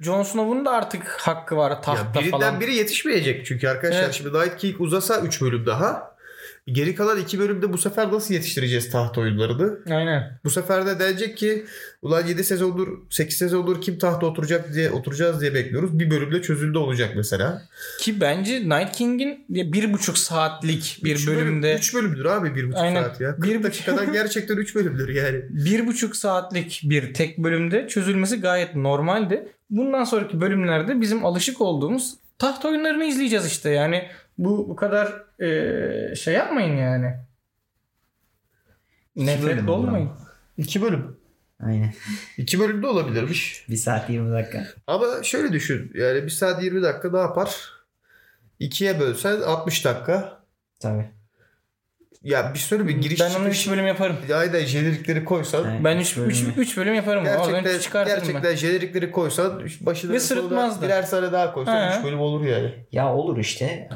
Jon 0.00 0.22
Snow'un 0.22 0.64
da 0.64 0.70
artık 0.70 1.06
hakkı 1.20 1.56
var 1.56 1.70
Ya 1.70 1.80
tahtta 1.80 2.20
birinden 2.20 2.40
falan. 2.40 2.60
biri 2.60 2.74
yetişmeyecek 2.74 3.46
çünkü 3.46 3.68
arkadaşlar 3.68 4.02
Evet. 4.02 4.14
şimdi 4.14 4.38
Night 4.38 4.56
King 4.56 4.80
uzasa 4.80 5.20
3 5.20 5.42
bölüm 5.42 5.66
daha. 5.66 6.11
Geri 6.66 6.94
kalan 6.94 7.18
2 7.20 7.38
bölümde 7.38 7.72
bu 7.72 7.78
sefer 7.78 8.12
nasıl 8.12 8.34
yetiştireceğiz 8.34 8.90
taht 8.90 9.18
oyunlarını? 9.18 9.78
Aynen. 9.94 10.38
Bu 10.44 10.50
sefer 10.50 10.86
de 10.86 10.98
denecek 10.98 11.36
ki 11.36 11.64
ulan 12.02 12.26
7 12.26 12.44
sezondur 12.44 12.88
8 13.10 13.36
sezondur 13.38 13.80
kim 13.80 13.98
tahta 13.98 14.26
oturacak 14.26 14.74
diye 14.74 14.90
oturacağız 14.90 15.40
diye 15.40 15.54
bekliyoruz. 15.54 15.98
Bir 15.98 16.10
bölümde 16.10 16.42
çözüldü 16.42 16.78
olacak 16.78 17.10
mesela. 17.16 17.62
Ki 18.00 18.20
bence 18.20 18.60
Night 18.68 18.92
King'in 18.96 19.44
bir 19.48 19.92
buçuk 19.92 20.18
saatlik 20.18 20.98
bir 21.04 21.14
Üç 21.16 21.26
bölümde 21.28 21.66
Bölüm, 21.66 21.78
3 21.78 21.94
bölümdür 21.94 22.24
abi 22.24 22.48
1,5 22.48 22.74
Aynen. 22.76 23.02
saat 23.02 23.20
ya. 23.20 23.36
40 23.36 23.42
Bir 23.44 23.54
buçuk- 23.54 23.62
dakikadan 23.64 24.12
gerçekten 24.12 24.56
3 24.56 24.74
bölümdür 24.74 25.08
yani. 25.08 25.40
bir 25.50 25.86
buçuk 25.86 26.16
saatlik 26.16 26.80
bir 26.84 27.14
tek 27.14 27.38
bölümde 27.38 27.88
çözülmesi 27.88 28.40
gayet 28.40 28.76
normaldi. 28.76 29.48
Bundan 29.70 30.04
sonraki 30.04 30.40
bölümlerde 30.40 31.00
bizim 31.00 31.24
alışık 31.24 31.60
olduğumuz 31.60 32.14
taht 32.38 32.64
oyunlarını 32.64 33.04
izleyeceğiz 33.04 33.46
işte. 33.46 33.70
Yani 33.70 34.04
bu 34.44 34.68
bu 34.68 34.76
kadar 34.76 35.12
eee, 35.40 36.14
şey 36.16 36.34
yapmayın 36.34 36.76
yani. 36.76 37.14
bölüm 39.16 39.26
Nefret 39.26 39.68
olmayın. 39.68 40.10
2 40.56 40.82
bölüm. 40.82 41.16
Aynen. 41.60 41.92
2 42.38 42.60
bölümde 42.60 42.86
olabilirmiş. 42.86 43.64
1 43.68 43.76
saat 43.76 44.10
20 44.10 44.32
dakika. 44.32 44.66
Ama 44.86 45.22
şöyle 45.22 45.52
düşün. 45.52 45.92
Yani 45.94 46.22
1 46.24 46.30
saat 46.30 46.62
20 46.62 46.82
dakika 46.82 47.10
ne 47.10 47.18
yapar? 47.18 47.70
2'ye 48.60 49.00
bölsen 49.00 49.40
60 49.40 49.84
dakika. 49.84 50.42
Tabii. 50.80 51.10
Ya 52.22 52.54
bir 52.54 52.58
söyle 52.58 52.88
bir 52.88 52.96
giriş 52.96 53.20
ben 53.20 53.30
onu 53.30 53.44
çıkış. 53.44 53.66
3 53.66 53.70
bölüm 53.70 53.86
yaparım. 53.86 54.16
Aynen 54.34 54.64
jenerikleri 54.64 55.24
koysan. 55.24 55.64
Aynen. 55.64 55.84
Ben 55.84 55.98
3 55.98 56.16
bölümü. 56.16 56.32
3 56.32 56.44
3 56.56 56.76
bölüm 56.76 56.94
yaparım. 56.94 57.24
Gerçekten, 57.24 57.78
çıkartırım 57.78 58.18
ben. 58.18 58.26
gerçekten 58.26 58.54
jenerikleri 58.54 59.10
koysan 59.10 59.62
başına 59.80 60.12
Ve 60.12 60.20
sırıtmaz 60.20 60.82
da. 60.82 60.84
birer 60.86 61.10
tane 61.10 61.32
daha 61.32 61.52
koysan 61.52 61.90
He. 61.90 61.98
3 61.98 62.04
bölüm 62.04 62.20
olur 62.20 62.44
yani. 62.44 62.86
Ya 62.92 63.14
olur 63.14 63.38
işte. 63.38 63.88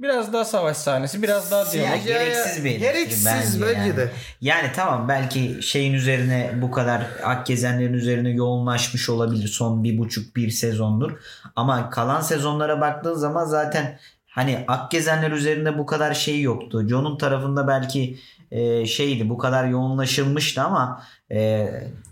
Biraz 0.00 0.32
daha 0.32 0.44
savaş 0.44 0.76
sahnesi, 0.76 1.22
biraz 1.22 1.50
daha 1.50 1.72
diyalog. 1.72 1.90
Ya 1.90 1.96
gereksiz 1.96 2.64
bir 2.64 2.70
eleştiri 2.70 2.92
Gereksiz 2.92 3.26
bence 3.26 3.66
bence, 3.66 3.80
yani. 3.80 3.96
de. 3.96 4.10
Yani 4.40 4.70
tamam 4.74 5.08
belki 5.08 5.58
şeyin 5.62 5.92
üzerine 5.92 6.52
bu 6.62 6.70
kadar 6.70 7.06
Akgezenlerin 7.24 7.92
üzerine 7.92 8.30
yoğunlaşmış 8.30 9.08
olabilir 9.08 9.48
son 9.48 9.84
bir 9.84 9.98
buçuk 9.98 10.36
bir 10.36 10.50
sezondur. 10.50 11.12
Ama 11.56 11.90
kalan 11.90 12.20
sezonlara 12.20 12.80
baktığın 12.80 13.14
zaman 13.14 13.44
zaten 13.44 13.98
hani 14.26 14.64
Akgezenler 14.68 15.30
üzerinde 15.30 15.78
bu 15.78 15.86
kadar 15.86 16.14
şey 16.14 16.42
yoktu. 16.42 16.88
John'un 16.88 17.18
tarafında 17.18 17.68
belki 17.68 18.18
e, 18.50 18.86
şeydi 18.86 19.28
bu 19.28 19.38
kadar 19.38 19.64
yoğunlaşılmıştı 19.64 20.62
ama 20.62 21.02
e, 21.32 21.70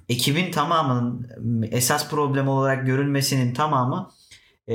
ekibin 0.09 0.51
tamamının 0.51 1.29
esas 1.71 2.11
problem 2.11 2.49
olarak 2.49 2.87
görülmesinin 2.87 3.55
tamamı 3.55 4.11
e, 4.69 4.75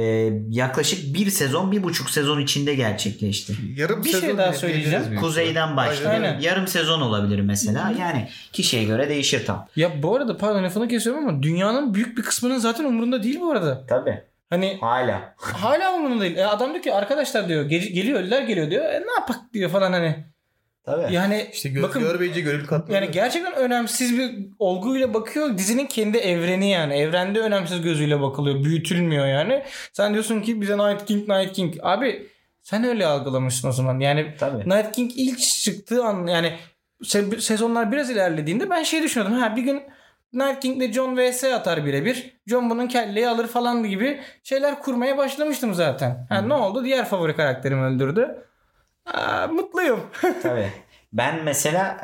yaklaşık 0.49 1.15
bir 1.15 1.29
sezon 1.29 1.71
bir 1.71 1.83
buçuk 1.83 2.09
sezon 2.09 2.39
içinde 2.39 2.75
gerçekleşti. 2.75 3.53
Yarım 3.75 4.03
Bir 4.03 4.09
şey 4.09 4.19
sezon 4.21 4.37
daha 4.37 4.49
bile 4.49 4.57
söyleyeceğim. 4.57 5.15
Kuzeyden 5.19 5.77
başlıyor. 5.77 6.11
Aynen. 6.11 6.39
Yarım 6.39 6.67
sezon 6.67 7.01
olabilir 7.01 7.39
mesela. 7.39 7.93
Yani 7.99 8.29
kişiye 8.53 8.83
göre 8.83 9.09
değişir 9.09 9.45
tam. 9.45 9.67
Ya 9.75 10.03
bu 10.03 10.15
arada 10.15 10.37
pardon 10.37 10.63
lafını 10.63 10.87
kesiyorum 10.87 11.27
ama 11.27 11.43
dünyanın 11.43 11.93
büyük 11.93 12.17
bir 12.17 12.23
kısmının 12.23 12.57
zaten 12.57 12.83
umurunda 12.83 13.23
değil 13.23 13.39
bu 13.39 13.51
arada. 13.51 13.85
Tabii. 13.87 14.23
Hani 14.49 14.77
Hala. 14.81 15.33
hala 15.37 15.93
umurunda 15.93 16.23
değil. 16.23 16.37
E 16.37 16.45
adam 16.45 16.71
diyor 16.73 16.83
ki 16.83 16.93
arkadaşlar 16.93 17.47
diyor 17.47 17.65
ge- 17.65 17.91
geliyor 17.91 18.19
ölüler 18.19 18.41
geliyor 18.41 18.71
diyor. 18.71 18.85
E 18.85 18.99
ne 19.07 19.11
yapak 19.19 19.39
diyor 19.53 19.69
falan 19.69 19.93
hani. 19.93 20.25
Tabii. 20.83 21.13
Yani 21.13 21.47
İşte 21.53 21.69
göz 21.69 21.83
bakın 21.83 22.01
görmeyince 22.01 22.41
gönül 22.41 22.65
katlanıyor. 22.67 23.01
yani 23.01 23.11
gerçekten 23.11 23.53
önemsiz 23.55 24.17
bir 24.17 24.31
olguyla 24.59 25.13
bakıyor. 25.13 25.57
Dizinin 25.57 25.85
kendi 25.85 26.17
evreni 26.17 26.71
yani. 26.71 26.93
Evrende 26.93 27.39
önemsiz 27.39 27.81
gözüyle 27.81 28.21
bakılıyor. 28.21 28.63
Büyütülmüyor 28.63 29.27
yani. 29.27 29.63
Sen 29.93 30.13
diyorsun 30.13 30.41
ki 30.41 30.61
bize 30.61 30.77
Night 30.77 31.05
King 31.05 31.29
Night 31.29 31.53
King. 31.53 31.75
Abi 31.81 32.27
sen 32.61 32.83
öyle 32.83 33.05
algılamışsın 33.05 33.67
o 33.67 33.71
zaman. 33.71 33.99
Yani 33.99 34.33
Tabii. 34.39 34.69
Night 34.69 34.91
King 34.91 35.11
ilk 35.15 35.39
çıktığı 35.39 36.03
an 36.05 36.27
yani 36.27 36.53
se- 37.03 37.41
sezonlar 37.41 37.91
biraz 37.91 38.09
ilerlediğinde 38.09 38.69
ben 38.69 38.83
şey 38.83 39.03
düşünüyordum. 39.03 39.37
Ha 39.39 39.55
bir 39.55 39.61
gün 39.61 39.81
Night 40.33 40.59
King'le 40.59 40.93
John 40.93 41.17
vs 41.17 41.43
atar 41.43 41.85
birebir. 41.85 42.39
John 42.47 42.69
bunun 42.69 42.87
kelleyi 42.87 43.27
alır 43.27 43.47
falan 43.47 43.83
gibi 43.83 44.19
şeyler 44.43 44.79
kurmaya 44.79 45.17
başlamıştım 45.17 45.73
zaten. 45.73 46.25
Ha 46.29 46.41
ne 46.41 46.53
oldu? 46.53 46.83
Diğer 46.85 47.05
favori 47.05 47.35
karakterimi 47.35 47.81
öldürdü. 47.81 48.45
Aa, 49.13 49.47
mutluyum. 49.47 49.99
Tabii. 50.43 50.69
Ben 51.13 51.43
mesela 51.43 51.97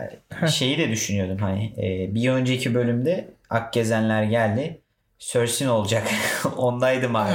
e, 0.44 0.48
şeyi 0.48 0.78
de 0.78 0.90
düşünüyordum 0.90 1.38
hani 1.38 1.66
e, 1.78 2.16
bir 2.16 2.30
önceki 2.30 2.74
bölümde 2.76 3.36
Akgezenler 3.50 4.24
geldi. 4.24 4.82
Cersei 5.20 5.68
ne 5.68 5.72
olacak? 5.72 6.08
Ondaydım 6.58 7.16
abi. 7.16 7.30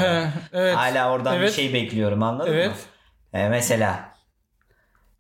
evet. 0.52 0.76
Hala 0.76 1.12
oradan 1.12 1.36
Evet. 1.36 1.48
bir 1.48 1.54
şey 1.54 1.72
bekliyorum 1.74 2.22
anladın 2.22 2.52
Evet. 2.52 2.68
mı? 2.68 2.74
E, 3.40 3.48
mesela. 3.48 4.10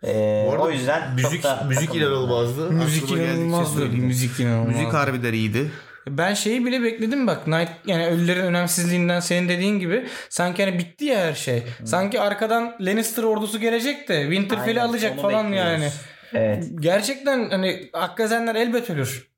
E, 0.06 0.44
Bu 0.48 0.52
arada 0.52 0.62
o 0.64 0.70
yüzden 0.70 1.14
müzik 1.14 1.42
çok 1.42 1.44
da 1.44 1.64
müzik 1.68 1.94
inanılmazdı. 1.94 2.70
Müzik 2.70 3.10
inanılmazdı. 3.10 3.86
Müzik 3.86 4.40
inanılmazdı. 4.40 4.70
Müzik 4.78 4.92
harbiden 4.94 5.32
iyiydi. 5.32 5.70
Ben 6.08 6.34
şeyi 6.34 6.66
bile 6.66 6.82
bekledim 6.82 7.26
bak. 7.26 7.46
Night 7.46 7.70
yani 7.86 8.06
ölülerin 8.06 8.40
önemsizliğinden 8.42 9.20
senin 9.20 9.48
dediğin 9.48 9.78
gibi 9.78 10.06
sanki 10.28 10.64
hani 10.64 10.78
bitti 10.78 11.04
ya 11.04 11.18
her 11.18 11.34
şey. 11.34 11.62
Sanki 11.84 12.20
arkadan 12.20 12.76
Lannister 12.80 13.22
ordusu 13.22 13.60
gelecek 13.60 14.08
de 14.08 14.22
Winterfell'i 14.22 14.82
alacak 14.82 15.20
falan 15.20 15.52
bekliyoruz. 15.52 15.70
yani. 15.82 15.90
Evet. 16.34 16.64
Gerçekten 16.80 17.50
hani 17.50 17.90
Akkazenler 17.92 18.54
elbet 18.54 18.90
ölür. 18.90 19.29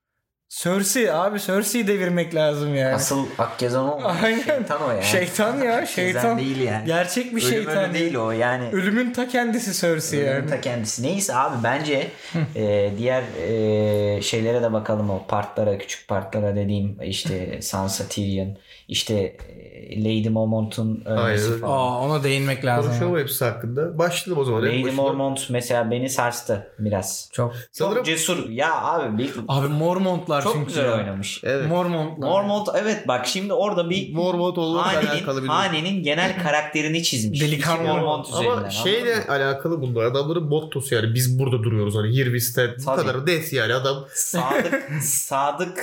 Cersei 0.52 1.12
abi 1.12 1.40
Cersei'yi 1.40 1.86
devirmek 1.86 2.34
lazım 2.34 2.74
yani. 2.74 2.94
Asıl 2.94 3.26
Akgezen 3.38 3.78
o. 3.78 4.00
Aynen. 4.22 4.42
Şeytan 4.42 4.82
o 4.82 4.90
yani. 4.90 5.04
Şeytan 5.04 5.62
ya 5.62 5.86
şeytan. 5.86 6.38
değil 6.38 6.60
yani. 6.60 6.86
Gerçek 6.86 7.36
bir 7.36 7.42
Ölüm 7.42 7.50
şeytan. 7.50 7.94
değil 7.94 8.14
o 8.14 8.30
yani. 8.30 8.68
Ölümün 8.72 9.12
ta 9.12 9.28
kendisi 9.28 9.80
Cersei 9.80 10.20
Ölümün 10.20 10.34
yani. 10.34 10.50
ta 10.50 10.60
kendisi. 10.60 11.02
Neyse 11.02 11.34
abi 11.34 11.56
bence 11.64 12.08
e, 12.56 12.90
diğer 12.98 13.22
e, 13.48 14.22
şeylere 14.22 14.62
de 14.62 14.72
bakalım 14.72 15.10
o 15.10 15.26
partlara 15.28 15.78
küçük 15.78 16.08
partlara 16.08 16.56
dediğim 16.56 16.98
işte 17.02 17.62
Sansa 17.62 18.04
Tyrion 18.08 18.56
işte 18.92 19.14
e, 19.14 20.04
Lady 20.04 20.28
Mormont'un 20.28 21.02
ölmesi 21.04 21.60
falan. 21.60 21.72
Aa 21.72 22.00
ona 22.00 22.24
değinmek 22.24 22.64
lazım. 22.64 22.90
Konuşalım 22.90 23.18
hepsi 23.18 23.44
hakkında. 23.44 23.98
Başlayalım 23.98 24.42
o 24.42 24.44
zaman. 24.44 24.62
Lady. 24.62 24.90
Mormont 24.90 25.50
mesela 25.50 25.90
beni 25.90 26.08
sarstı 26.08 26.72
biraz. 26.78 27.28
Çok. 27.32 27.54
Sanırım 27.72 27.96
Çok 27.96 28.06
cesur. 28.06 28.48
Ya 28.48 28.82
abi 28.82 29.18
bir, 29.18 29.30
Abi 29.48 29.68
Mormontlar 29.68 30.42
çok 30.42 30.52
çünkü 30.52 30.66
güzel 30.66 30.84
ya. 30.84 30.94
oynamış. 30.94 31.40
evet. 31.44 31.68
Mormontlar. 31.68 32.28
Mormont 32.28 32.68
evet 32.74 33.08
bak 33.08 33.26
şimdi 33.26 33.52
orada 33.52 33.90
bir 33.90 34.14
Mormont 34.14 34.58
olmakla 34.58 34.98
alakalı 34.98 35.42
bir 35.42 35.48
hanenin 35.48 36.02
genel 36.02 36.42
karakterini 36.42 37.02
çizmiş. 37.02 37.40
Delikanlı 37.40 37.88
Mormont 37.88 38.28
üzerinden. 38.28 38.56
Ama 38.56 38.70
şeyle 38.70 39.26
alakalı 39.26 39.80
bunlar. 39.82 40.04
Adamların 40.04 40.44
mottosu 40.44 40.94
yani 40.94 41.14
biz 41.14 41.38
burada 41.38 41.62
duruyoruz 41.62 41.94
hani 41.94 42.40
stand. 42.40 42.70
Bu 42.78 42.96
kadar 42.96 43.26
net 43.26 43.52
yani 43.52 43.74
adam. 43.74 44.04
sadık 44.14 44.90
sadık 45.02 45.78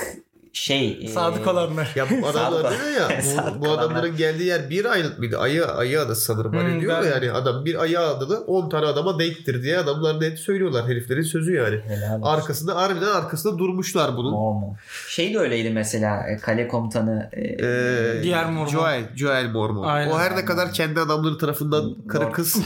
şey 0.52 1.08
Sadık 1.14 1.46
e, 1.46 1.50
olanlar. 1.50 1.92
Ya 1.96 2.06
bu 2.10 2.26
adamlar 2.28 2.70
diyor 2.70 2.90
ya 3.10 3.20
bu, 3.56 3.64
bu 3.64 3.70
adamların 3.70 4.16
geldiği 4.16 4.46
yer 4.46 4.70
bir 4.70 4.84
aylık 4.84 5.18
mıydı? 5.18 5.38
Ayı, 5.38 5.66
ayı 5.66 6.00
adası 6.00 6.20
sanırım. 6.24 6.52
Hani 6.56 6.72
Hmm, 6.74 6.80
diyor 6.80 6.98
ben- 7.02 7.06
ya 7.08 7.10
yani 7.14 7.32
adam 7.32 7.64
bir 7.64 7.82
ayı 7.82 8.00
adalı 8.00 8.40
10 8.46 8.68
tane 8.68 8.86
adama 8.86 9.18
denktir 9.18 9.62
diye 9.62 9.78
adamlar 9.78 10.20
net 10.20 10.38
söylüyorlar. 10.38 10.88
Heriflerin 10.88 11.22
sözü 11.22 11.54
yani. 11.54 11.80
Helal 11.80 12.16
olsun. 12.16 12.22
Arkasında 12.22 12.76
harbiden 12.76 13.06
arkasında 13.06 13.58
durmuşlar 13.58 14.16
bunun. 14.16 14.30
Mormon. 14.30 14.76
Şey 15.08 15.34
de 15.34 15.38
öyleydi 15.38 15.70
mesela 15.70 16.26
e, 16.28 16.36
kale 16.36 16.68
komutanı 16.68 17.30
e, 17.32 17.40
Ee, 17.42 18.22
Diğer 18.22 18.44
Mormon. 18.46 18.66
Joel, 18.66 19.16
Joel 19.16 19.50
Mormon. 19.50 19.84
Aynen. 19.84 20.10
O 20.10 20.18
her 20.18 20.36
ne 20.36 20.44
kadar 20.44 20.72
kendi 20.72 21.00
adamları 21.00 21.38
tarafından 21.38 21.94
karı 22.08 22.24
Lord 22.24 22.32
kız 22.32 22.56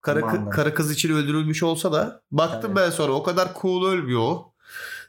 karı, 0.00 0.20
Commander. 0.20 0.50
karı 0.50 0.74
kız 0.74 0.90
için 0.92 1.14
öldürülmüş 1.14 1.62
olsa 1.62 1.92
da 1.92 2.20
baktım 2.30 2.60
Tabii. 2.62 2.76
ben 2.76 2.90
sonra 2.90 3.12
o 3.12 3.22
kadar 3.22 3.48
cool 3.62 3.86
ölmüyor 3.88 4.20
o. 4.20 4.53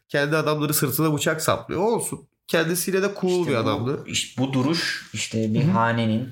Kendi 0.09 0.37
adamları 0.37 0.73
sırtına 0.73 1.13
bıçak 1.13 1.41
saplıyor. 1.41 1.81
Olsun. 1.81 2.19
Kendisiyle 2.47 3.01
de 3.03 3.11
cool 3.21 3.39
işte 3.39 3.51
bir 3.51 3.55
bu- 3.55 3.59
adamdı. 3.59 4.03
işte 4.05 4.41
bu 4.41 4.53
duruş 4.53 5.09
işte 5.13 5.53
bir 5.53 5.63
hanenin 5.63 6.29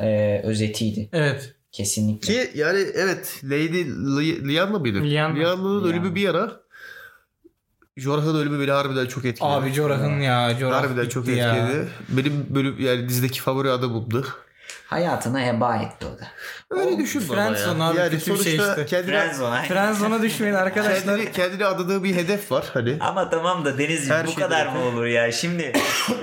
e, 0.00 0.40
özetiydi. 0.44 1.08
Evet. 1.12 1.54
Kesinlikle. 1.72 2.34
Ki 2.34 2.50
yani 2.58 2.78
evet 2.94 3.40
Lady 3.44 3.84
Li- 3.84 4.48
Lyanna 4.48 4.78
mıydı? 4.78 5.02
Lyanna. 5.02 5.34
Lyanna'nın 5.38 5.84
ölümü 5.84 6.14
bir 6.14 6.20
yana 6.20 6.52
Jorah'ın 7.96 8.36
ölümü 8.36 8.60
beni 8.60 8.70
harbiden 8.70 9.06
çok 9.06 9.24
etkiledi. 9.24 9.52
Abi 9.52 9.72
Jorah'ın 9.72 10.20
ya. 10.20 10.54
Jorah 10.60 10.82
harbiden 10.82 11.08
çok 11.08 11.28
ya. 11.28 11.56
etkiledi. 11.56 11.88
Benim 12.08 12.46
bölüm 12.54 12.80
yani 12.80 13.08
dizideki 13.08 13.40
favori 13.40 13.70
adamımdı. 13.70 14.26
Hayatına 14.94 15.40
heba 15.40 15.76
etti 15.76 16.06
o 16.06 16.18
da. 16.20 16.26
Öyle 16.70 16.98
düşünme 16.98 17.24
ama 17.32 17.34
Friendzone 17.34 17.82
ya. 17.82 17.88
abi, 17.90 17.98
yani 17.98 18.10
kötü 18.10 18.34
bir 18.34 18.38
şey 18.38 18.56
işte. 18.56 18.86
kendine. 18.86 19.32
Friendzone'a 19.68 20.22
düşmeyin 20.22 20.54
arkadaşlar. 20.54 21.04
kendini, 21.16 21.32
kendine 21.32 21.66
adadığı 21.66 22.04
bir 22.04 22.16
hedef 22.16 22.52
var 22.52 22.64
hani. 22.72 22.96
Ama 23.00 23.30
tamam 23.30 23.64
da 23.64 23.78
Denizciğim 23.78 24.14
Her 24.14 24.26
bu 24.26 24.34
kadar 24.34 24.66
mı 24.66 24.84
olur 24.84 25.06
ya? 25.06 25.32
Şimdi 25.32 25.72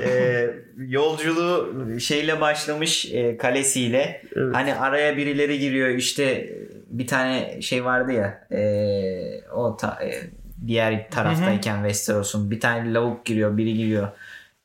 e, 0.03 0.49
yolculuğu 0.77 1.99
şeyle 1.99 2.41
başlamış 2.41 3.05
e, 3.05 3.37
kalesiyle. 3.37 4.21
Evet. 4.35 4.55
Hani 4.55 4.75
araya 4.75 5.17
birileri 5.17 5.59
giriyor 5.59 5.89
işte 5.89 6.49
bir 6.87 7.07
tane 7.07 7.61
şey 7.61 7.85
vardı 7.85 8.11
ya 8.11 8.47
e, 8.51 8.61
o 9.51 9.77
ta- 9.77 10.03
e, 10.03 10.21
diğer 10.67 11.09
taraftayken 11.09 11.75
Westeros'un 11.75 12.51
bir 12.51 12.59
tane 12.59 12.93
lavuk 12.93 13.25
giriyor 13.25 13.57
biri 13.57 13.73
giriyor. 13.73 14.07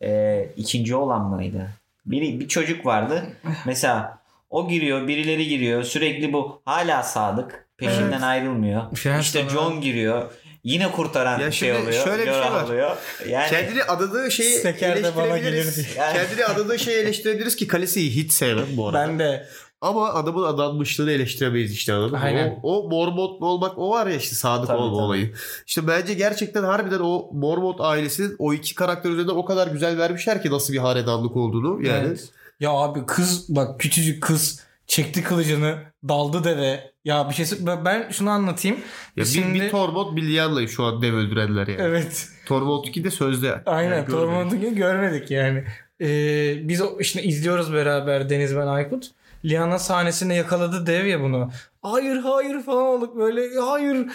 E, 0.03 0.43
ikinci 0.57 0.95
olan 0.95 1.23
mıydı? 1.23 1.69
Biri, 2.07 2.41
bir 2.41 2.49
çocuk 2.49 2.87
vardı. 2.87 3.27
Mesela 3.67 4.19
o 4.51 4.69
giriyor 4.69 5.09
birileri 5.09 5.49
giriyor 5.49 5.83
sürekli 5.83 6.33
bu 6.33 6.63
hala 6.65 7.03
sadık 7.03 7.67
peşinden 7.77 8.13
Evet. 8.13 8.23
ayrılmıyor. 8.23 8.83
Friendzone 8.97 9.21
işte 9.21 9.43
abi. 9.45 9.51
John 9.51 9.81
giriyor. 9.81 10.31
Yine 10.65 10.93
kurtaran 10.93 11.41
Ya 11.41 11.51
şey 11.51 11.73
oluyor. 11.73 12.05
şöyle 12.05 12.23
bir 12.27 12.33
şey 12.33 12.41
var. 12.41 12.63
oluyor. 12.63 12.97
Yani 13.29 13.51
Kendini 13.51 13.83
adadığı 13.83 14.31
şeyi 14.31 14.51
Seker 14.59 14.97
de 15.05 15.17
bana 15.17 15.27
eleştirebiliriz. 15.27 15.77
gelirdi. 15.77 15.91
Yani- 15.99 16.13
Kendini 16.17 16.45
adadığı 16.45 16.79
şeyi 16.79 16.97
eleştirebiliriz 16.97 17.57
ki 17.57 17.67
Kalesi'yi 17.69 18.11
hiç 18.11 18.33
sevmem 18.33 18.67
bu 18.77 18.89
arada. 18.89 19.09
Ben 19.09 19.19
de. 19.19 19.47
Ama 19.81 20.09
adamın 20.15 20.43
adanmışlığını 20.43 21.11
eleştiremeyiz 21.13 21.73
işte 21.73 21.93
anladın 21.93 22.19
mı? 22.19 22.25
Aynen. 22.25 22.61
O, 22.63 22.85
o 22.85 22.89
Mormont 22.91 23.43
olmak 23.43 23.79
o 23.79 23.91
var 23.91 24.07
ya 24.07 24.17
işte 24.17 24.35
sadık 24.35 24.67
Tabii, 24.67 24.79
olma 24.79 24.93
tabii. 24.97 25.03
olayı. 25.05 25.35
İşte 25.67 25.87
bence 25.89 26.15
gerçekten 26.15 26.63
harbiden 26.65 27.01
o 27.01 27.31
Mormont 27.33 27.81
ailesinin 27.81 28.37
o 28.39 28.53
iki 28.55 28.75
karakter 28.75 29.11
üzerinden 29.11 29.33
o 29.35 29.45
kadar 29.45 29.67
güzel 29.67 29.99
vermişler 29.99 30.43
ki 30.43 30.51
nasıl 30.51 30.73
bir 30.73 30.79
hanedanlık 30.79 31.37
olduğunu. 31.37 31.87
Yani 31.87 32.07
Evet. 32.07 32.29
Ya 32.61 32.71
abi 32.71 33.07
kız 33.07 33.47
bak 33.57 33.81
küçücük 33.81 34.23
kız 34.23 34.61
çekti 34.87 35.23
kılıcını 35.25 35.79
daldı 36.09 36.45
deve. 36.45 36.91
Ya 37.05 37.29
bir 37.31 37.35
şey 37.35 37.47
ben 37.85 38.09
şunu 38.11 38.31
anlatayım. 38.31 38.77
ya 39.17 39.25
bir, 39.25 39.29
Şimdi- 39.29 39.61
bir 39.61 39.71
Tormont 39.71 40.17
bir 40.17 40.23
Lyanna 40.23 40.67
şu 40.67 40.85
an 40.85 41.03
dev 41.03 41.15
öldürenler 41.15 41.67
yani. 41.67 41.81
Evet. 41.83 42.29
Tormont 42.47 42.89
2 42.89 43.05
de 43.05 43.11
sözde. 43.11 43.63
Aynen. 43.67 43.97
Yani 43.97 44.07
görmedik. 44.07 44.11
Tormont'u 44.11 44.75
görmedik 44.75 45.31
yani. 45.31 45.65
Ee, 46.01 46.69
biz 46.69 46.83
işte 47.01 47.23
izliyoruz 47.23 47.73
beraber 47.73 48.31
Deniz 48.31 48.57
ben 48.57 48.67
Aykut. 48.67 49.11
Liana 49.47 49.79
sahnesinde 49.79 50.35
yakaladı 50.35 50.87
dev 50.87 51.07
ya 51.07 51.21
bunu. 51.21 51.51
Hayır 51.83 52.17
hayır 52.17 52.63
falan 52.63 52.83
olduk 52.85 53.17
böyle. 53.17 53.61
Hayır. 53.61 54.07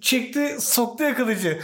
Çekti 0.00 0.56
soktu 0.60 1.04
ya 1.04 1.14
kılıcı. 1.14 1.60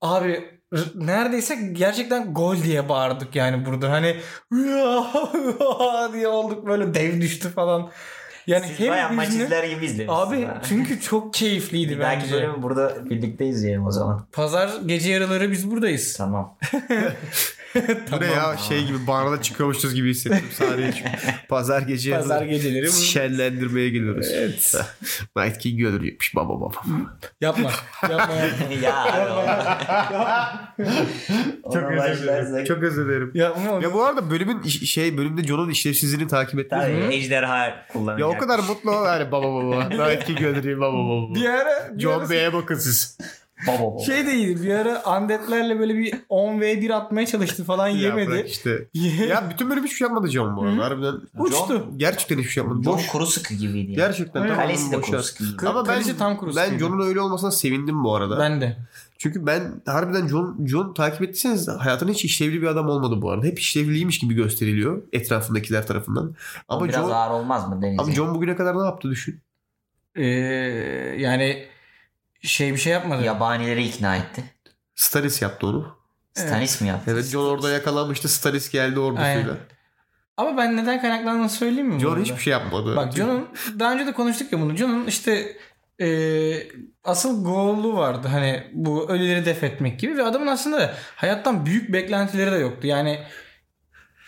Abi 0.00 0.60
neredeyse 0.94 1.54
gerçekten 1.72 2.34
gol 2.34 2.56
diye 2.56 2.88
bağırdık 2.88 3.36
yani 3.36 3.66
burada. 3.66 3.90
Hani 3.90 4.16
diye 6.12 6.28
olduk 6.28 6.66
böyle 6.66 6.94
dev 6.94 7.20
düştü 7.20 7.48
falan. 7.48 7.90
Yani 8.46 8.66
siz 8.66 8.78
hem 8.80 8.88
bayağı 8.88 9.12
maç 9.12 9.28
izler 9.28 9.64
gibi 9.64 9.84
izlemişsiniz. 9.84 10.08
Abi 10.08 10.44
ha. 10.44 10.62
çünkü 10.68 11.00
çok 11.00 11.34
keyifliydi 11.34 11.98
dahaki 12.00 12.22
bence. 12.22 12.34
bölümü 12.34 12.62
burada 12.62 13.10
birlikte 13.10 13.46
izleyelim 13.46 13.86
o 13.86 13.90
zaman. 13.90 14.26
Pazar 14.32 14.70
gece 14.86 15.10
yarıları 15.10 15.50
biz 15.50 15.70
buradayız. 15.70 16.16
Tamam. 16.16 16.58
Bu 18.12 18.20
ne 18.20 18.26
ya 18.26 18.56
şey 18.68 18.84
gibi 18.86 19.06
barda 19.06 19.42
çıkıyormuşuz 19.42 19.94
gibi 19.94 20.10
hissettim 20.10 20.48
sahneye 20.52 20.92
çünkü. 20.92 21.10
Pazar 21.48 21.82
gece 21.88 22.10
Pazar 22.10 22.42
geceleri 22.42 22.92
şenlendirmeye 22.92 23.88
geliyoruz. 23.88 24.26
Evet. 24.32 24.74
Night 25.36 25.58
King 25.58 25.84
öldürüyormuş 25.84 26.34
baba 26.34 26.60
baba. 26.60 26.74
Yapma. 27.40 27.70
Yapma 28.10 28.34
yapma. 28.34 28.34
ya. 28.82 29.04
Çok 31.72 31.90
özür 31.92 32.22
dilerim. 32.22 32.64
Çok 32.64 32.82
özür 32.82 33.08
dilerim. 33.08 33.30
Yapma. 33.34 33.80
Ya 33.82 33.92
bu 33.94 34.04
arada 34.04 34.30
bölümün 34.30 34.62
şey 34.68 35.18
bölümde 35.18 35.44
John'un 35.44 35.70
işlevsizliğini 35.70 36.28
takip 36.28 36.60
ettiniz 36.60 36.82
Tabii 36.82 36.94
mi? 36.94 37.14
ejderha 37.14 37.86
kullanacak. 37.92 38.20
Ya 38.20 38.28
o 38.28 38.38
kadar 38.38 38.58
mutlu 38.58 38.90
ol 38.90 39.06
yani 39.06 39.32
baba 39.32 39.54
baba. 39.54 39.88
Night 39.88 40.24
King 40.24 40.42
öldürüyor 40.42 40.80
baba 40.80 40.96
baba. 41.08 41.34
Bir 41.34 41.44
ara, 41.44 41.98
John 41.98 42.30
Bey'e 42.30 42.52
bakın 42.52 42.74
siz. 42.74 43.18
Baba 43.66 43.82
baba. 43.92 43.98
şey 44.04 44.26
de 44.26 44.34
iyiydi. 44.34 44.62
Bir 44.62 44.74
ara 44.74 45.02
Undead'lerle 45.18 45.78
böyle 45.78 45.94
bir 45.98 46.12
10v1 46.30 46.94
atmaya 46.94 47.26
çalıştı 47.26 47.64
falan 47.64 47.88
Ya 47.88 47.96
yemedi. 48.08 48.44
işte. 48.48 48.88
Ye- 48.94 49.26
Ya 49.28 49.50
bütün 49.50 49.70
bölüm 49.70 49.84
hiçbir 49.84 49.96
şey 49.96 50.06
yapmadı 50.08 50.28
John 50.30 50.56
bu 50.56 50.62
arada. 50.62 50.84
Harbiden 50.84 51.14
Uçtu. 51.38 51.86
gerçekten 51.96 52.38
hiçbir 52.38 52.50
şey 52.50 52.62
yapmadı. 52.64 52.82
John 52.84 52.94
Boş. 52.94 53.06
kuru 53.06 53.26
sıkı 53.26 53.54
gibiydi. 53.54 53.90
ya. 53.90 53.96
Gerçekten 54.06 54.42
tamamen 54.42 54.56
Kalesi 54.56 54.92
de 54.92 55.00
kuru 55.00 55.22
sıkı 55.22 55.68
Ama 55.68 55.88
ben, 55.88 56.02
tam 56.18 56.36
kurusu 56.36 56.56
ben. 56.56 56.78
John'un 56.78 57.06
öyle 57.08 57.20
olmasına 57.20 57.50
sevindim 57.50 58.04
bu 58.04 58.14
arada. 58.14 58.38
Ben 58.38 58.60
de. 58.60 58.76
Çünkü 59.18 59.46
ben 59.46 59.82
harbiden 59.86 60.28
John, 60.28 60.66
John 60.66 60.94
takip 60.94 61.22
ettiyseniz 61.22 61.68
hayatında 61.68 62.10
hiç 62.12 62.24
işlevli 62.24 62.62
bir 62.62 62.66
adam 62.66 62.88
olmadı 62.88 63.22
bu 63.22 63.30
arada. 63.30 63.46
Hep 63.46 63.58
işlevliymiş 63.58 64.18
gibi 64.18 64.34
gösteriliyor 64.34 65.02
etrafındakiler 65.12 65.86
tarafından. 65.86 66.34
Ama 66.68 66.84
Biraz 66.88 66.94
John, 67.00 67.10
ağır 67.10 67.30
olmaz 67.30 67.68
mı 67.68 67.82
Deniz'e? 67.82 68.02
ama 68.02 68.12
John 68.12 68.34
bugüne 68.34 68.56
kadar 68.56 68.78
ne 68.78 68.82
yaptı 68.84 69.10
düşün. 69.10 69.40
Ee, 70.14 70.24
yani 71.18 71.64
şey 72.42 72.72
bir 72.72 72.78
şey 72.78 72.92
yapmadı. 72.92 73.24
Yabanileri 73.24 73.84
ikna 73.84 74.16
etti. 74.16 74.44
Stanis 74.94 75.42
yaptı 75.42 75.66
onu. 75.66 75.98
Stanis 76.34 76.80
mi 76.80 76.88
yaptı? 76.88 77.10
Evet 77.14 77.24
John 77.24 77.44
orada 77.46 77.70
yakalanmıştı. 77.70 78.28
Stanis 78.28 78.70
geldi 78.70 79.00
ordusuyla. 79.00 79.30
Aynen. 79.32 79.56
Ama 80.36 80.56
ben 80.56 80.76
neden 80.76 81.00
kaynaklandığını 81.00 81.48
söyleyeyim 81.48 81.86
mi? 81.88 82.00
John 82.00 82.10
arada? 82.12 82.22
hiçbir 82.22 82.38
şey 82.38 82.50
yapmadı. 82.50 82.96
Bak 82.96 83.12
John'un 83.16 83.48
daha 83.78 83.92
önce 83.92 84.06
de 84.06 84.12
konuştuk 84.12 84.52
ya 84.52 84.60
bunu. 84.60 84.76
John'un 84.76 85.06
işte 85.06 85.56
e, 86.00 86.08
asıl 87.04 87.44
goal'u 87.44 87.96
vardı. 87.96 88.28
Hani 88.28 88.66
bu 88.72 89.10
ölüleri 89.10 89.44
def 89.46 89.64
etmek 89.64 90.00
gibi 90.00 90.16
ve 90.16 90.22
adamın 90.22 90.46
aslında 90.46 90.94
hayattan 91.16 91.66
büyük 91.66 91.92
beklentileri 91.92 92.52
de 92.52 92.56
yoktu. 92.56 92.86
Yani 92.86 93.18
"K- 93.18 93.24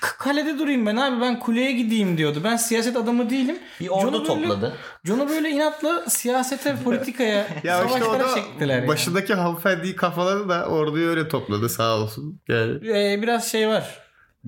kalede 0.01 0.59
durayım 0.59 0.87
ben 0.87 0.97
abi 0.97 1.21
ben 1.21 1.41
kuleye 1.41 1.73
gideyim 1.73 2.19
diyordu. 2.19 2.41
Ben 2.45 2.57
siyaset 2.57 2.97
adamı 2.97 3.31
değilim. 3.31 3.59
Bir 3.81 3.89
ordu 3.89 4.03
John'u 4.03 4.25
topladı. 4.25 4.77
John'u 5.05 5.29
böyle 5.29 5.51
inatla 5.51 6.05
siyasete, 6.11 6.77
politikaya, 6.85 7.47
Ya 7.65 7.85
işte 7.85 7.99
savaşlara 7.99 8.29
da 8.31 8.35
çektiler. 8.35 8.77
yani. 8.79 8.89
başındaki 8.89 9.35
hanımefendiyi 9.35 9.97
kafaladı 9.97 10.49
da 10.49 10.67
orduyu 10.67 11.09
öyle 11.11 11.29
topladı 11.29 11.69
sağ 11.69 11.97
olsun. 11.97 12.41
Yani. 12.49 12.89
E, 12.99 13.23
biraz 13.23 13.51
şey 13.51 13.69
var. 13.69 14.00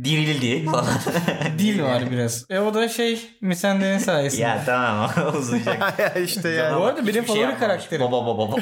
Dirildi 0.04 0.64
falan. 0.64 0.86
Dil 1.58 1.82
var 1.82 2.10
biraz. 2.10 2.46
E 2.50 2.58
o 2.58 2.74
da 2.74 2.88
şey 2.88 3.20
Misende'nin 3.40 3.98
sayesinde. 3.98 4.42
ya 4.46 4.62
tamam 4.66 5.10
uzayacak. 5.38 5.98
ya 5.98 6.14
işte 6.14 6.48
yani. 6.48 6.76
Bu 6.80 6.84
arada 6.84 7.00
benim 7.02 7.12
şey 7.14 7.22
favori 7.22 7.40
yapmamış. 7.40 7.60
karakterim. 7.60 8.06
Baba 8.06 8.26
baba 8.26 8.52
baba. 8.52 8.56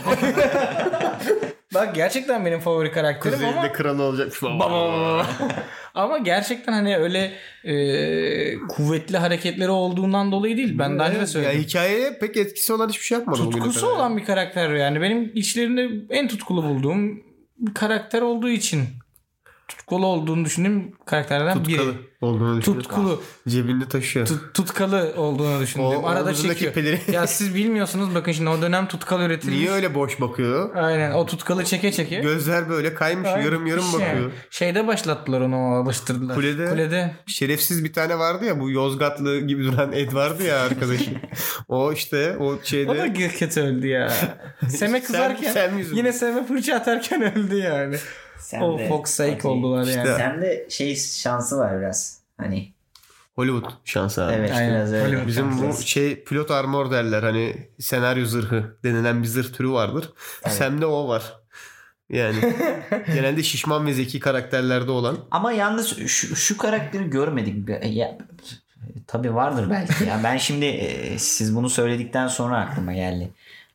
Bak 1.74 1.94
gerçekten 1.94 2.46
benim 2.46 2.60
favori 2.60 2.92
karakterim 2.92 3.38
ama 3.38 3.46
Kuzeyinde 3.48 3.72
kralı 3.72 4.02
olacak. 4.02 4.32
Baba. 4.42 5.26
Ama 5.94 6.18
gerçekten 6.18 6.72
hani 6.72 6.96
öyle 6.96 7.32
e, 7.64 7.74
kuvvetli 8.68 9.18
hareketleri 9.18 9.70
olduğundan 9.70 10.32
dolayı 10.32 10.56
değil. 10.56 10.78
Ben 10.78 10.98
daha 10.98 11.08
önce 11.08 11.16
de 11.16 11.20
Ya 11.20 11.26
söyledim. 11.26 11.60
hikayeye 11.60 12.18
pek 12.20 12.36
etkisi 12.36 12.72
olan 12.72 12.88
hiçbir 12.88 13.04
şey 13.04 13.18
yapmadı. 13.18 13.38
Tutkusu 13.50 13.86
olan 13.86 14.16
bir 14.16 14.24
karakter 14.24 14.70
yani. 14.70 15.00
Benim 15.00 15.32
içlerinde 15.34 15.88
en 16.10 16.28
tutkulu 16.28 16.64
bulduğum 16.64 17.22
bir 17.58 17.74
karakter 17.74 18.22
olduğu 18.22 18.48
için 18.50 18.80
tutkulu 19.90 20.06
olduğunu 20.06 20.44
düşündüğüm 20.44 20.92
karakterlerden 21.06 21.62
Tutkalı 21.64 21.88
biri. 21.88 21.98
olduğunu. 22.20 22.60
Tutkulu. 22.60 23.22
Cebinde 23.48 23.88
taşıyor. 23.88 24.26
Tut- 24.26 24.54
tutkalı 24.54 25.12
olduğunu 25.16 25.60
düşündüğüm. 25.60 25.86
O- 25.86 26.06
Arada 26.06 26.34
çekiyor. 26.34 26.72
peleri- 26.74 27.12
ya 27.12 27.26
siz 27.26 27.54
bilmiyorsunuz 27.54 28.14
bakın 28.14 28.32
şimdi 28.32 28.50
o 28.50 28.62
dönem 28.62 28.88
tutkal 28.88 29.20
üretilmiş. 29.22 29.58
Niye 29.58 29.70
öyle 29.70 29.94
boş 29.94 30.20
bakıyor? 30.20 30.76
Aynen 30.76 31.12
o 31.12 31.26
tutkalı 31.26 31.64
çeke 31.64 31.92
çeke. 31.92 32.20
Gözler 32.20 32.68
böyle 32.68 32.94
kaymış 32.94 33.28
Aynen, 33.28 33.44
yarım 33.44 33.66
yarım 33.66 33.84
şey. 33.84 34.00
bakıyor. 34.00 34.30
Şeyde 34.50 34.86
başlattılar 34.86 35.40
onu 35.40 35.56
alıştırdılar. 35.56 36.34
Kulede. 36.36 36.68
Kulede. 36.70 37.14
Şerefsiz 37.26 37.84
bir 37.84 37.92
tane 37.92 38.18
vardı 38.18 38.44
ya 38.44 38.60
bu 38.60 38.70
Yozgatlı 38.70 39.40
gibi 39.40 39.64
duran 39.64 39.92
Ed 39.92 40.12
vardı 40.12 40.42
ya 40.42 40.60
arkadaşı. 40.60 41.10
o 41.68 41.92
işte 41.92 42.36
o 42.36 42.58
şeyde. 42.62 42.90
O 42.90 42.96
da 42.96 43.12
kötü 43.12 43.60
öldü 43.60 43.86
ya. 43.86 44.12
Seme 44.68 45.02
kızarken 45.02 45.52
Sam 45.52 45.78
yüzünden. 45.78 45.96
yine 45.96 46.12
Seme 46.12 46.46
fırça 46.46 46.74
atarken 46.76 47.38
öldü 47.38 47.56
yani. 47.56 47.96
Sen 48.40 48.60
o 48.60 48.78
de- 48.78 48.88
Fox 48.88 49.10
Sake 49.10 49.48
oldular 49.48 49.78
yani. 49.78 49.88
İşte- 49.90 50.14
Sen 50.16 50.42
de 50.42 50.66
şey 50.70 50.96
şansı 50.96 51.58
var 51.58 51.80
biraz. 51.80 52.20
Hani 52.36 52.72
Hollywood 53.36 53.70
şansı 53.84 54.24
abi. 54.24 54.32
evet 54.34 54.52
Aynen. 54.52 54.70
biraz 54.74 54.92
öyle. 54.92 55.04
Hollywood 55.04 55.26
Bizim 55.28 55.68
bu 55.68 55.82
şey 55.82 56.24
pilot 56.24 56.50
armor 56.50 56.90
derler 56.90 57.22
hani 57.22 57.68
senaryo 57.78 58.24
zırhı 58.26 58.76
denilen 58.84 59.22
bir 59.22 59.28
zırh 59.28 59.52
türü 59.52 59.70
vardır. 59.70 60.12
Evet. 60.44 60.54
Sam'de 60.56 60.86
o 60.86 61.08
var. 61.08 61.34
Yani 62.10 62.36
genelde 63.14 63.42
şişman 63.42 63.86
ve 63.86 63.92
zeki 63.92 64.20
karakterlerde 64.20 64.90
olan. 64.90 65.18
Ama 65.30 65.52
yalnız 65.52 65.96
şu, 66.06 66.36
şu 66.36 66.56
karakteri 66.56 67.10
görmedik. 67.10 67.68
Ya, 67.84 68.18
tabii 69.06 69.34
vardır 69.34 69.70
belki 69.70 70.04
ya. 70.04 70.20
Ben 70.24 70.36
şimdi 70.36 70.64
e, 70.64 71.18
siz 71.18 71.56
bunu 71.56 71.70
söyledikten 71.70 72.28
sonra 72.28 72.56
aklıma 72.58 72.92
geldi. 72.92 73.30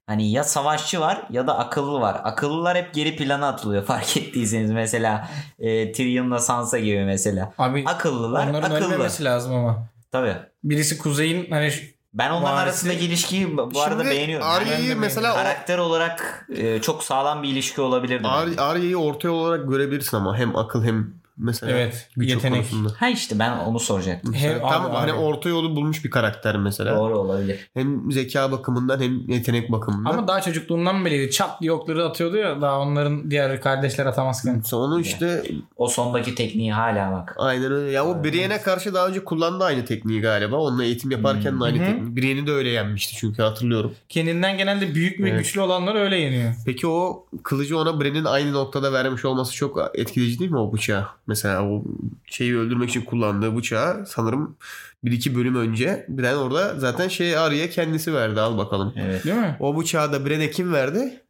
Hani 0.07 0.31
ya 0.31 0.43
savaşçı 0.43 0.99
var 0.99 1.27
ya 1.29 1.47
da 1.47 1.57
akıllı 1.57 1.99
var. 2.01 2.21
Akıllılar 2.23 2.77
hep 2.77 2.93
geri 2.93 3.15
plana 3.15 3.47
atılıyor 3.47 3.83
fark 3.85 4.17
ettiyseniz 4.17 4.71
mesela 4.71 5.29
e, 5.59 5.91
Tyrion'la 5.91 6.39
Sansa 6.39 6.79
gibi 6.79 7.05
mesela. 7.05 7.53
Abi 7.57 7.83
Akıllılar 7.87 8.47
onların 8.47 8.71
akıllı. 8.71 8.87
ölmemesi 8.93 9.23
lazım 9.23 9.55
ama. 9.55 9.87
Tabii. 10.11 10.35
Birisi 10.63 10.97
kuzeyin 10.97 11.51
hani 11.51 11.71
Ben 12.13 12.29
onların 12.31 12.53
Varisi- 12.57 12.63
arasındaki 12.63 13.05
ilişkiyi 13.05 13.57
bu 13.57 13.81
arada 13.81 14.01
Şimdi 14.03 14.15
beğeniyorum. 14.15 14.47
Ben 14.47 14.65
de 14.67 14.73
Arya'yı 14.73 14.95
mesela 14.97 15.31
o, 15.33 15.35
Karakter 15.35 15.77
olarak 15.77 16.47
e, 16.55 16.81
çok 16.81 17.03
sağlam 17.03 17.43
bir 17.43 17.49
ilişki 17.49 17.81
olabilirdi. 17.81 18.27
Ar-. 18.27 18.49
Arya'yı 18.57 18.97
ortaya 18.97 19.29
olarak 19.29 19.69
görebilirsin 19.69 20.17
ama 20.17 20.37
hem 20.37 20.55
akıl 20.55 20.83
hem 20.83 21.13
mesela 21.37 21.71
Evet, 21.71 22.09
güç 22.17 22.29
yetenek. 22.29 22.57
konusunda. 22.57 22.89
Ha 22.97 23.09
işte 23.09 23.39
ben 23.39 23.57
onu 23.57 23.79
soracaktım. 23.79 24.33
Hem- 24.33 24.59
tamam 24.59 24.91
abi, 24.91 24.95
hani 24.97 25.11
abi. 25.11 25.19
orta 25.19 25.49
yolu 25.49 25.75
bulmuş 25.75 26.05
bir 26.05 26.09
karakter 26.09 26.57
mesela. 26.57 26.95
Doğru 26.95 27.17
olabilir. 27.17 27.69
Hem 27.73 28.11
zeka 28.11 28.51
bakımından 28.51 28.99
hem 29.01 29.29
yetenek 29.29 29.71
bakımından. 29.71 30.09
ama 30.11 30.27
daha 30.27 30.41
çocukluğundan 30.41 31.05
belliydi. 31.05 31.31
Çat 31.31 31.61
diye 31.61 31.71
okları 31.71 32.05
atıyordu 32.05 32.37
ya 32.37 32.61
daha 32.61 32.79
onların 32.79 33.31
diğer 33.31 33.61
kardeşler 33.61 34.05
atamazken. 34.05 34.61
Sonra 34.61 35.01
işte 35.01 35.43
O 35.77 35.87
sondaki 35.87 36.35
tekniği 36.35 36.73
hala 36.73 37.11
bak. 37.11 37.35
aynen 37.37 37.71
öyle. 37.71 37.91
Ya 37.91 38.05
o 38.05 38.23
Brienne'e 38.23 38.61
karşı 38.61 38.93
daha 38.93 39.07
önce 39.07 39.23
kullandı 39.23 39.63
aynı 39.63 39.85
tekniği 39.85 40.21
galiba. 40.21 40.55
Onunla 40.55 40.83
eğitim 40.83 41.11
yaparken 41.11 41.59
de 41.59 41.63
aynı 41.63 41.77
tekniği. 41.77 42.15
Brienne'i 42.17 42.47
de 42.47 42.51
öyle 42.51 42.69
yenmişti 42.69 43.15
çünkü 43.17 43.41
hatırlıyorum. 43.41 43.93
Kendinden 44.09 44.57
genelde 44.57 44.95
büyük 44.95 45.19
ve 45.19 45.29
Evet. 45.29 45.39
güçlü 45.39 45.61
olanlar 45.61 45.95
öyle 45.95 46.15
yeniyor. 46.17 46.53
Peki 46.65 46.87
o 46.87 47.25
kılıcı 47.43 47.77
ona 47.77 48.01
Brienne'in 48.01 48.25
aynı 48.25 48.53
noktada 48.53 48.93
vermiş 48.93 49.25
olması 49.25 49.53
çok 49.55 49.91
etkileyici 49.93 50.39
değil 50.39 50.51
mi 50.51 50.57
o 50.57 50.73
bıçağı? 50.73 51.07
Mesela 51.27 51.65
o 51.65 51.83
şeyi 52.25 52.57
öldürmek 52.57 52.89
için 52.89 53.01
kullandığı 53.01 53.55
bıçağı 53.55 54.05
sanırım 54.05 54.57
bir 55.03 55.11
iki 55.11 55.35
bölüm 55.35 55.55
önce 55.55 56.05
Brienne 56.09 56.35
orada 56.35 56.79
zaten 56.79 57.07
şey 57.07 57.37
Arya'ya 57.37 57.69
kendisi 57.69 58.13
verdi 58.13 58.41
al 58.41 58.57
bakalım. 58.57 58.93
Evet. 58.97 59.23
Değil 59.25 59.35
mi? 59.35 59.57
O 59.59 59.77
bıçağı 59.77 60.13
da 60.13 60.25
Brienne'e 60.25 60.51
kim 60.51 60.73
verdi? 60.73 61.21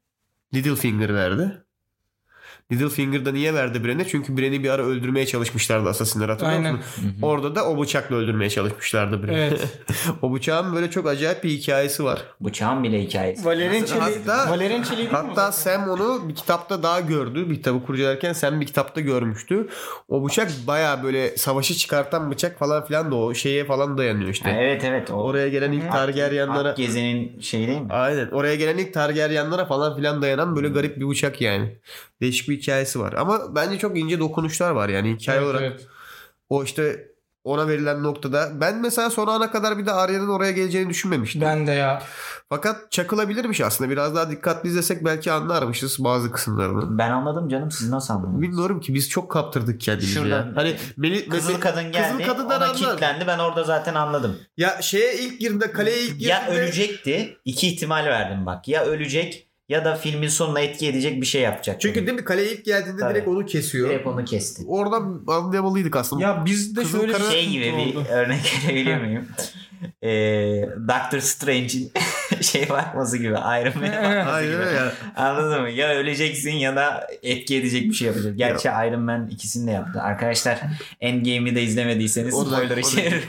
Littlefinger 0.54 1.14
verdi. 1.14 1.65
Littlefinger 2.72 3.26
da 3.26 3.32
niye 3.32 3.54
verdi 3.54 3.84
Brienne'e? 3.84 4.08
Çünkü 4.08 4.38
Brienne'i 4.38 4.64
bir 4.64 4.70
ara 4.70 4.82
öldürmeye 4.82 5.26
çalışmışlardı 5.26 5.90
Assassin'ler 5.90 6.30
hatırlıyor 6.30 6.58
Aynen. 6.58 6.76
musun? 6.76 7.16
Orada 7.22 7.56
da 7.56 7.70
o 7.70 7.82
bıçakla 7.82 8.16
öldürmeye 8.16 8.50
çalışmışlardı 8.50 9.24
Brienne'i. 9.24 9.46
Evet. 9.46 9.80
o 10.22 10.34
bıçağın 10.34 10.76
böyle 10.76 10.90
çok 10.90 11.08
acayip 11.08 11.44
bir 11.44 11.50
hikayesi 11.50 12.04
var. 12.04 12.24
Bıçağın 12.42 12.84
bile 12.84 13.02
hikayesi. 13.02 13.46
Valerian 13.46 13.86
Hatta-. 14.00 14.50
Valerian 14.50 14.84
Çelik 14.84 14.98
değil 14.98 15.10
mi? 15.10 15.16
Hatta 15.16 15.52
Sam 15.52 15.90
onu 15.90 16.30
bir 16.30 16.36
kitapta 16.36 16.84
daha 16.84 17.00
gördü. 17.00 17.50
Bir 17.50 17.56
kitabı 17.56 17.86
kurcalarken 17.86 18.34
Sam 18.34 18.62
bir 18.62 18.66
kitapta 18.66 19.02
görmüştü. 19.02 19.68
O 20.08 20.26
bıçak 20.26 20.52
baya 20.68 21.04
böyle 21.04 21.38
savaşı 21.38 21.74
çıkartan 21.76 22.32
bıçak 22.32 22.60
falan 22.60 22.86
filan 22.86 23.12
da 23.12 23.16
o 23.16 23.34
şeye 23.34 23.66
falan 23.66 23.98
dayanıyor 23.98 24.30
işte. 24.30 24.52
Ha, 24.52 24.58
evet 24.60 24.84
evet. 24.84 25.12
O 25.12 25.14
Oraya 25.14 25.50
gelen 25.50 25.72
ilk 25.72 25.92
Targaryenlara 25.92 26.70
Akgezen'in 26.70 27.40
şeyi 27.40 27.68
değil 27.68 27.82
mi? 27.82 27.88
Aynen. 27.90 28.28
Oraya 28.28 28.56
gelen 28.56 28.78
ilk 28.78 28.94
Targaryenlara 28.94 29.66
falan 29.66 29.96
filan 29.96 30.22
dayanan 30.22 30.56
böyle 30.56 30.70
garip 30.70 30.98
bir 31.00 31.10
bıçak 31.10 31.42
yani. 31.42 31.78
Değişik 32.22 32.50
bir 32.50 32.58
hikayesi 32.58 33.00
var. 33.00 33.14
Ama 33.14 33.56
bence 33.56 33.78
çok 33.78 33.98
ince 33.98 34.20
dokunuşlar 34.20 34.72
var 34.72 34.90
yani 34.90 35.16
hikaye 35.16 35.38
Evet, 35.38 35.48
olarak. 35.48 35.62
evet. 35.62 35.88
O 36.50 36.64
işte 36.64 37.08
ona 37.44 37.68
verilen 37.68 38.04
noktada. 38.04 38.62
Ben 38.62 38.78
mesela 38.82 39.10
son 39.10 39.28
ana 39.28 39.52
kadar 39.52 39.78
bir 39.78 39.86
de 39.86 39.92
Arya'nın 39.92 40.28
oraya 40.30 40.52
geleceğini 40.52 40.90
düşünmemiştim. 40.90 41.42
Ben 41.42 41.68
de 41.68 41.72
ya. 41.72 42.02
Fakat 42.50 42.92
çakılabilirmiş 42.92 43.62
aslında. 43.62 43.90
Biraz 43.90 44.16
daha 44.16 44.30
dikkatli 44.32 44.70
izlesek 44.70 45.06
belki 45.06 45.32
anlarmışız 45.32 46.04
bazı 46.04 46.32
kısımlarını. 46.32 46.98
Ben 46.98 47.10
anladım 47.12 47.50
canım 47.50 47.72
siz 47.72 47.90
nasıl 47.90 48.14
anladınız? 48.14 48.42
Bilmiyorum 48.42 48.80
ki 48.80 48.94
biz 48.94 49.10
çok 49.10 49.32
kaptırdık 49.32 49.82
kendimizi 49.82 50.14
Şurada 50.14 50.30
ya. 50.36 50.52
Hani 50.56 50.76
Meli, 50.98 51.30
Kızıl 51.30 51.54
Meli- 51.54 51.60
kadın 51.60 51.92
geldi. 51.92 52.12
Kızıl 52.18 52.24
kadından 52.34 52.58
ona 52.58 52.66
anlar. 52.66 52.76
kilitlendi. 52.76 53.28
Ben 53.28 53.40
orada 53.40 53.64
zaten 53.64 53.96
anladım. 53.96 54.38
Ya 54.58 54.82
şeye 54.82 55.16
ilk 55.18 55.40
girdiğinde 55.40 55.72
kaleye 55.72 56.02
ilk 56.02 56.12
girdiğinde. 56.12 56.30
Ya 56.32 56.48
ölecekti. 56.48 57.38
iki 57.46 57.68
ihtimal 57.68 58.06
verdim 58.06 58.46
bak. 58.46 58.68
Ya 58.68 58.86
ölecek 58.86 59.45
ya 59.70 59.86
da 59.86 59.96
filmin 59.96 60.28
sonuna 60.28 60.60
etki 60.60 60.88
edecek 60.88 61.22
bir 61.22 61.26
şey 61.26 61.42
yapacak. 61.42 61.82
Çünkü 61.82 62.08
değil 62.08 62.18
mi 62.18 62.24
kaleye 62.24 62.52
ilk 62.52 62.66
geldiğinde 62.66 63.00
Tabii. 63.00 63.14
direkt 63.14 63.28
onu 63.28 63.46
kesiyor. 63.46 63.90
direkt 63.90 64.08
onu 64.08 64.26
kesti. 64.26 64.64
Oradan 64.68 65.24
anlayamalıydık 65.28 65.96
aslında. 65.96 66.24
Ya 66.24 66.46
bizde 66.46 66.82
Kızıl 66.82 67.00
şöyle 67.00 67.14
Kara- 67.14 67.32
Şey 67.32 67.50
gibi 67.50 67.64
bir 67.64 68.06
örnek 68.10 68.54
verebilir 68.68 68.98
miyim? 68.98 69.28
Ee, 70.04 70.70
Doctor 70.88 71.20
Strange'in 71.20 71.92
şey 72.42 72.70
bakması 72.70 73.18
gibi 73.18 73.28
Iron 73.34 73.80
Man'e 73.82 74.04
bakması 74.18 74.44
gibi. 74.44 74.54
ya. 74.76 74.94
Anladın 75.16 75.62
mı? 75.62 75.70
Ya 75.70 75.90
öleceksin 75.96 76.52
ya 76.52 76.76
da 76.76 77.08
etki 77.24 77.56
edecek 77.56 77.84
bir 77.90 77.94
şey 77.94 78.08
yapacak. 78.08 78.38
Gerçi 78.38 78.68
Iron 78.68 79.02
Man 79.02 79.28
ikisini 79.28 79.68
de 79.68 79.72
yaptı. 79.72 80.02
Arkadaşlar 80.02 80.60
Endgame'i 81.02 81.56
de 81.56 81.64
izlemediyseniz 81.64 82.34
O 82.34 82.52
da- 82.52 82.56
spoiler 82.56 82.78
gitti. 82.78 83.22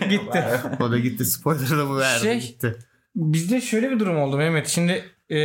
O 0.81 0.91
da 0.91 0.99
gitti. 0.99 1.25
Spoiler'ı 1.25 1.79
da 1.79 1.89
bu 1.89 1.97
verdi. 1.99 2.23
Şey- 2.25 2.41
Gitti. 2.41 2.77
Bizde 3.17 3.61
şöyle 3.61 3.91
bir 3.91 3.99
durum 3.99 4.19
oldu 4.19 4.37
Mehmet. 4.37 4.69
Şimdi 4.69 5.05
e, 5.31 5.37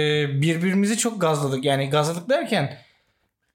birbirimizi 0.42 0.98
çok 0.98 1.22
gazladık. 1.22 1.66
Yani 1.66 1.90
gazladık 1.90 2.30
derken 2.30 2.78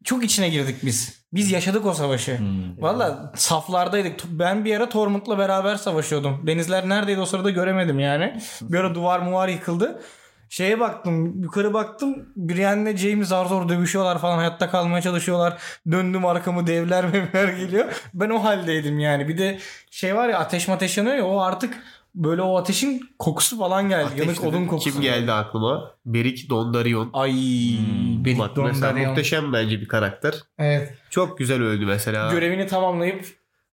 çok 0.04 0.24
içine 0.24 0.48
girdik 0.48 0.76
biz. 0.82 1.26
Biz 1.32 1.50
yaşadık 1.50 1.86
o 1.86 1.94
savaşı. 1.94 2.38
Hmm. 2.38 2.82
Valla 2.82 3.32
saflardaydık. 3.36 4.24
Ben 4.24 4.64
bir 4.64 4.76
ara 4.76 4.88
Tormund'la 4.88 5.38
beraber 5.38 5.76
savaşıyordum. 5.76 6.46
Denizler 6.46 6.88
neredeydi 6.88 7.20
o 7.20 7.26
sırada 7.26 7.50
göremedim 7.50 7.98
yani. 7.98 8.40
Bir 8.62 8.78
ara 8.78 8.94
duvar 8.94 9.20
muvar 9.20 9.48
yıkıldı. 9.48 10.00
Şeye 10.48 10.80
baktım 10.80 11.42
yukarı 11.42 11.74
baktım 11.74 12.28
Brienne'le 12.36 12.96
James 12.96 13.28
zar 13.28 13.46
zor 13.46 13.68
dövüşüyorlar 13.68 14.18
falan 14.18 14.38
hayatta 14.38 14.70
kalmaya 14.70 15.02
çalışıyorlar. 15.02 15.58
Döndüm 15.90 16.26
arkamı 16.26 16.66
devler 16.66 17.04
mevler 17.12 17.48
geliyor. 17.48 18.02
Ben 18.14 18.30
o 18.30 18.44
haldeydim 18.44 18.98
yani. 18.98 19.28
Bir 19.28 19.38
de 19.38 19.58
şey 19.90 20.16
var 20.16 20.28
ya 20.28 20.38
ateş 20.38 20.68
mateş 20.68 20.98
yanıyor 20.98 21.16
ya 21.16 21.26
o 21.26 21.40
artık 21.40 21.74
böyle 22.16 22.42
o 22.42 22.56
ateşin 22.56 23.00
kokusu 23.18 23.58
falan 23.58 23.88
geldi. 23.88 24.08
Yanık 24.16 24.30
Ateşli 24.30 24.46
odun 24.48 24.66
kokusu. 24.66 24.90
Kim 24.92 25.00
geldi 25.00 25.32
aklıma? 25.32 25.90
Berik 26.06 26.50
Dondarrion. 26.50 27.10
Ay 27.12 27.32
Hmm. 27.32 28.24
Berik 28.24 28.38
Bak 28.38 28.50
mesela 28.56 28.72
Dondarrion. 28.90 29.08
muhteşem 29.08 29.52
bence 29.52 29.80
bir 29.80 29.88
karakter. 29.88 30.34
Evet. 30.58 30.94
Çok 31.10 31.38
güzel 31.38 31.62
öldü 31.62 31.86
mesela. 31.86 32.32
Görevini 32.32 32.66
tamamlayıp 32.66 33.24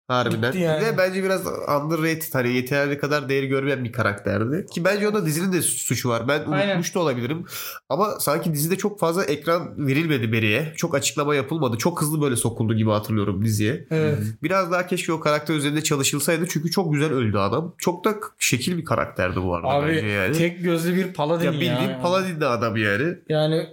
Harbiden. 0.08 0.52
Gitti 0.52 0.64
yani. 0.64 0.84
Ve 0.84 0.98
bence 0.98 1.24
biraz 1.24 1.46
underrated. 1.46 2.34
Hani 2.34 2.52
yeterli 2.52 2.98
kadar 2.98 3.28
değeri 3.28 3.46
görmeyen 3.46 3.84
bir 3.84 3.92
karakterdi. 3.92 4.66
Ki 4.66 4.84
bence 4.84 5.08
onda 5.08 5.26
dizinin 5.26 5.52
de 5.52 5.62
suçu 5.62 6.08
var. 6.08 6.28
Ben 6.28 6.44
Aynen. 6.50 6.68
unutmuş 6.68 6.94
da 6.94 7.00
olabilirim. 7.00 7.44
Ama 7.88 8.20
sanki 8.20 8.52
dizide 8.54 8.76
çok 8.76 9.00
fazla 9.00 9.24
ekran 9.24 9.86
verilmedi 9.86 10.32
Beri'ye. 10.32 10.72
Çok 10.76 10.94
açıklama 10.94 11.34
yapılmadı. 11.34 11.78
Çok 11.78 12.02
hızlı 12.02 12.22
böyle 12.22 12.36
sokuldu 12.36 12.74
gibi 12.74 12.90
hatırlıyorum 12.90 13.44
diziye. 13.44 13.86
Evet. 13.90 14.18
Biraz 14.42 14.72
daha 14.72 14.86
keşke 14.86 15.12
o 15.12 15.20
karakter 15.20 15.54
üzerinde 15.54 15.82
çalışılsaydı. 15.82 16.46
Çünkü 16.48 16.70
çok 16.70 16.92
güzel 16.92 17.12
öldü 17.12 17.38
adam. 17.38 17.74
Çok 17.78 18.04
da 18.04 18.14
şekil 18.38 18.78
bir 18.78 18.84
karakterdi 18.84 19.42
bu 19.42 19.54
arada 19.54 19.68
Abi 19.68 19.88
bence 19.88 20.06
yani. 20.06 20.36
tek 20.38 20.64
gözlü 20.64 20.96
bir 20.96 21.12
paladin 21.12 21.44
ya 21.44 21.52
ya. 21.52 21.60
bildiğin 21.60 22.00
paladin 22.02 22.40
adam 22.40 22.76
yani. 22.76 23.14
Yani 23.28 23.66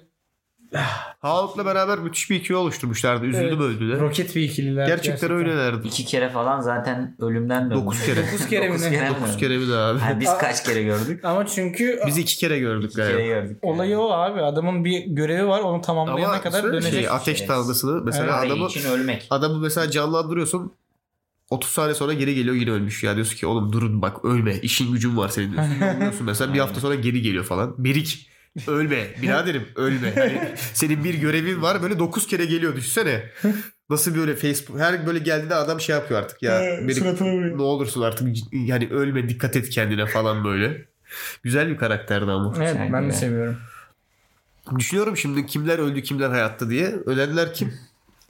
Hawk'la 1.19 1.65
beraber 1.65 1.99
müthiş 1.99 2.29
bir 2.29 2.35
ikili 2.35 2.57
oluşturmuşlardı. 2.57 3.25
Üzüldüm 3.25 3.47
Evet. 3.61 3.61
öldüler. 3.61 3.99
roket 3.99 4.35
bir 4.35 4.41
ikililer. 4.41 4.87
Gerçekten, 4.87 5.31
öylelerdi. 5.31 5.87
İki 5.87 6.05
kere 6.05 6.29
falan 6.29 6.59
zaten 6.59 7.15
ölümden 7.19 7.63
döndü. 7.63 7.75
Dokuz 7.75 8.05
kere. 8.05 8.27
Dokuz 8.27 8.47
kere 8.47 8.67
mi 8.67 8.73
Dokuz 8.73 8.89
kere 8.89 9.09
mi? 9.09 9.15
Dokuz 9.21 9.37
kere 9.37 9.59
bir 9.59 9.69
daha 9.69 9.87
abi. 9.89 9.99
Ha, 9.99 10.19
biz 10.19 10.37
kaç 10.37 10.63
kere 10.63 10.83
gördük? 10.83 11.19
Ama 11.25 11.47
çünkü 11.47 11.99
Biz 12.07 12.17
iki 12.17 12.37
kere 12.37 12.59
gördük 12.59 12.85
İki 12.89 12.95
kere 12.95 13.11
galiba. 13.11 13.27
gördük. 13.27 13.57
olayı 13.61 13.97
o 13.99 14.11
abi. 14.11 14.41
Adamın 14.41 14.85
bir 14.85 14.99
görevi 15.05 15.47
var. 15.47 15.59
Onu 15.59 15.81
tamamlayana 15.81 16.31
Ama 16.33 16.41
kadar 16.41 16.61
şöyle 16.61 16.73
dönecek. 16.73 16.93
şey, 16.93 17.09
ateş 17.09 17.37
şey. 17.37 17.47
tanrısını 17.47 18.01
mesela 18.03 18.31
Parayı 18.31 18.51
adamı 18.53 18.67
için 18.67 18.89
ölmek. 18.89 19.27
adamı 19.29 19.59
mesela 19.59 19.91
canlandırıyorsun 19.91 20.71
30 21.49 21.71
saniye 21.71 21.93
sonra 21.95 22.13
geri 22.13 22.35
geliyor 22.35 22.55
yine 22.55 22.71
ölmüş. 22.71 23.03
Ya 23.03 23.15
diyorsun 23.15 23.35
ki 23.37 23.47
oğlum 23.47 23.73
durun 23.73 24.01
bak 24.01 24.25
ölme 24.25 24.55
işin 24.61 24.91
gücün 24.93 25.17
var 25.17 25.29
senin 25.29 25.51
diyorsun. 25.53 25.75
Mesela 26.25 26.53
bir 26.53 26.59
hafta 26.59 26.79
sonra 26.79 26.95
geri 26.95 27.21
geliyor 27.21 27.43
falan. 27.43 27.75
Berik 27.77 28.27
ölme 28.67 29.07
biraderim 29.21 29.67
ölme. 29.75 30.15
Hani 30.15 30.41
senin 30.73 31.03
bir 31.03 31.13
görevin 31.13 31.61
var 31.61 31.81
böyle 31.81 31.99
9 31.99 32.27
kere 32.27 32.45
geliyor 32.45 32.75
düşünsene. 32.75 33.23
Nasıl 33.89 34.15
böyle 34.15 34.35
Facebook 34.35 34.79
her 34.79 35.07
böyle 35.07 35.19
geldiğinde 35.19 35.55
adam 35.55 35.81
şey 35.81 35.95
yapıyor 35.95 36.19
artık 36.19 36.43
ya. 36.43 36.63
Ee, 36.63 36.87
ne 37.57 37.61
olursun 37.61 38.01
artık 38.01 38.27
yani 38.51 38.87
ölme 38.91 39.29
dikkat 39.29 39.55
et 39.55 39.69
kendine 39.69 40.05
falan 40.05 40.43
böyle. 40.45 40.85
Güzel 41.43 41.69
bir 41.69 41.77
karakterdi 41.77 42.31
ama. 42.31 42.53
Evet 42.57 42.71
Güzel 42.73 42.93
ben 42.93 43.09
de 43.09 43.13
seviyorum. 43.13 43.57
Düşünüyorum 44.77 45.17
şimdi 45.17 45.45
kimler 45.45 45.79
öldü 45.79 46.03
kimler 46.03 46.29
hayatta 46.29 46.69
diye. 46.69 46.87
Ölenler 46.87 47.53
kim? 47.53 47.73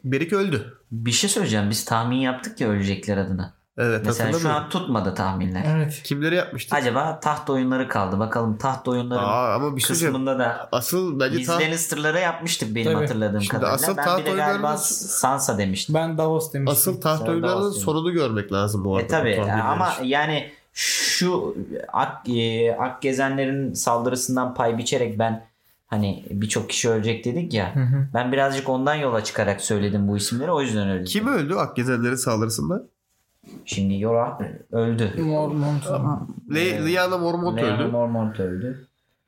Berik 0.03 0.33
öldü. 0.33 0.77
Bir 0.91 1.11
şey 1.11 1.29
söyleyeceğim. 1.29 1.69
Biz 1.69 1.85
tahmin 1.85 2.17
yaptık 2.17 2.61
ya 2.61 2.69
ölecekler 2.69 3.17
adına. 3.17 3.60
Evet 3.77 4.01
Mesela 4.05 4.39
şu 4.39 4.49
an 4.49 4.69
tutmadı 4.69 5.15
tahminler. 5.15 5.65
Evet. 5.75 6.01
Kimleri 6.03 6.35
yapmıştık? 6.35 6.73
Acaba 6.73 7.19
taht 7.19 7.49
oyunları 7.49 7.87
kaldı. 7.87 8.19
Bakalım 8.19 8.57
taht 8.57 8.87
oyunları 8.87 9.19
Aa, 9.19 9.55
ama 9.55 9.75
bir 9.75 9.81
şey 9.81 9.87
kısmında 9.87 10.39
da 10.39 10.69
Asıl 10.71 11.19
bence 11.19 11.37
biz 11.37 11.47
taht, 11.47 11.61
Lannister'lara 11.61 12.19
yapmıştık 12.19 12.75
benim 12.75 12.91
Tabii. 12.93 13.01
hatırladığım 13.03 13.41
Şimdi 13.41 13.51
kadarıyla. 13.51 13.75
asıl 13.75 13.97
ben 13.97 14.05
taht 14.05 14.19
bir 14.19 14.25
de 14.25 14.29
galiba 14.29 14.67
oyunlarının- 14.67 14.77
Sansa 15.07 15.57
demiştim. 15.57 15.95
Ben 15.95 16.17
Davos 16.17 16.53
demiştim. 16.53 16.71
asıl 16.77 17.01
taht 17.01 17.19
Sonra 17.19 17.31
oyunlarının 17.31 17.71
sonunu 17.71 18.11
görmek 18.11 18.51
lazım 18.51 18.85
bu 18.85 18.95
arada. 18.95 19.05
E 19.05 19.07
tabi 19.07 19.41
ama 19.41 19.93
yani 20.03 20.51
şu 20.73 21.55
ak, 21.93 22.29
e, 22.29 22.71
ak 22.79 23.01
gezenlerin 23.01 23.73
saldırısından 23.73 24.53
pay 24.53 24.77
biçerek 24.77 25.19
ben 25.19 25.45
hani 25.87 26.25
birçok 26.29 26.69
kişi 26.69 26.89
ölecek 26.89 27.25
dedik 27.25 27.53
ya. 27.53 27.75
Hı 27.75 27.79
hı. 27.79 28.07
Ben 28.13 28.31
birazcık 28.31 28.69
ondan 28.69 28.95
yola 28.95 29.23
çıkarak 29.23 29.61
söyledim 29.61 30.07
bu 30.07 30.17
isimleri 30.17 30.51
o 30.51 30.61
yüzden 30.61 30.89
öldü. 30.89 31.05
Kim 31.05 31.27
öldü 31.27 31.55
Akgezenlerin 31.55 32.15
saldırısında? 32.15 32.83
Şimdi 33.65 33.99
Yora 33.99 34.39
öldü. 34.71 35.13
Mormont. 35.17 35.87
Le- 36.53 36.85
Lyanna 36.87 37.17
Mormont 37.17 37.57
Leon 37.57 37.79
öldü. 37.79 37.91
Mormont 37.91 38.39
öldü. 38.39 38.87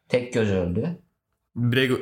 Tek 0.10 0.34
göz 0.34 0.52
öldü. 0.52 1.00
Brego, 1.56 1.96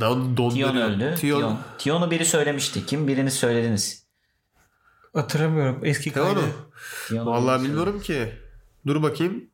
Don, 0.00 0.36
Don 0.36 0.50
Tion 0.50 0.76
öldü. 0.76 1.14
Tion. 1.20 1.40
Tion. 1.40 1.58
Tion'u 1.78 2.10
biri 2.10 2.24
söylemişti. 2.24 2.86
Kim? 2.86 3.08
Birini 3.08 3.30
söylediniz. 3.30 4.06
Hatırlamıyorum. 5.14 5.80
Eski 5.84 6.12
kaydı. 6.12 6.40
Tion'u 7.08 7.30
Vallahi 7.30 7.62
bilmiyorum 7.62 8.00
ki. 8.00 8.32
Dur 8.86 9.02
bakayım. 9.02 9.44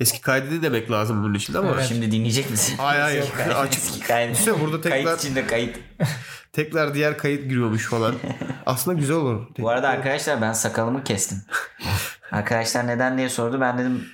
Eski 0.00 0.20
kaydedi 0.20 0.62
demek 0.62 0.90
lazım 0.90 1.22
bunun 1.24 1.34
için 1.34 1.54
ama. 1.54 1.70
Evet. 1.70 1.86
Şimdi 1.88 2.12
dinleyecek 2.12 2.50
misin? 2.50 2.74
Hayır 2.78 3.00
hayır. 3.00 3.24
Açık. 3.56 3.82
eski 3.82 4.00
kayıt. 4.00 4.38
İşte 4.38 4.60
burada 4.60 4.80
tekrar 4.80 5.04
Kayıt 5.04 5.20
içinde 5.20 5.46
kayıt. 5.46 5.78
tekrar 6.52 6.94
diğer 6.94 7.18
kayıt 7.18 7.42
giriyormuş 7.48 7.86
falan. 7.88 8.14
Aslında 8.66 8.98
güzel 8.98 9.16
olur. 9.16 9.46
Bu 9.58 9.68
arada 9.68 9.88
arkadaşlar 9.88 10.40
ben 10.42 10.52
sakalımı 10.52 11.04
kestim. 11.04 11.38
Arkadaşlar 12.32 12.86
neden 12.86 13.18
diye 13.18 13.28
sordu. 13.28 13.60
Ben 13.60 13.78
dedim 13.78 14.04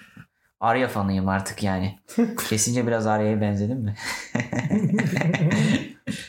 Arya 0.60 0.88
fanıyım 0.88 1.28
artık 1.28 1.62
yani. 1.62 1.98
Kesince 2.48 2.86
biraz 2.86 3.06
Arya'ya 3.06 3.40
benzedim 3.40 3.78
mi? 3.78 3.94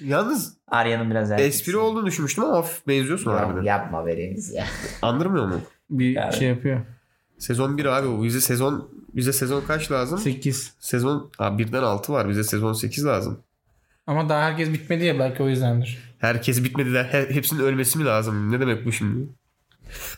Yalnız 0.01 0.53
Arya'nın 0.67 1.09
biraz 1.11 1.31
erkeksi. 1.31 1.47
espri 1.59 1.77
olduğunu 1.77 2.05
düşünmüştüm 2.05 2.43
ama 2.43 2.57
hafif 2.57 2.87
benziyorsun 2.87 3.31
Ya, 3.31 3.37
harbiden. 3.39 3.63
yapma 3.63 4.05
vereniz 4.05 4.53
ya. 4.53 4.65
Andırmıyor 5.01 5.45
mu? 5.47 5.61
Bir 5.89 6.09
Yani. 6.15 6.33
şey 6.33 6.47
yapıyor. 6.47 6.81
Sezon 7.37 7.77
1 7.77 7.85
abi 7.85 8.07
bu. 8.07 8.23
Bize 8.23 8.41
sezon 8.41 8.89
bize 9.15 9.33
sezon 9.33 9.61
kaç 9.61 9.91
lazım? 9.91 10.19
8. 10.19 10.73
Sezon 10.79 11.31
Aa, 11.39 11.57
birden 11.57 11.83
6 11.83 12.13
var. 12.13 12.29
Bize 12.29 12.43
sezon 12.43 12.73
8 12.73 13.05
lazım. 13.05 13.39
Ama 14.07 14.29
daha 14.29 14.41
herkes 14.43 14.73
bitmedi 14.73 15.05
ya 15.05 15.19
belki 15.19 15.43
o 15.43 15.47
yüzdendir. 15.49 15.97
Herkes 16.19 16.63
bitmedi 16.63 16.93
de 16.93 17.03
he- 17.03 17.29
hepsinin 17.35 17.59
ölmesi 17.63 17.97
mi 17.99 18.05
lazım? 18.05 18.51
Ne 18.51 18.59
demek 18.59 18.85
bu 18.85 18.91
şimdi? 18.91 19.27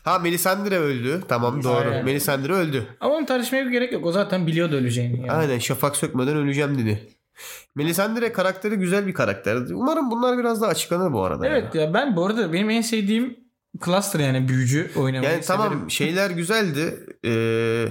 Ha 0.03 0.19
Melisandre 0.19 0.77
öldü. 0.77 1.21
Tamam 1.27 1.63
doğru. 1.63 1.89
Aynen. 1.89 2.05
Melisandre 2.05 2.53
öldü. 2.53 2.87
Ama 2.99 3.13
onu 3.15 3.25
tartışmaya 3.25 3.65
bir 3.65 3.71
gerek 3.71 3.93
yok. 3.93 4.05
O 4.05 4.11
zaten 4.11 4.47
biliyordu 4.47 4.75
öleceğini. 4.75 5.19
Yani. 5.19 5.31
Aynen 5.31 5.59
şafak 5.59 5.95
sökmeden 5.95 6.37
öleceğim 6.37 6.77
dedi. 6.77 7.07
Melisandre 7.75 8.31
karakteri 8.33 8.75
güzel 8.75 9.07
bir 9.07 9.13
karakterdi. 9.13 9.75
Umarım 9.75 10.11
bunlar 10.11 10.37
biraz 10.37 10.61
daha 10.61 10.69
açıklanır 10.71 11.13
bu 11.13 11.23
arada. 11.23 11.47
Evet 11.47 11.75
ya 11.75 11.93
ben 11.93 12.15
bu 12.15 12.25
arada 12.25 12.53
benim 12.53 12.69
en 12.69 12.81
sevdiğim 12.81 13.37
cluster 13.85 14.19
yani 14.19 14.47
büyücü 14.47 14.91
oynamayı 14.95 15.31
Yani 15.33 15.43
severim. 15.43 15.63
tamam 15.71 15.91
şeyler 15.91 16.29
güzeldi. 16.31 16.99
Ee, 17.25 17.85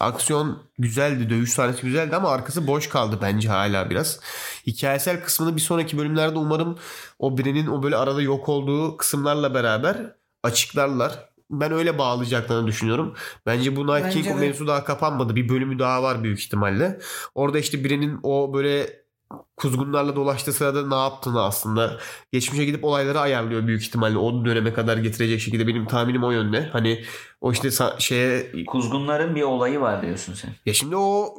aksiyon 0.00 0.62
güzeldi. 0.78 1.30
Dövüş 1.30 1.52
sahnesi 1.52 1.82
güzeldi 1.82 2.16
ama 2.16 2.30
arkası 2.30 2.66
boş 2.66 2.88
kaldı 2.88 3.18
bence 3.22 3.48
hala 3.48 3.90
biraz. 3.90 4.20
Hikayesel 4.66 5.24
kısmını 5.24 5.56
bir 5.56 5.60
sonraki 5.60 5.98
bölümlerde 5.98 6.38
umarım 6.38 6.78
o 7.18 7.38
birinin 7.38 7.66
o 7.66 7.82
böyle 7.82 7.96
arada 7.96 8.22
yok 8.22 8.48
olduğu 8.48 8.96
kısımlarla 8.96 9.54
beraber 9.54 10.14
açıklarlar. 10.42 11.30
Ben 11.50 11.72
öyle 11.72 11.98
bağlayacaklarını 11.98 12.66
düşünüyorum. 12.66 13.14
Bence 13.46 13.76
bu 13.76 13.86
Night 13.86 14.12
King 14.12 14.26
de. 14.26 14.34
mevzu 14.34 14.66
daha 14.66 14.84
kapanmadı. 14.84 15.36
Bir 15.36 15.48
bölümü 15.48 15.78
daha 15.78 16.02
var 16.02 16.22
büyük 16.22 16.40
ihtimalle. 16.40 17.00
Orada 17.34 17.58
işte 17.58 17.84
birinin 17.84 18.20
o 18.22 18.54
böyle 18.54 18.99
kuzgunlarla 19.56 20.16
dolaştığı 20.16 20.52
sırada 20.52 20.88
ne 20.88 20.94
yaptığını 20.94 21.42
aslında 21.42 21.98
geçmişe 22.32 22.64
gidip 22.64 22.84
olayları 22.84 23.20
ayarlıyor 23.20 23.66
büyük 23.66 23.82
ihtimalle 23.82 24.18
o 24.18 24.44
döneme 24.44 24.72
kadar 24.72 24.96
getirecek 24.96 25.40
şekilde 25.40 25.66
benim 25.66 25.86
tahminim 25.86 26.24
o 26.24 26.30
yönde. 26.30 26.68
Hani 26.72 27.04
o 27.40 27.52
işte 27.52 27.68
şeye 27.98 28.64
Kuzgunların 28.66 29.34
bir 29.34 29.42
olayı 29.42 29.80
var 29.80 30.02
diyorsun 30.02 30.34
sen. 30.34 30.50
ya 30.66 30.74
şimdi 30.74 30.96
o 30.96 31.34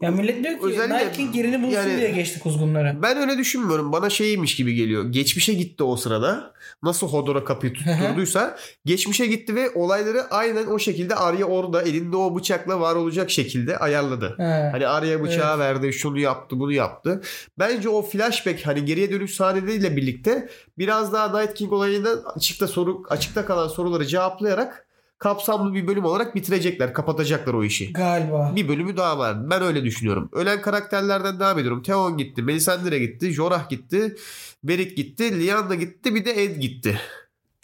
Ya 0.00 0.10
millet 0.10 0.44
diyor 0.44 0.58
ki 0.58 0.66
Özellikle- 0.66 1.12
King 1.12 1.36
yerini 1.36 1.62
bulsun 1.62 1.76
yani- 1.76 1.96
diye 1.96 2.10
geçti 2.10 2.40
kuzgunlara. 2.40 3.02
ben 3.02 3.16
öyle 3.16 3.38
düşünmüyorum. 3.38 3.92
Bana 3.92 4.10
şeymiş 4.10 4.56
gibi 4.56 4.74
geliyor. 4.74 5.04
Geçmişe 5.12 5.54
gitti 5.54 5.82
o 5.84 5.96
sırada. 5.96 6.52
Nasıl 6.82 7.08
Hodor'a 7.08 7.44
kapıyı 7.44 7.72
tutturduysa 7.72 8.56
geçmişe 8.84 9.26
gitti 9.26 9.54
ve 9.54 9.70
olayları 9.70 10.22
aynen 10.30 10.66
o 10.66 10.78
şekilde 10.78 11.14
Arya 11.14 11.46
orada 11.46 11.82
elinde 11.82 12.16
o 12.16 12.36
bıçakla 12.36 12.80
var 12.80 12.96
olacak 12.96 13.30
şekilde 13.30 13.78
ayarladı. 13.78 14.34
He. 14.36 14.68
Hani 14.72 14.86
Arya 14.86 15.22
bıçağı 15.22 15.58
verdi, 15.58 15.92
şunu 15.92 16.18
yaptı, 16.18 16.60
bunu 16.60 16.72
yaptı. 16.72 17.20
Bence 17.58 17.88
o 17.88 18.02
flashback 18.02 18.66
hani 18.66 18.84
geriye 18.84 19.10
dönüş 19.12 19.34
sahneleriyle 19.34 19.96
birlikte 19.96 20.48
biraz 20.78 21.12
daha 21.12 21.40
Night 21.40 21.54
King 21.54 21.72
olayından 21.72 22.22
açıkta 22.36 22.66
soru 22.66 23.02
açıkta 23.10 23.44
kalan 23.44 23.68
soruları 23.68 24.06
cevaplayarak 24.06 24.86
kapsamlı 25.20 25.74
bir 25.74 25.86
bölüm 25.86 26.04
olarak 26.04 26.34
bitirecekler, 26.34 26.94
kapatacaklar 26.94 27.54
o 27.54 27.64
işi. 27.64 27.92
Galiba. 27.92 28.52
Bir 28.56 28.68
bölümü 28.68 28.96
daha 28.96 29.18
var. 29.18 29.50
Ben 29.50 29.62
öyle 29.62 29.84
düşünüyorum. 29.84 30.28
Ölen 30.32 30.62
karakterlerden 30.62 31.40
devam 31.40 31.58
ediyorum. 31.58 31.82
Theon 31.82 32.16
gitti, 32.18 32.42
Melisandre 32.42 32.98
gitti, 32.98 33.30
Jorah 33.32 33.68
gitti, 33.68 34.16
Beric 34.64 34.94
gitti, 34.94 35.40
Lyanna 35.40 35.74
gitti, 35.74 36.14
bir 36.14 36.24
de 36.24 36.42
Ed 36.42 36.56
gitti. 36.56 37.00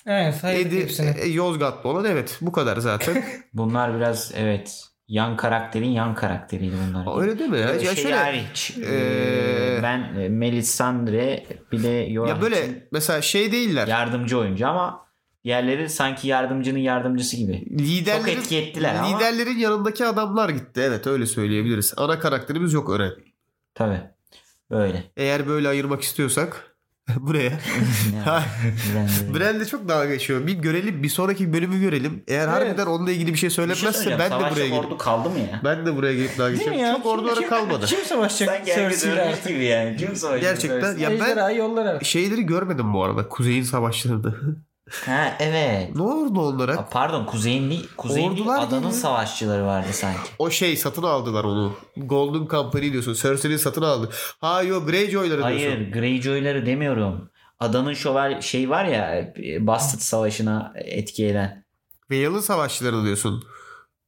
Evet 0.07 0.35
saydık 0.35 0.67
Ed'i 0.67 0.81
hepsini. 0.83 1.15
e, 1.21 1.29
Yozgatlı 1.29 1.91
olan 1.91 2.05
evet. 2.05 2.39
Bu 2.41 2.53
kadar 2.53 2.77
zaten. 2.77 3.25
Bunlar 3.55 3.97
biraz 3.97 4.33
evet 4.37 4.85
yan 5.09 5.37
karakterin 5.37 5.89
yan 5.89 6.15
karakteriydi 6.15 6.75
bunlar. 6.89 7.21
öyle 7.23 7.39
değil 7.39 7.51
mi 7.51 7.59
ya? 7.59 7.69
Ya 7.75 7.79
şey 7.95 7.95
şöyle 8.03 8.17
hariç, 8.17 8.77
Ee, 8.87 9.81
ben 9.83 9.99
e, 10.21 10.29
Melisandre 10.29 11.45
bir 11.73 11.83
de 11.83 11.89
Yoram 11.89 12.29
ya 12.29 12.35
için 12.37 12.43
böyle 12.43 12.89
mesela 12.93 13.23
şey 13.23 13.53
değiller. 13.53 13.87
yardımcı 13.89 14.39
oyuncu 14.39 14.69
ama 14.69 15.06
diğerleri 15.47 15.89
sanki 15.89 16.29
yardımcının 16.29 16.79
yardımcısı 16.79 17.37
gibi. 17.37 17.53
liderlerin, 17.79 18.25
Çok 18.25 18.29
etki 18.29 18.57
ettiler 18.57 18.95
ama- 18.95 19.17
liderlerin 19.19 19.59
yanındaki 19.59 20.07
adamlar 20.07 20.49
gitti. 20.49 20.81
Evet 20.85 21.07
öyle 21.07 21.27
söyleyebiliriz. 21.27 21.95
Ana 21.97 22.19
karakterimiz 22.19 22.73
yok 22.73 22.91
Ören. 22.91 23.13
Tabii. 23.75 24.01
Böyle. 24.71 25.05
Eğer 25.17 25.47
böyle 25.49 25.69
ayırmak 25.69 26.03
istiyorsak 26.03 26.77
buraya. 27.17 27.53
Brand'le 29.35 29.65
çok 29.65 29.89
dalga 29.89 30.07
geçiyor. 30.15 30.47
Bir 30.47 30.53
görelim 30.53 31.03
bir 31.03 31.09
sonraki 31.09 31.53
bölümü 31.53 31.81
görelim. 31.81 32.23
Eğer 32.29 32.49
harbiden 32.49 32.87
onunla 32.87 33.11
ilgili 33.11 33.33
bir 33.33 33.39
şey 33.39 33.47
Bir 33.49 33.51
şey 33.51 33.57
söylemezse 33.57 33.93
söyleyeceğim. 33.93 34.33
ben 34.33 34.41
de 34.41 34.51
buraya 34.55 34.69
gelip 34.69 34.85
ordu 34.85 34.99
kaldı 34.99 35.31
mı 35.31 35.39
ya? 35.39 35.61
ben 35.65 35.87
de 35.87 35.97
buraya 35.97 36.15
gelip 36.15 36.39
dalga 36.39 36.53
geçiyorum. 36.53 36.79
ya? 36.81 36.97
Çok 36.97 37.07
ordulara 37.07 37.41
Kim- 37.41 37.49
kalmadı. 37.49 37.87
Kim 37.87 38.05
savaşacak 38.05 38.57
Sanki 38.57 38.73
herkes 38.75 39.05
ölmüş 39.07 39.43
gibi 39.47 39.65
yani. 39.65 39.97
Kim 39.97 40.17
savaşacak? 40.17 40.53
Gerçekten 40.61 40.99
ya 40.99 41.11
ben 41.21 41.99
şeyleri 41.99 42.43
görmedim 42.43 42.93
bu 42.95 43.05
arada. 43.05 43.29
Kuzeyin 43.29 43.63
savaşlarını. 43.63 44.35
Ha 44.91 45.37
evet. 45.41 45.97
Ne 45.97 46.03
oldu 46.03 46.41
onlara? 46.41 46.73
Aa, 46.79 46.89
Pardon 46.89 47.25
kuzeyin 47.27 47.71
değil 47.71 47.89
Ordular 47.99 48.59
adanın 48.59 48.71
geliyor. 48.83 48.93
savaşçıları 48.93 49.67
vardı 49.67 49.89
sanki. 49.93 50.31
O 50.39 50.51
şey 50.51 50.77
satın 50.77 51.03
aldılar 51.03 51.45
onu. 51.45 51.73
Golden 51.97 52.47
Company 52.49 52.93
diyorsun. 52.93 53.15
Cersei'nin 53.15 53.57
satın 53.57 53.83
aldı. 53.83 54.11
Ha 54.41 54.63
yok 54.63 54.89
Greyjoy'ları 54.89 55.39
diyorsun. 55.39 55.57
Hayır 55.57 55.93
Greyjoy'ları 55.93 56.67
demiyorum. 56.67 57.31
Adanın 57.61 57.95
şöval 57.95 58.41
şey 58.41 58.71
var 58.71 58.85
ya 58.85 59.15
e, 59.45 59.67
Bastard 59.67 60.01
Savaşı'na 60.01 60.73
etki 60.77 61.27
eden. 61.27 61.65
Vale'ın 62.11 62.41
savaşçılarını 62.41 63.05
diyorsun. 63.05 63.45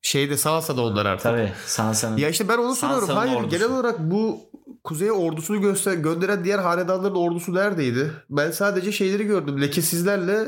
Şeyde 0.02 0.36
Sansa'da 0.36 0.82
onlar 0.82 1.06
artık. 1.06 1.22
Tabii 1.22 1.52
Sansa'nın. 1.66 2.16
Ya 2.16 2.28
işte 2.28 2.48
ben 2.48 2.58
onu 2.58 2.74
soruyorum. 2.74 3.08
Hayır 3.08 3.36
ordusu. 3.36 3.50
genel 3.50 3.70
olarak 3.72 3.98
bu 3.98 4.47
kuzeye 4.84 5.12
ordusunu 5.12 5.60
göster 5.60 5.94
gönderen 5.94 6.44
diğer 6.44 6.58
hanedanların 6.58 7.14
ordusu 7.14 7.54
neredeydi? 7.54 8.10
Ben 8.30 8.50
sadece 8.50 8.92
şeyleri 8.92 9.24
gördüm. 9.24 9.60
Lekesizlerle 9.62 10.44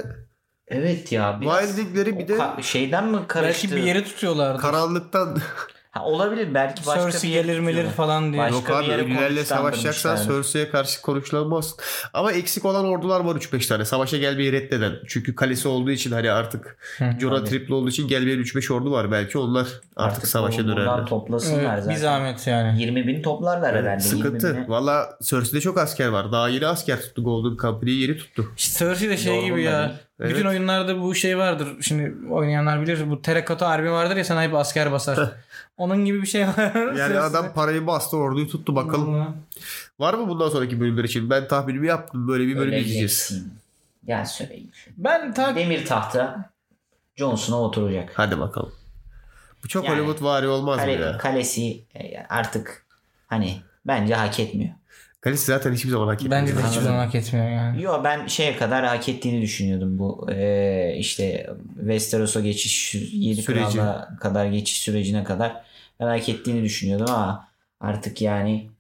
Evet 0.67 1.13
ya. 1.13 1.41
Wilding'leri 1.43 2.19
bir 2.19 2.29
de 2.29 2.37
ka- 2.37 2.63
şeyden 2.63 3.09
mi 3.09 3.19
karıştı? 3.29 3.69
Belki 3.69 3.77
bir 3.77 3.83
yeri 3.89 4.05
tutuyorlardı. 4.05 4.63
karanlıktan 4.63 5.39
Ha, 5.91 6.05
olabilir 6.05 6.55
belki 6.55 6.87
başka 6.87 7.11
Cersei 7.11 7.31
bir 7.31 7.35
yere 7.35 7.47
gelir 7.47 7.61
melir 7.61 7.67
tutuyorlar. 7.73 7.95
falan 7.97 8.33
diye. 8.33 8.43
Başka 8.43 8.57
Yok 8.57 8.71
abi 8.85 8.93
ölülerle 8.93 9.45
savaşacaksan 9.45 10.17
Cersei'ye 10.29 10.71
karşı 10.71 11.03
konuşulamaz. 11.03 11.77
Ama 12.13 12.33
eksik 12.33 12.65
olan 12.65 12.85
ordular 12.85 13.21
var 13.21 13.37
3-5 13.37 13.69
tane. 13.69 13.85
Savaşa 13.85 14.17
gelmeyi 14.17 14.53
reddeden. 14.53 14.93
Çünkü 15.09 15.35
kalesi 15.35 15.69
olduğu 15.69 15.91
için 15.91 16.13
hani 16.13 16.31
artık 16.31 16.77
Jorah 17.21 17.45
tripli 17.45 17.75
olduğu 17.75 17.89
için 17.89 18.09
gelmeyen 18.09 18.39
3-5 18.39 18.73
ordu 18.75 18.91
var. 18.93 19.11
Belki 19.13 19.39
onlar 19.39 19.67
artık, 19.97 20.27
savaşa 20.27 20.65
bu- 20.65 20.69
Buradan 20.69 20.87
dönerler. 20.87 21.07
toplasınlar 21.07 21.61
Evet, 21.75 21.79
zaten. 21.83 21.91
bir 21.91 22.01
zahmet 22.01 22.47
yani. 22.47 22.83
20 22.83 23.07
bin 23.07 23.23
toplarlar 23.23 23.77
herhalde. 23.77 23.91
20 23.91 24.03
Sıkıntı. 24.03 24.65
Valla 24.69 25.19
Cersei'de 25.23 25.61
çok 25.61 25.79
asker 25.79 26.09
var. 26.09 26.33
Daha 26.33 26.49
yeni 26.49 26.67
asker 26.67 27.01
tuttu. 27.01 27.25
Golden 27.25 27.57
Company'yi 27.57 28.03
yeni 28.03 28.17
tuttu. 28.19 28.53
İşte 28.57 28.79
Cersei 28.85 29.09
de 29.11 29.17
şey 29.17 29.35
Yorgun 29.35 29.49
gibi 29.51 29.63
ya. 29.63 29.89
değil. 29.89 29.99
Evet. 30.21 30.31
Bütün 30.31 30.47
oyunlarda 30.47 31.03
bu 31.03 31.15
şey 31.15 31.39
vardır. 31.39 31.69
Şimdi 31.81 32.15
oynayanlar 32.31 32.83
bilir. 32.83 33.11
Bu 33.11 33.23
Terracotta 33.23 33.67
Army 33.67 33.91
vardır 33.91 34.17
ya 34.17 34.25
sana 34.25 34.43
hep 34.43 34.55
asker 34.55 34.93
basar. 34.93 35.33
Onun 35.77 36.05
gibi 36.05 36.23
bir 36.23 36.27
şey 36.27 36.47
var. 36.47 36.95
Yani 36.97 37.19
adam 37.19 37.53
parayı 37.55 37.87
bastı 37.87 38.17
orduyu 38.17 38.49
tuttu 38.49 38.77
bakalım. 38.77 39.37
Var 39.99 40.15
mı 40.15 40.29
bundan 40.29 40.49
sonraki 40.49 40.81
bölümler 40.81 41.05
için? 41.05 41.31
Ben 41.31 41.49
tahminimi 41.49 41.87
yaptım. 41.87 42.29
Böyle 42.29 42.47
bir 42.47 42.57
bölüm 42.57 42.73
izleyeceğiz. 42.73 43.43
Gel 44.07 44.25
söyleyeyim. 44.25 44.71
Ben 44.97 45.35
ta 45.35 45.57
Demir 45.57 45.87
tahta 45.87 46.51
Jon 47.17 47.37
Snow 47.37 47.65
oturacak. 47.65 48.13
Hadi 48.15 48.41
bakalım. 48.41 48.73
Bu 49.65 49.69
çok 49.69 49.85
Yani, 49.85 50.01
Hollywood 50.01 50.25
vari 50.25 50.49
olmaz 50.49 50.77
mı 50.79 50.85
Kale, 50.85 50.93
ya? 50.93 51.19
kalesi 51.19 51.85
e, 51.95 52.27
artık 52.29 52.87
hani 53.27 53.61
bence 53.87 54.15
hak 54.15 54.41
etmiyor. 54.41 54.75
Kalesi 55.21 55.45
zaten 55.47 55.73
hiçbir 55.73 55.91
zaman 55.91 56.07
hak 56.07 56.15
etmiyor. 56.23 56.43
bence 56.43 56.57
de 56.57 56.63
hiçbir 56.63 56.81
zaman 56.83 56.99
hak 56.99 57.15
etmiyor 57.15 57.49
yani. 57.51 57.83
Yo 57.83 58.05
ben 58.05 58.27
şeye 58.27 58.57
kadar 58.57 58.85
hak 58.87 59.09
ettiğini 59.09 59.43
düşünüyordum 59.43 59.99
bu 59.99 60.27
e, 60.33 60.95
işte 60.97 61.51
Westeros'a 61.79 62.41
geçiş 62.41 62.95
7 63.13 63.43
Süreci. 63.43 63.81
kadar 64.21 64.47
geçiş 64.47 64.79
sürecine 64.81 65.25
kadar 65.25 65.63
ben 66.01 66.07
hak 66.07 66.29
ettiğini 66.29 66.63
düşünüyordum 66.65 67.07
ama 67.11 67.49
artık 67.81 68.23
yani 68.23 68.71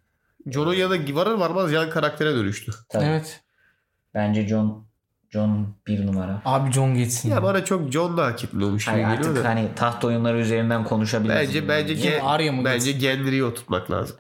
Jon'un 0.47 0.72
yanına 0.74 1.14
varır 1.16 1.32
varmaz 1.34 1.72
yan 1.72 1.91
karaktere 1.91 2.34
dönüştü. 2.34 2.72
tabii 2.88 3.05
Evet. 3.05 3.41
bence 4.14 4.49
Jon 4.49 4.84
Jon 5.30 5.74
bir 5.86 6.07
numara. 6.07 6.43
Abi 6.45 6.72
John 6.72 6.95
geçsin. 6.95 7.30
Ya 7.30 7.43
bana 7.43 7.64
çok 7.64 7.93
John 7.93 8.16
da 8.16 8.24
hak 8.26 8.45
etmiyormuş 8.45 8.84
gibi 8.84 8.93
Hayır, 8.93 9.07
geliyor 9.16 9.30
artık 9.30 9.45
da. 9.45 9.49
hani 9.49 9.68
taht 9.76 10.05
oyunları 10.05 10.38
üzerinden 10.38 10.84
konuşabiliriz. 10.84 11.49
Bence 11.49 11.68
bence 11.68 11.95
Kim, 11.95 12.11
Gen- 12.11 12.20
Arya 12.20 12.53
mı 12.53 12.64
bence 12.64 12.93
Gendry'yi 12.93 13.45
oturtmak 13.45 13.91
lazım. 13.91 14.16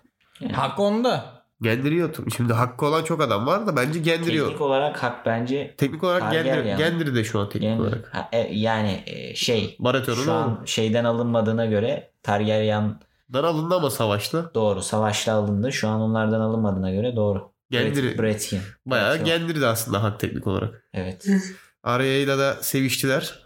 Hak 0.52 0.78
onda. 0.80 1.39
Gendry'yi 1.62 2.04
otur. 2.04 2.30
Şimdi 2.36 2.52
hakkı 2.52 2.86
olan 2.86 3.04
çok 3.04 3.20
adam 3.20 3.46
var 3.46 3.66
da 3.66 3.76
bence 3.76 3.98
Gendry'yi 3.98 4.40
teknik 4.40 4.60
olarak 4.60 5.02
hak 5.02 5.26
bence 5.26 5.74
Teknik 5.78 6.04
olarak 6.04 6.32
Gendry, 6.32 6.68
yani. 6.68 6.78
Gendry 6.78 7.14
de 7.14 7.24
şu 7.24 7.40
an 7.40 7.48
teknik 7.48 7.68
yani, 7.68 7.80
olarak. 7.80 8.14
ha, 8.14 8.28
e, 8.32 8.38
yani 8.38 9.02
e, 9.06 9.34
şey 9.34 9.76
Baratheon'un 9.78 10.24
şu 10.24 10.32
an 10.32 10.62
şeyden 10.64 11.04
alınmadığına 11.04 11.66
göre 11.66 12.12
Targaryen 12.22 13.00
Dan 13.32 13.44
alındı 13.44 13.74
ama 13.74 13.90
savaşta. 13.90 14.54
doğru 14.54 14.82
savaşta 14.82 15.32
alındı. 15.32 15.72
Şu 15.72 15.88
an 15.88 16.00
onlardan 16.00 16.40
alınmadığına 16.40 16.90
göre 16.90 17.16
doğru. 17.16 17.52
Gendry. 17.70 18.00
Bret- 18.00 18.18
Bretkin. 18.18 18.60
Bayağı 18.86 19.10
Bretkin. 19.10 19.24
Gendry 19.24 19.60
de 19.60 19.66
aslında 19.66 20.02
hak 20.02 20.20
teknik 20.20 20.46
olarak. 20.46 20.88
Evet. 20.94 21.26
Arya'yla 21.82 22.38
da 22.38 22.54
seviştiler. 22.54 23.40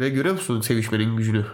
Ve 0.00 0.08
görüyor 0.08 0.34
musun 0.34 0.60
sevişmenin 0.60 1.16
gücünü? 1.16 1.46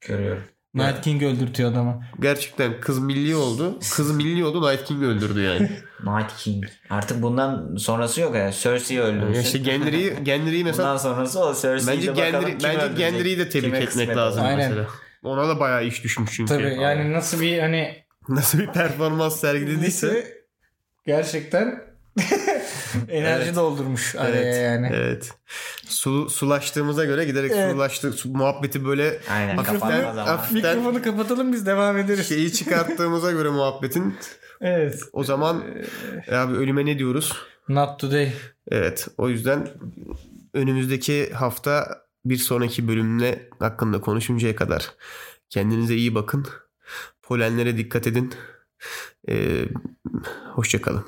Görüyorum. 0.00 0.42
Night 0.74 1.00
King 1.00 1.22
öldürtüyor 1.22 1.72
adamı. 1.72 2.04
Gerçekten 2.20 2.80
kız 2.80 2.98
milli 2.98 3.36
oldu. 3.36 3.78
Kız 3.94 4.16
milli 4.16 4.44
oldu 4.44 4.70
Night 4.70 4.84
King 4.84 5.02
öldürdü 5.02 5.40
yani. 5.40 5.70
Night 6.18 6.36
King. 6.36 6.64
Artık 6.90 7.22
bundan 7.22 7.76
sonrası 7.76 8.20
yok 8.20 8.36
ya. 8.36 8.52
Cersei'yi 8.52 9.00
öldürsün. 9.00 9.40
İşte 9.40 9.58
Gendry'yi 9.58 10.14
Gendry'yi 10.24 10.64
mesela 10.64 10.88
Bundan 10.88 10.96
sonrası 10.96 11.40
o 11.44 11.54
Cersei'yi 11.54 11.96
bence 11.96 12.16
de 12.16 12.30
Gendry, 12.30 12.56
bence 12.64 12.94
Gendry'yi 12.96 13.38
de 13.38 13.48
tebrik 13.48 13.64
kime 13.70 13.78
etmek 13.78 14.16
lazım. 14.16 14.42
Aynen. 14.44 14.56
mesela. 14.58 14.86
Ona 15.22 15.48
da 15.48 15.60
bayağı 15.60 15.84
iş 15.84 16.04
düşmüş 16.04 16.30
çünkü. 16.32 16.54
Tabii 16.54 16.74
yani 16.80 17.12
nasıl 17.12 17.40
bir 17.40 17.58
hani 17.58 18.04
Nasıl 18.28 18.58
bir 18.58 18.66
performans 18.66 19.40
sergilediyse. 19.40 20.40
Gerçekten 21.06 21.82
enerji 23.08 23.44
Evet. 23.44 23.56
doldurmuş 23.56 24.16
araya 24.16 24.42
Evet, 24.42 24.64
yani. 24.64 24.90
evet. 24.94 25.32
Su, 25.88 26.30
sulaştığımıza 26.30 27.04
göre 27.04 27.24
giderek 27.24 27.52
Evet. 27.54 27.72
sulaştık. 27.72 28.14
Su, 28.14 28.28
muhabbeti 28.28 28.84
böyle 28.84 29.18
Aynen 29.30 29.56
Hafiften- 29.56 29.72
kapanmaz 29.80 30.18
ama. 30.18 30.30
hafif- 30.30 30.52
Mikrofonu 30.54 31.02
kapatalım 31.02 31.52
biz 31.52 31.66
devam 31.66 31.98
ederiz. 31.98 32.28
şeyi 32.28 32.52
çıkarttığımıza 32.52 33.32
göre 33.32 33.48
muhabbetin 33.48 34.14
Evet. 34.60 35.00
o 35.12 35.24
zaman 35.24 35.62
e, 36.26 36.36
abi 36.36 36.56
ölüme 36.56 36.86
ne 36.86 36.98
diyoruz? 36.98 37.32
Not 37.68 38.00
today. 38.00 38.32
Evet 38.70 39.08
o 39.18 39.28
yüzden 39.28 39.68
önümüzdeki 40.54 41.32
hafta 41.32 41.98
bir 42.24 42.36
sonraki 42.36 42.88
bölümle 42.88 43.48
hakkında 43.58 44.00
konuşuncaya 44.00 44.56
kadar 44.56 44.90
kendinize 45.50 45.94
iyi 45.94 46.14
bakın. 46.14 46.46
Polenlere 47.22 47.76
dikkat 47.76 48.06
edin. 48.06 48.34
Ee, 49.28 49.64
hoşçakalın. 50.54 51.04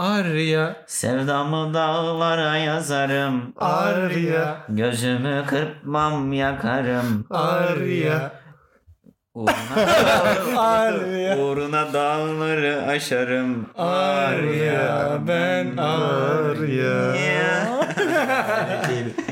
Arya. 0.00 0.76
Sevdamı 0.86 1.74
dağlara 1.74 2.56
yazarım. 2.56 3.52
Arya. 3.56 4.56
Gözümü 4.68 5.44
kırpmam 5.46 6.32
yakarım. 6.32 7.24
Arya. 7.30 8.32
Uğruna, 9.34 9.52
Arya. 10.58 11.38
uğruna 11.38 11.92
dağları 11.92 12.82
aşarım. 12.88 13.66
Arya 13.78 15.18
ben 15.28 15.76
Arya. 15.76 17.14